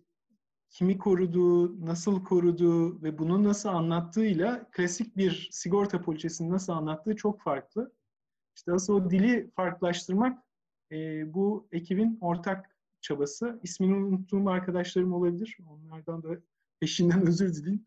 kimi 0.70 0.98
koruduğu, 0.98 1.86
nasıl 1.86 2.24
koruduğu 2.24 3.04
ve 3.04 3.18
bunu 3.18 3.44
nasıl 3.44 3.70
anlattığıyla 3.70 4.70
klasik 4.72 5.18
bir 5.18 5.50
sigorta 5.52 6.02
poliçesini 6.02 6.50
nasıl 6.50 6.74
anlattığı 6.74 7.16
çok 7.16 7.42
farklı. 7.42 7.94
İşte 8.56 8.72
asıl 8.72 8.94
o 8.94 9.10
dili 9.10 9.52
farklılaştırmak 9.56 10.44
e, 10.92 10.96
bu 11.34 11.68
ekibin 11.72 12.18
ortak 12.22 12.76
çabası. 13.02 13.60
İsmini 13.64 13.96
unuttuğum 13.96 14.50
arkadaşlarım 14.50 15.14
olabilir. 15.14 15.58
Onlardan 15.68 16.24
da 16.24 16.30
peşinden 16.80 17.22
özür 17.28 17.56
dileyim. 17.56 17.86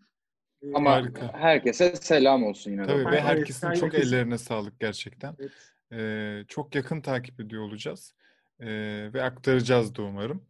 E, 0.63 0.73
Ama 0.75 0.93
Harika. 0.93 1.33
herkese 1.33 1.97
selam 1.97 2.45
olsun 2.45 2.71
yine. 2.71 2.87
Tabii 2.87 3.05
de. 3.05 3.11
ve 3.11 3.21
herkesin 3.21 3.67
evet, 3.67 3.77
çok 3.77 3.93
herkes... 3.93 4.13
ellerine 4.13 4.39
sağlık 4.39 4.81
gerçekten. 4.81 5.37
Evet. 5.39 5.53
Ee, 5.93 6.45
çok 6.49 6.75
yakın 6.75 7.01
takip 7.01 7.41
ediyor 7.41 7.63
olacağız. 7.63 8.15
Ee, 8.61 9.11
ve 9.15 9.23
aktaracağız 9.23 9.95
da 9.95 10.03
umarım. 10.03 10.47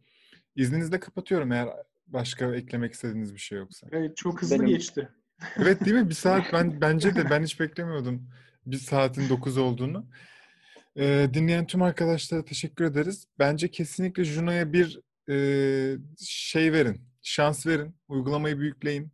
İzninizle 0.55 0.99
kapatıyorum 0.99 1.51
eğer 1.51 1.69
başka 2.13 2.55
eklemek 2.55 2.93
istediğiniz 2.93 3.33
bir 3.33 3.39
şey 3.39 3.57
yoksa. 3.57 3.87
Evet 3.91 4.17
çok 4.17 4.41
hızlı 4.41 4.55
Benim... 4.55 4.67
geçti. 4.67 5.09
Evet 5.57 5.85
değil 5.85 5.97
mi? 5.97 6.09
Bir 6.09 6.15
saat 6.25 6.53
ben 6.53 6.81
bence 6.81 7.15
de 7.15 7.29
ben 7.29 7.43
hiç 7.43 7.59
beklemiyordum 7.59 8.29
bir 8.65 8.77
saatin 8.77 9.29
dokuz 9.29 9.57
olduğunu. 9.57 10.07
Ee, 10.97 11.29
dinleyen 11.33 11.67
tüm 11.67 11.81
arkadaşlara 11.81 12.45
teşekkür 12.45 12.85
ederiz. 12.85 13.27
Bence 13.39 13.71
kesinlikle 13.71 14.23
Juno'ya 14.23 14.73
bir 14.73 14.99
e, 15.29 15.97
şey 16.25 16.73
verin, 16.73 17.01
şans 17.21 17.67
verin. 17.67 17.95
Uygulamayı 18.07 18.59
büyükleyin. 18.59 19.11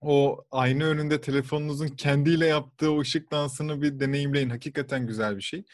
O 0.00 0.44
ayna 0.50 0.84
önünde 0.84 1.20
telefonunuzun 1.20 1.88
kendiyle 1.88 2.46
yaptığı 2.46 2.90
o 2.90 3.00
ışık 3.00 3.30
dansını 3.30 3.82
bir 3.82 4.00
deneyimleyin. 4.00 4.50
Hakikaten 4.50 5.06
güzel 5.06 5.36
bir 5.36 5.42
şey. 5.42 5.64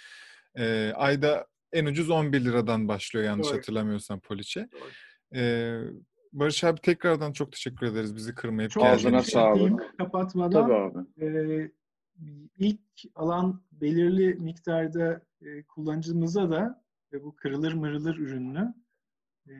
Ee, 0.59 0.93
ayda 0.97 1.47
en 1.73 1.87
ucuz 1.87 2.11
11 2.11 2.45
liradan 2.45 2.89
başlıyor 2.89 3.27
yanlış 3.27 3.49
Doğru. 3.49 3.57
hatırlamıyorsam 3.57 4.21
poliçe. 4.21 4.69
Ee, 5.35 5.79
Barış 6.33 6.65
abi 6.65 6.81
tekrardan 6.81 7.33
çok 7.33 7.53
teşekkür 7.53 7.87
ederiz 7.87 8.17
bizi 8.17 8.35
kırmayıp 8.35 8.71
çok 8.71 8.85
Ağzına 8.85 9.23
sağlık. 9.23 9.95
Kapatmadan 9.99 10.63
Tabii 10.63 10.75
abi. 10.75 11.25
E, 11.25 11.71
ilk 12.59 12.81
alan 13.15 13.63
belirli 13.73 14.35
miktarda 14.35 15.23
e, 15.43 15.63
kullanıcımıza 15.63 16.51
da 16.51 16.85
e, 17.13 17.25
bu 17.25 17.37
kırılır 17.37 17.73
mırılır 17.73 18.17
ürünlü 18.17 18.75
e, 19.49 19.55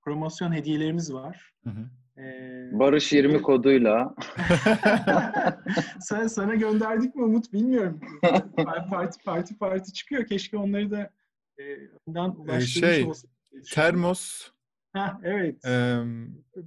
promosyon 0.00 0.52
hediyelerimiz 0.52 1.12
var. 1.12 1.54
Hı 1.64 1.70
hı. 1.70 1.90
Ee, 2.18 2.70
Barış 2.72 3.12
20 3.12 3.42
koduyla. 3.42 4.14
Sen 6.00 6.26
sana 6.26 6.54
gönderdik 6.54 7.14
mi 7.14 7.22
Umut 7.22 7.52
bilmiyorum. 7.52 8.00
parti 8.90 9.24
parti 9.24 9.58
parti 9.58 9.92
çıkıyor. 9.92 10.26
Keşke 10.26 10.56
onları 10.56 10.90
da 10.90 11.10
e, 11.58 11.62
önden 12.08 12.30
ulaştırmış 12.30 12.72
şey, 12.72 13.04
olsa. 13.04 13.28
Termos 13.74 14.50
Ha 14.96 15.20
evet. 15.24 15.64
Ee, 15.66 15.98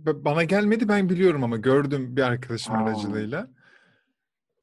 bana 0.05 0.43
gelmedi 0.43 0.87
ben 0.87 1.09
biliyorum 1.09 1.43
ama 1.43 1.57
gördüm 1.57 2.15
bir 2.15 2.21
arkadaşım 2.21 2.75
Aa. 2.75 2.77
aracılığıyla. 2.77 3.47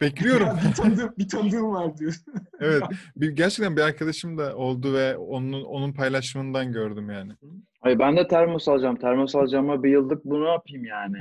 Bekliyorum. 0.01 0.49
bir, 0.69 0.75
tanıdığım, 0.75 1.15
bir 1.19 1.29
tanıdığım 1.29 1.71
var 1.71 1.99
diyor. 1.99 2.15
evet. 2.61 2.83
Bir, 3.17 3.31
gerçekten 3.31 3.77
bir 3.77 3.83
arkadaşım 3.83 4.39
da 4.39 4.57
oldu 4.57 4.95
ve 4.95 5.17
onun 5.17 5.65
onun 5.65 5.93
paylaşımından 5.93 6.73
gördüm 6.73 7.11
yani. 7.11 7.33
Hayır 7.81 7.99
ben 7.99 8.17
de 8.17 8.29
termos 8.29 8.69
alacağım. 8.69 8.97
Termos 8.97 9.35
alacağıma 9.35 9.83
bir 9.83 9.91
yıllık 9.91 10.25
bunu 10.25 10.45
yapayım 10.45 10.85
yani. 10.85 11.17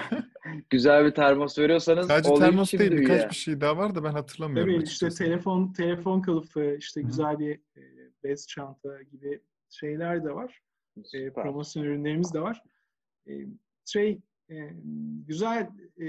Güzel 0.70 1.04
bir 1.04 1.10
termos 1.10 1.58
veriyorsanız 1.58 2.06
Sadece 2.06 2.34
termos 2.34 2.72
değil 2.72 2.92
birkaç 2.92 3.22
ya. 3.22 3.30
bir 3.30 3.34
şey 3.34 3.60
daha 3.60 3.76
var 3.76 3.94
da 3.94 4.04
ben 4.04 4.12
hatırlamıyorum. 4.12 4.74
Tabii 4.74 4.84
işte 4.84 5.08
telefon 5.08 5.72
telefon 5.72 6.20
kılıfı 6.20 6.76
işte 6.78 7.02
güzel 7.02 7.38
bir 7.38 7.54
e, 7.54 7.82
bez 8.24 8.46
çanta 8.46 9.02
gibi 9.02 9.40
şeyler 9.70 10.24
de 10.24 10.34
var. 10.34 10.60
E, 11.12 11.32
promosyon 11.32 11.84
ürünlerimiz 11.84 12.34
de 12.34 12.40
var. 12.40 12.62
E, 13.28 13.32
şey 13.84 14.20
e, 14.50 14.70
güzel 15.26 15.70
e, 16.00 16.06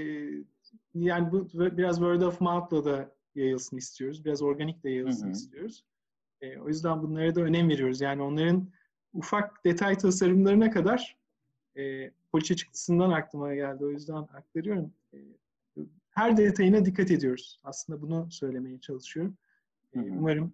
yani 0.94 1.32
bu 1.32 1.48
biraz 1.54 1.96
word 1.96 2.20
of 2.20 2.40
mouth'la 2.40 2.84
da 2.84 3.14
yayılsın 3.34 3.76
istiyoruz. 3.76 4.24
Biraz 4.24 4.42
organik 4.42 4.84
de 4.84 4.90
yayılsın 4.90 5.24
hı 5.24 5.28
hı. 5.28 5.32
istiyoruz. 5.32 5.84
E, 6.40 6.58
o 6.58 6.68
yüzden 6.68 7.02
bunlara 7.02 7.34
da 7.34 7.40
önem 7.40 7.68
veriyoruz. 7.68 8.00
Yani 8.00 8.22
onların 8.22 8.68
ufak 9.14 9.64
detay 9.64 9.98
tasarımlarına 9.98 10.70
kadar 10.70 11.16
e, 11.76 12.10
poliçe 12.32 12.56
çıktısından 12.56 13.10
aklıma 13.10 13.54
geldi. 13.54 13.84
O 13.84 13.90
yüzden 13.90 14.14
aktarıyorum. 14.14 14.92
E, 15.14 15.18
her 16.10 16.36
detayına 16.36 16.84
dikkat 16.84 17.10
ediyoruz. 17.10 17.60
Aslında 17.64 18.02
bunu 18.02 18.30
söylemeye 18.30 18.80
çalışıyorum. 18.80 19.36
E, 19.94 20.00
umarım 20.00 20.52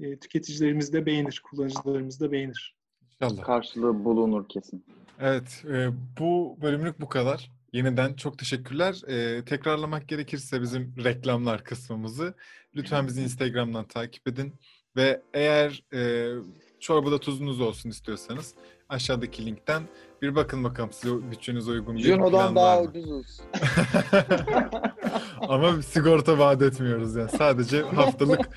e, 0.00 0.18
tüketicilerimiz 0.18 0.92
de 0.92 1.06
beğenir, 1.06 1.42
kullanıcılarımız 1.44 2.20
da 2.20 2.32
beğenir. 2.32 2.77
İnşallah. 3.22 3.42
Karşılığı 3.42 4.04
bulunur 4.04 4.48
kesin. 4.48 4.84
Evet, 5.20 5.64
e, 5.68 5.88
bu 6.18 6.58
bölümlük 6.62 7.00
bu 7.00 7.08
kadar. 7.08 7.50
Yeniden 7.72 8.14
çok 8.14 8.38
teşekkürler. 8.38 9.02
E, 9.08 9.44
tekrarlamak 9.44 10.08
gerekirse 10.08 10.62
bizim 10.62 10.94
reklamlar 11.04 11.64
kısmımızı 11.64 12.34
lütfen 12.76 13.06
bizi 13.06 13.22
Instagram'dan 13.22 13.88
takip 13.88 14.28
edin. 14.28 14.54
Ve 14.96 15.22
eğer 15.34 15.84
e, 15.92 16.32
çorbada 16.80 17.20
tuzunuz 17.20 17.60
olsun 17.60 17.90
istiyorsanız 17.90 18.54
aşağıdaki 18.88 19.46
linkten 19.46 19.82
bir 20.22 20.34
bakın 20.34 20.64
bakalım 20.64 20.92
size 20.92 21.30
bütçenize 21.30 21.70
uygun 21.70 21.96
bir 21.96 22.02
Juno'dan 22.02 22.56
daha 22.56 22.82
ucuzuz. 22.82 23.40
Ama 25.48 25.82
sigorta 25.82 26.38
vaat 26.38 26.62
etmiyoruz 26.62 27.16
yani. 27.16 27.30
Sadece 27.30 27.82
haftalık 27.82 28.48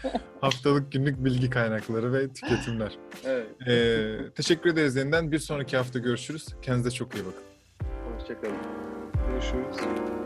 haftalık 0.42 0.92
günlük 0.92 1.26
bilgi 1.26 1.50
kaynakları 1.50 2.14
ve 2.14 2.34
tüketimler. 2.34 2.98
Evet. 3.26 3.68
Ee, 3.68 4.32
teşekkür 4.36 4.70
ederiz 4.70 4.96
yeniden. 4.96 5.32
Bir 5.32 5.40
sonraki 5.40 5.78
hafta 5.78 6.00
görüşürüz. 6.00 6.46
Kendinize 6.62 6.92
çok 6.92 7.16
iyi 7.16 7.24
bakın. 7.26 7.44
Hoşçakalın. 8.18 8.58
Görüşürüz. 9.30 10.21